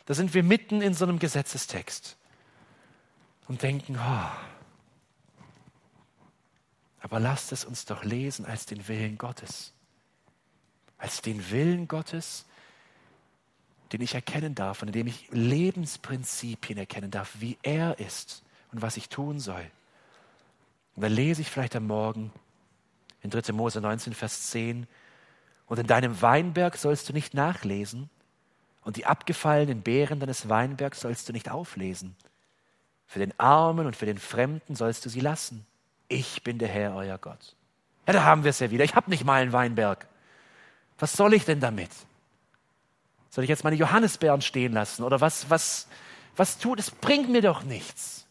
Da 0.06 0.14
sind 0.14 0.34
wir 0.34 0.42
mitten 0.42 0.82
in 0.82 0.94
so 0.94 1.04
einem 1.04 1.18
Gesetzestext 1.18 2.16
und 3.48 3.62
denken, 3.62 3.98
oh, 3.98 4.30
aber 7.00 7.20
lasst 7.20 7.52
es 7.52 7.64
uns 7.64 7.84
doch 7.84 8.04
lesen 8.04 8.44
als 8.44 8.66
den 8.66 8.86
Willen 8.88 9.18
Gottes. 9.18 9.72
Als 10.98 11.22
den 11.22 11.50
Willen 11.50 11.88
Gottes, 11.88 12.44
den 13.92 14.02
ich 14.02 14.14
erkennen 14.14 14.54
darf 14.54 14.82
und 14.82 14.88
in 14.88 14.92
dem 14.92 15.06
ich 15.06 15.28
Lebensprinzipien 15.30 16.78
erkennen 16.78 17.10
darf, 17.10 17.36
wie 17.40 17.58
er 17.62 17.98
ist 17.98 18.42
und 18.72 18.82
was 18.82 18.96
ich 18.96 19.08
tun 19.08 19.40
soll. 19.40 19.64
Und 20.94 21.02
dann 21.02 21.12
lese 21.12 21.40
ich 21.40 21.50
vielleicht 21.50 21.74
am 21.76 21.86
Morgen 21.86 22.32
in 23.22 23.30
3. 23.30 23.52
Mose 23.52 23.80
19, 23.80 24.12
Vers 24.12 24.50
10. 24.50 24.86
Und 25.66 25.78
in 25.78 25.86
deinem 25.86 26.20
Weinberg 26.20 26.76
sollst 26.76 27.08
du 27.08 27.12
nicht 27.12 27.34
nachlesen, 27.34 28.10
und 28.82 28.96
die 28.96 29.06
abgefallenen 29.06 29.82
Beeren 29.82 30.20
deines 30.20 30.48
Weinbergs 30.48 31.00
sollst 31.00 31.28
du 31.28 31.32
nicht 31.32 31.50
auflesen. 31.50 32.16
Für 33.06 33.18
den 33.18 33.38
Armen 33.38 33.86
und 33.86 33.94
für 33.94 34.06
den 34.06 34.18
Fremden 34.18 34.74
sollst 34.74 35.04
du 35.04 35.10
sie 35.10 35.20
lassen. 35.20 35.66
Ich 36.10 36.42
bin 36.42 36.58
der 36.58 36.68
Herr, 36.68 36.94
euer 36.94 37.16
Gott. 37.16 37.56
Ja, 38.06 38.12
da 38.12 38.24
haben 38.24 38.44
wir 38.44 38.50
es 38.50 38.58
ja 38.58 38.70
wieder. 38.70 38.84
Ich 38.84 38.94
habe 38.94 39.08
nicht 39.08 39.24
mal 39.24 39.40
einen 39.40 39.52
Weinberg. 39.54 40.06
Was 40.98 41.14
soll 41.14 41.32
ich 41.32 41.46
denn 41.46 41.60
damit? 41.60 41.90
Soll 43.30 43.44
ich 43.44 43.50
jetzt 43.50 43.64
meine 43.64 43.76
Johannisbeeren 43.76 44.42
stehen 44.42 44.74
lassen? 44.74 45.04
Oder 45.04 45.22
was, 45.22 45.48
was, 45.48 45.88
was 46.36 46.58
tut? 46.58 46.78
Es 46.78 46.90
bringt 46.90 47.30
mir 47.30 47.40
doch 47.40 47.62
nichts. 47.62 48.26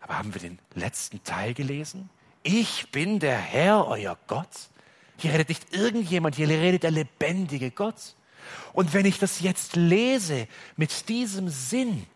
Aber 0.00 0.16
haben 0.16 0.32
wir 0.32 0.40
den 0.40 0.58
letzten 0.74 1.22
Teil 1.24 1.52
gelesen? 1.52 2.08
ich 2.48 2.90
bin 2.90 3.18
der 3.18 3.36
Herr, 3.36 3.86
euer 3.86 4.16
Gott. 4.26 4.48
Hier 5.18 5.32
redet 5.32 5.50
nicht 5.50 5.74
irgendjemand, 5.74 6.36
hier 6.36 6.48
redet 6.48 6.82
der 6.82 6.90
lebendige 6.90 7.70
Gott. 7.70 8.14
Und 8.72 8.94
wenn 8.94 9.04
ich 9.04 9.18
das 9.18 9.40
jetzt 9.40 9.76
lese 9.76 10.48
mit 10.76 11.08
diesem 11.08 11.48
Sinn, 11.48 12.06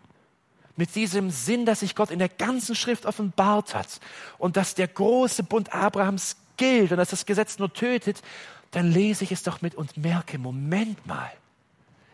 mit 0.77 0.95
diesem 0.95 1.31
Sinn, 1.31 1.67
dass 1.67 1.81
sich 1.81 1.95
Gott 1.95 2.11
in 2.11 2.19
der 2.19 2.29
ganzen 2.29 2.75
Schrift 2.75 3.07
offenbart 3.07 3.75
hat 3.75 4.01
und 4.39 4.57
dass 4.57 4.75
der 4.75 4.89
große 4.89 5.43
Bund 5.43 5.75
Abrahams 5.75 6.37
gilt 6.57 6.93
und 6.93 6.99
dass 6.99 7.11
das 7.11 7.27
Gesetz 7.27 7.59
nur 7.59 7.73
tötet, 7.73 8.23
dann 8.71 8.91
lese 8.91 9.25
ich 9.25 9.33
es 9.33 9.43
doch 9.43 9.61
mit 9.61 9.75
und 9.75 9.97
merke, 9.97 10.39
Moment 10.39 11.07
mal, 11.07 11.31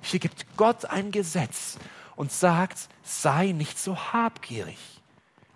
hier 0.02 0.20
gibt 0.20 0.46
Gott 0.56 0.84
ein 0.86 1.10
Gesetz 1.10 1.78
und 2.16 2.32
sagt, 2.32 2.88
sei 3.02 3.52
nicht 3.52 3.78
so 3.78 3.96
habgierig 3.96 4.78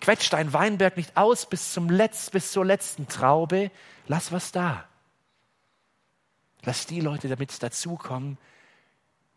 quetscht 0.02 0.32
dein 0.32 0.52
Weinberg 0.52 0.96
nicht 0.96 1.16
aus 1.16 1.46
bis, 1.46 1.72
zum 1.72 1.88
Letz, 1.88 2.28
bis 2.28 2.52
zur 2.52 2.66
letzten 2.66 3.08
Traube. 3.08 3.70
Lass 4.08 4.32
was 4.32 4.52
da. 4.52 4.84
Lass 6.64 6.86
die 6.86 7.00
Leute 7.00 7.28
damit 7.28 7.62
dazukommen, 7.62 8.36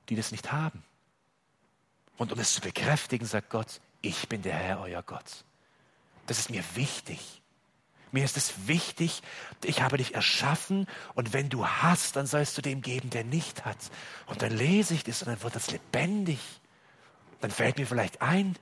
die 0.10 0.16
das 0.16 0.32
nicht 0.32 0.52
haben. 0.52 0.84
Und 2.18 2.32
um 2.32 2.40
es 2.40 2.54
zu 2.54 2.62
bekräftigen, 2.62 3.26
sagt 3.26 3.50
Gott, 3.50 3.82
ich 4.02 4.30
bin 4.30 4.42
der 4.42 4.56
Herr, 4.56 4.82
euer 4.82 5.04
Gott. 5.04 5.44
Das 6.28 6.40
ist 6.40 6.50
mir 6.50 6.64
wichtig. 6.76 7.42
Mir 8.12 8.24
ist 8.24 8.38
es 8.38 8.68
wichtig, 8.68 9.22
ich 9.64 9.82
habe 9.82 9.98
dich 9.98 10.16
erschaffen 10.16 10.88
und 11.16 11.34
wenn 11.34 11.50
du 11.50 11.68
hast, 11.68 12.16
dann 12.16 12.28
sollst 12.28 12.58
du 12.58 12.62
dem 12.62 12.82
geben, 12.82 13.10
der 13.10 13.26
nicht 13.26 13.66
hat. 13.66 13.78
Und 14.28 14.42
dann 14.42 14.56
lese 14.56 14.94
ich 14.94 15.04
das 15.04 15.22
und 15.22 15.28
dann 15.28 15.44
wird 15.44 15.56
das 15.56 15.70
lebendig. 15.70 16.40
Dann 17.42 17.52
fällt 17.52 17.78
mir 17.78 17.86
vielleicht 17.86 18.22
ein, 18.22 18.56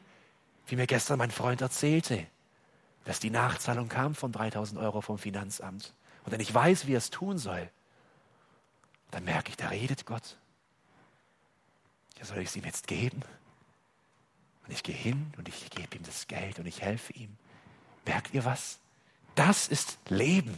wie 0.65 0.75
mir 0.75 0.87
gestern 0.87 1.19
mein 1.19 1.29
Freund 1.29 1.61
erzählte, 1.61 2.25
dass 3.05 3.19
die 3.19 3.29
Nachzahlung 3.29 3.89
kam 3.89 4.15
von 4.15 4.31
3000 4.31 4.79
Euro 4.79 5.01
vom 5.01 5.19
Finanzamt. 5.19 5.93
Und 6.25 6.31
wenn 6.31 6.39
ich 6.39 6.53
weiß, 6.53 6.87
wie 6.87 6.93
er 6.93 6.97
es 6.97 7.11
tun 7.11 7.37
soll, 7.37 7.69
dann 9.11 9.25
merke 9.25 9.49
ich, 9.49 9.57
da 9.57 9.67
redet 9.67 10.07
Gott. 10.07 10.37
Ja, 12.17 12.25
soll 12.25 12.39
ich 12.39 12.49
es 12.49 12.55
ihm 12.55 12.63
jetzt 12.63 12.87
geben? 12.87 13.21
Und 14.65 14.73
ich 14.73 14.83
gehe 14.83 14.95
hin 14.95 15.33
und 15.37 15.47
ich 15.47 15.69
gebe 15.69 15.97
ihm 15.97 16.03
das 16.03 16.27
Geld 16.27 16.59
und 16.59 16.65
ich 16.65 16.81
helfe 16.81 17.13
ihm. 17.13 17.35
Merkt 18.05 18.33
ihr 18.33 18.45
was? 18.45 18.79
Das 19.35 19.67
ist 19.67 19.97
Leben. 20.09 20.55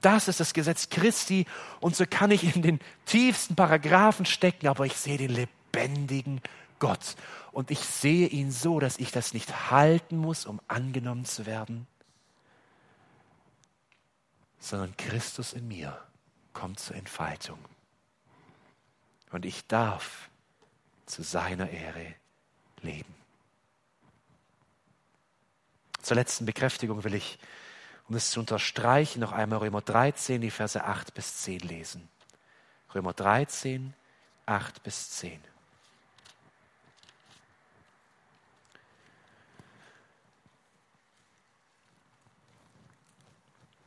Das 0.00 0.28
ist 0.28 0.40
das 0.40 0.54
Gesetz 0.54 0.88
Christi. 0.88 1.46
Und 1.80 1.96
so 1.96 2.04
kann 2.08 2.30
ich 2.30 2.56
in 2.56 2.62
den 2.62 2.80
tiefsten 3.04 3.56
Paragraphen 3.56 4.24
stecken, 4.24 4.68
aber 4.68 4.86
ich 4.86 4.96
sehe 4.96 5.18
den 5.18 5.30
lebendigen 5.30 6.40
Gott. 6.78 7.16
Und 7.52 7.70
ich 7.70 7.80
sehe 7.80 8.28
ihn 8.28 8.52
so, 8.52 8.80
dass 8.80 8.98
ich 8.98 9.12
das 9.12 9.34
nicht 9.34 9.70
halten 9.70 10.16
muss, 10.16 10.46
um 10.46 10.60
angenommen 10.68 11.24
zu 11.24 11.46
werden, 11.46 11.86
sondern 14.58 14.96
Christus 14.96 15.52
in 15.52 15.68
mir 15.68 15.98
kommt 16.52 16.80
zur 16.80 16.96
Entfaltung. 16.96 17.58
Und 19.32 19.44
ich 19.44 19.66
darf 19.66 20.30
zu 21.06 21.22
seiner 21.22 21.70
Ehre 21.70 22.14
leben. 22.82 23.14
Zur 26.02 26.16
letzten 26.16 26.46
Bekräftigung 26.46 27.04
will 27.04 27.14
ich, 27.14 27.38
um 28.08 28.16
es 28.16 28.30
zu 28.30 28.40
unterstreichen, 28.40 29.20
noch 29.20 29.32
einmal 29.32 29.60
Römer 29.60 29.82
13, 29.82 30.40
die 30.40 30.50
Verse 30.50 30.82
8 30.82 31.14
bis 31.14 31.42
10 31.42 31.60
lesen. 31.60 32.08
Römer 32.94 33.12
13, 33.12 33.94
8 34.46 34.82
bis 34.82 35.10
10. 35.10 35.40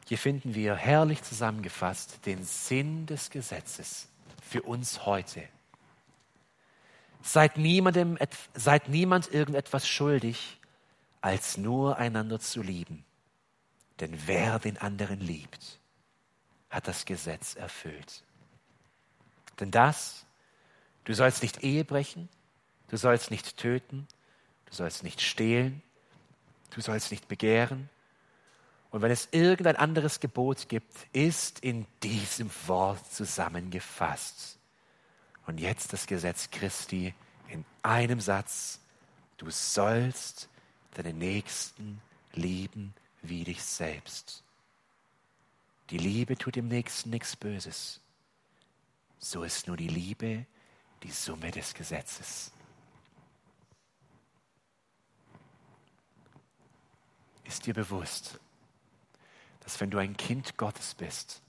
Hier 0.08 0.18
finden 0.18 0.54
wir 0.54 0.76
herrlich 0.76 1.24
zusammengefasst 1.24 2.26
den 2.26 2.44
Sinn 2.44 3.06
des 3.06 3.30
Gesetzes 3.30 4.08
für 4.41 4.62
uns 4.62 5.06
heute. 5.06 5.41
Seid, 7.26 7.58
niemandem, 7.58 8.18
seid 8.54 8.90
niemand 8.90 9.34
irgendetwas 9.34 9.88
schuldig, 9.88 10.60
als 11.22 11.58
nur 11.58 11.98
einander 11.98 12.40
zu 12.40 12.62
lieben. 12.62 13.06
Denn 14.02 14.28
wer 14.28 14.60
den 14.60 14.78
anderen 14.78 15.22
liebt, 15.22 15.80
hat 16.70 16.88
das 16.88 17.06
Gesetz 17.06 17.56
erfüllt. 17.56 18.24
Denn 19.62 19.72
das, 19.72 20.26
du 21.06 21.14
sollst 21.14 21.42
nicht 21.44 21.64
Ehe 21.64 21.86
brechen, 21.86 22.28
du 22.90 22.98
sollst 22.98 23.32
nicht 23.32 23.56
töten, 23.56 24.06
du 24.66 24.74
sollst 24.74 25.04
nicht 25.04 25.22
stehlen, 25.22 25.82
du 26.72 26.82
sollst 26.82 27.10
nicht 27.10 27.30
begehren. 27.30 27.90
Und 28.92 29.02
wenn 29.02 29.12
es 29.12 29.30
irgendein 29.32 29.78
anderes 29.78 30.20
Gebot 30.20 30.68
gibt, 30.68 30.94
ist 31.14 31.60
in 31.60 31.86
diesem 32.04 32.52
Wort 32.68 33.12
zusammengefasst. 33.14 34.60
Und 35.46 35.60
jetzt 35.60 35.94
das 35.94 36.08
Gesetz 36.08 36.50
Christi 36.52 37.14
in 37.50 37.66
einem 37.82 38.20
Satz. 38.20 38.80
Du 39.38 39.50
sollst 39.50 40.50
deinen 40.94 41.18
Nächsten 41.18 42.02
lieben 42.34 42.94
wie 43.22 43.44
dich 43.44 43.64
selbst. 43.64 44.44
Die 45.89 45.98
Liebe 45.98 46.38
tut 46.38 46.56
dem 46.56 46.68
Nächsten 46.68 47.10
nichts 47.10 47.36
Böses. 47.36 48.00
So 49.20 49.44
ist 49.44 49.68
nur 49.68 49.78
die 49.78 49.88
Liebe 49.88 50.46
die 51.04 51.12
Summe 51.12 51.52
des 51.52 51.74
Gesetzes. 51.74 52.52
Ist 57.44 57.66
dir 57.66 57.74
bewusst, 57.74 58.39
dass 59.60 59.80
wenn 59.80 59.91
du 59.91 59.98
ein 59.98 60.16
Kind 60.16 60.58
Gottes 60.58 60.96
bist, 60.96 61.41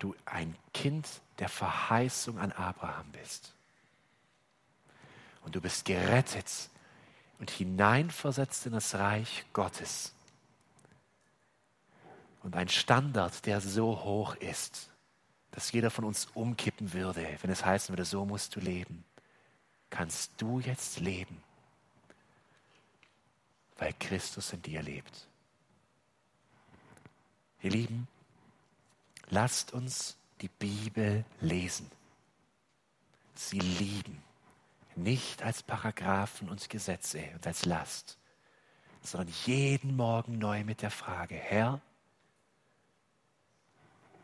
du 0.00 0.14
ein 0.24 0.56
Kind 0.72 1.08
der 1.38 1.48
Verheißung 1.48 2.38
an 2.38 2.52
Abraham 2.52 3.10
bist. 3.12 3.52
Und 5.42 5.54
du 5.54 5.60
bist 5.60 5.84
gerettet 5.84 6.70
und 7.38 7.50
hineinversetzt 7.50 8.66
in 8.66 8.72
das 8.72 8.94
Reich 8.94 9.44
Gottes. 9.52 10.14
Und 12.42 12.56
ein 12.56 12.68
Standard, 12.68 13.44
der 13.46 13.60
so 13.60 14.04
hoch 14.04 14.34
ist, 14.36 14.90
dass 15.50 15.72
jeder 15.72 15.90
von 15.90 16.04
uns 16.04 16.26
umkippen 16.34 16.92
würde, 16.92 17.26
wenn 17.42 17.50
es 17.50 17.64
heißen 17.64 17.92
würde, 17.92 18.04
so 18.04 18.24
musst 18.24 18.56
du 18.56 18.60
leben, 18.60 19.04
kannst 19.88 20.32
du 20.38 20.60
jetzt 20.60 21.00
leben, 21.00 21.42
weil 23.76 23.92
Christus 23.98 24.52
in 24.52 24.62
dir 24.62 24.82
lebt. 24.82 25.28
Ihr 27.62 27.70
Lieben, 27.70 28.08
lasst 29.30 29.72
uns 29.72 30.16
die 30.44 30.48
Bibel 30.48 31.24
lesen, 31.40 31.90
sie 33.34 33.58
lieben 33.58 34.22
nicht 34.94 35.42
als 35.42 35.62
Paragraphen 35.62 36.50
und 36.50 36.68
Gesetze 36.68 37.30
und 37.34 37.46
als 37.46 37.64
Last, 37.64 38.18
sondern 39.00 39.32
jeden 39.46 39.96
Morgen 39.96 40.36
neu 40.36 40.62
mit 40.64 40.82
der 40.82 40.90
Frage, 40.90 41.34
Herr, 41.34 41.80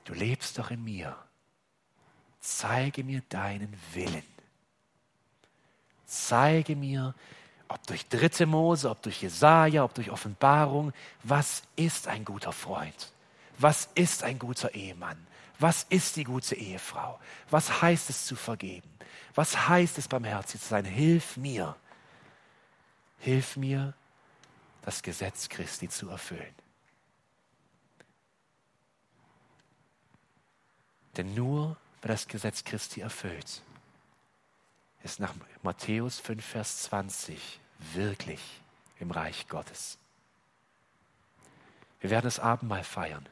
du 0.04 0.12
lebst 0.12 0.58
doch 0.58 0.70
in 0.70 0.84
mir, 0.84 1.16
zeige 2.38 3.02
mir 3.02 3.22
deinen 3.30 3.74
Willen. 3.94 4.22
Zeige 6.04 6.76
mir, 6.76 7.14
ob 7.68 7.86
durch 7.86 8.06
dritte 8.08 8.44
Mose, 8.44 8.90
ob 8.90 9.00
durch 9.00 9.22
Jesaja, 9.22 9.84
ob 9.84 9.94
durch 9.94 10.10
Offenbarung, 10.10 10.92
was 11.22 11.62
ist 11.76 12.08
ein 12.08 12.26
guter 12.26 12.52
Freund? 12.52 13.12
Was 13.58 13.88
ist 13.94 14.22
ein 14.22 14.38
guter 14.38 14.74
Ehemann? 14.74 15.26
Was 15.61 15.84
ist 15.90 16.16
die 16.16 16.24
gute 16.24 16.56
Ehefrau? 16.56 17.20
Was 17.50 17.82
heißt 17.82 18.08
es 18.08 18.26
zu 18.26 18.34
vergeben? 18.34 18.90
Was 19.34 19.68
heißt 19.68 19.98
es, 19.98 20.08
barmherzig 20.08 20.61
zu 20.61 20.68
sein? 20.68 20.86
Hilf 20.86 21.36
mir. 21.36 21.76
Hilf 23.18 23.56
mir, 23.56 23.92
das 24.82 25.02
Gesetz 25.02 25.50
Christi 25.50 25.88
zu 25.90 26.08
erfüllen. 26.08 26.54
Denn 31.16 31.34
nur 31.34 31.76
wer 32.00 32.08
das 32.08 32.26
Gesetz 32.26 32.64
Christi 32.64 33.02
erfüllt, 33.02 33.62
ist 35.02 35.20
nach 35.20 35.34
Matthäus 35.62 36.18
5, 36.20 36.42
Vers 36.42 36.82
20 36.84 37.61
wirklich 37.92 38.40
im 38.98 39.11
Reich 39.11 39.48
Gottes. 39.48 39.98
Wir 42.00 42.08
werden 42.08 42.24
das 42.24 42.38
Abendmahl 42.38 42.84
feiern. 42.84 43.28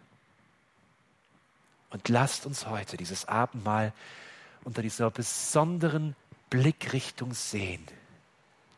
Und 1.91 2.09
lasst 2.09 2.47
uns 2.47 2.67
heute 2.67 2.97
dieses 2.97 3.27
Abendmahl 3.27 3.93
unter 4.65 4.83
dieser 4.83 5.11
besonderen 5.11 6.15
Blickrichtung 6.51 7.33
sehen. 7.33 7.85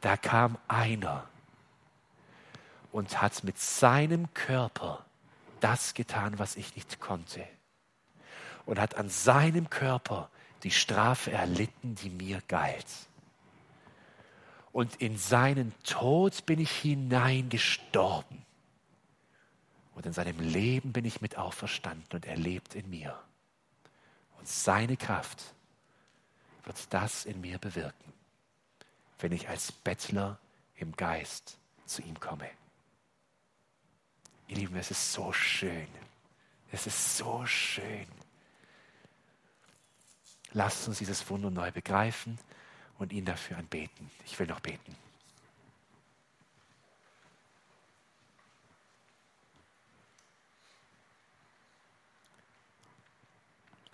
Da 0.00 0.16
kam 0.16 0.58
einer 0.68 1.28
und 2.92 3.20
hat 3.20 3.44
mit 3.44 3.58
seinem 3.58 4.32
Körper 4.34 5.04
das 5.60 5.94
getan, 5.94 6.38
was 6.38 6.56
ich 6.56 6.74
nicht 6.74 7.00
konnte. 7.00 7.44
Und 8.66 8.78
hat 8.78 8.96
an 8.96 9.08
seinem 9.08 9.68
Körper 9.70 10.30
die 10.62 10.70
Strafe 10.70 11.32
erlitten, 11.32 11.94
die 11.96 12.10
mir 12.10 12.40
galt. 12.48 12.86
Und 14.72 14.96
in 14.96 15.16
seinen 15.16 15.74
Tod 15.82 16.46
bin 16.46 16.60
ich 16.60 16.70
hineingestorben. 16.70 18.44
Und 20.00 20.06
in 20.06 20.12
seinem 20.14 20.40
Leben 20.40 20.94
bin 20.94 21.04
ich 21.04 21.20
mit 21.20 21.36
auferstanden 21.36 22.06
und 22.14 22.24
er 22.24 22.34
lebt 22.34 22.74
in 22.74 22.88
mir. 22.88 23.22
Und 24.38 24.48
seine 24.48 24.96
Kraft 24.96 25.52
wird 26.64 26.78
das 26.88 27.26
in 27.26 27.42
mir 27.42 27.58
bewirken, 27.58 28.14
wenn 29.18 29.32
ich 29.32 29.50
als 29.50 29.72
Bettler 29.72 30.38
im 30.76 30.96
Geist 30.96 31.58
zu 31.84 32.00
ihm 32.00 32.18
komme. 32.18 32.48
Ihr 34.48 34.56
Lieben, 34.56 34.76
es 34.76 34.90
ist 34.90 35.12
so 35.12 35.34
schön. 35.34 35.88
Es 36.72 36.86
ist 36.86 37.18
so 37.18 37.44
schön. 37.44 38.06
Lasst 40.52 40.88
uns 40.88 40.96
dieses 40.96 41.28
Wunder 41.28 41.50
neu 41.50 41.72
begreifen 41.72 42.38
und 42.98 43.12
ihn 43.12 43.26
dafür 43.26 43.58
anbeten. 43.58 44.10
Ich 44.24 44.38
will 44.38 44.46
noch 44.46 44.60
beten. 44.60 44.96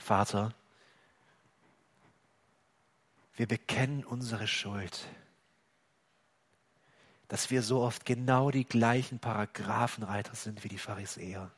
Vater, 0.06 0.54
wir 3.34 3.48
bekennen 3.48 4.04
unsere 4.04 4.46
Schuld, 4.46 5.04
dass 7.26 7.50
wir 7.50 7.60
so 7.60 7.80
oft 7.82 8.06
genau 8.06 8.52
die 8.52 8.64
gleichen 8.64 9.18
Paragraphenreiter 9.18 10.36
sind 10.36 10.62
wie 10.62 10.68
die 10.68 10.78
Pharisäer. 10.78 11.50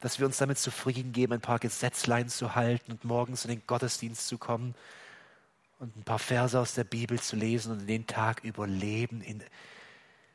Dass 0.00 0.18
wir 0.18 0.26
uns 0.26 0.38
damit 0.38 0.58
zufrieden 0.58 1.12
geben, 1.12 1.34
ein 1.34 1.40
paar 1.40 1.60
Gesetzlein 1.60 2.28
zu 2.28 2.56
halten 2.56 2.90
und 2.90 3.04
morgens 3.04 3.44
in 3.44 3.52
den 3.52 3.64
Gottesdienst 3.64 4.26
zu 4.26 4.36
kommen 4.36 4.74
und 5.78 5.96
ein 5.96 6.02
paar 6.02 6.18
Verse 6.18 6.58
aus 6.58 6.74
der 6.74 6.82
Bibel 6.82 7.20
zu 7.20 7.36
lesen 7.36 7.70
und 7.70 7.86
den 7.86 8.08
Tag 8.08 8.42
überleben, 8.42 9.20
in, 9.20 9.44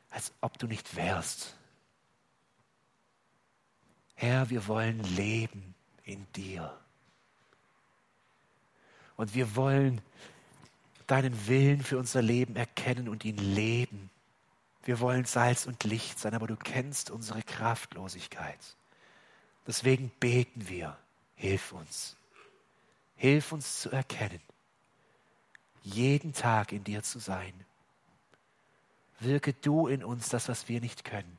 als 0.08 0.32
ob 0.40 0.58
du 0.58 0.66
nicht 0.66 0.96
wärst. 0.96 1.54
Herr, 4.20 4.50
wir 4.50 4.66
wollen 4.66 5.02
leben 5.16 5.74
in 6.04 6.30
dir. 6.34 6.78
Und 9.16 9.34
wir 9.34 9.56
wollen 9.56 10.02
deinen 11.06 11.46
Willen 11.48 11.82
für 11.82 11.96
unser 11.96 12.20
Leben 12.20 12.54
erkennen 12.54 13.08
und 13.08 13.24
ihn 13.24 13.38
leben. 13.38 14.10
Wir 14.82 15.00
wollen 15.00 15.24
Salz 15.24 15.64
und 15.64 15.84
Licht 15.84 16.18
sein, 16.18 16.34
aber 16.34 16.46
du 16.46 16.56
kennst 16.56 17.10
unsere 17.10 17.42
Kraftlosigkeit. 17.42 18.58
Deswegen 19.66 20.10
beten 20.20 20.68
wir, 20.68 20.98
hilf 21.36 21.72
uns. 21.72 22.14
Hilf 23.16 23.52
uns 23.52 23.80
zu 23.80 23.88
erkennen, 23.88 24.42
jeden 25.82 26.34
Tag 26.34 26.72
in 26.72 26.84
dir 26.84 27.02
zu 27.02 27.20
sein. 27.20 27.54
Wirke 29.18 29.54
du 29.54 29.86
in 29.86 30.04
uns 30.04 30.28
das, 30.28 30.50
was 30.50 30.68
wir 30.68 30.82
nicht 30.82 31.06
können. 31.06 31.38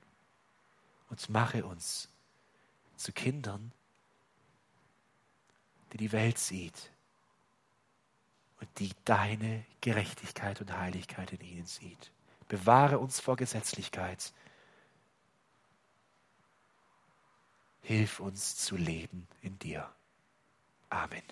Und 1.11 1.29
mache 1.29 1.63
uns 1.63 2.10
zu 3.01 3.11
Kindern, 3.11 3.73
die 5.91 5.97
die 5.97 6.11
Welt 6.11 6.37
sieht 6.37 6.91
und 8.59 8.69
die 8.79 8.91
deine 9.05 9.65
Gerechtigkeit 9.81 10.61
und 10.61 10.77
Heiligkeit 10.77 11.33
in 11.33 11.41
ihnen 11.41 11.65
sieht. 11.65 12.11
Bewahre 12.47 12.99
uns 12.99 13.19
vor 13.19 13.35
Gesetzlichkeit. 13.35 14.33
Hilf 17.81 18.19
uns 18.19 18.57
zu 18.57 18.77
leben 18.77 19.27
in 19.41 19.57
dir. 19.57 19.89
Amen. 20.89 21.23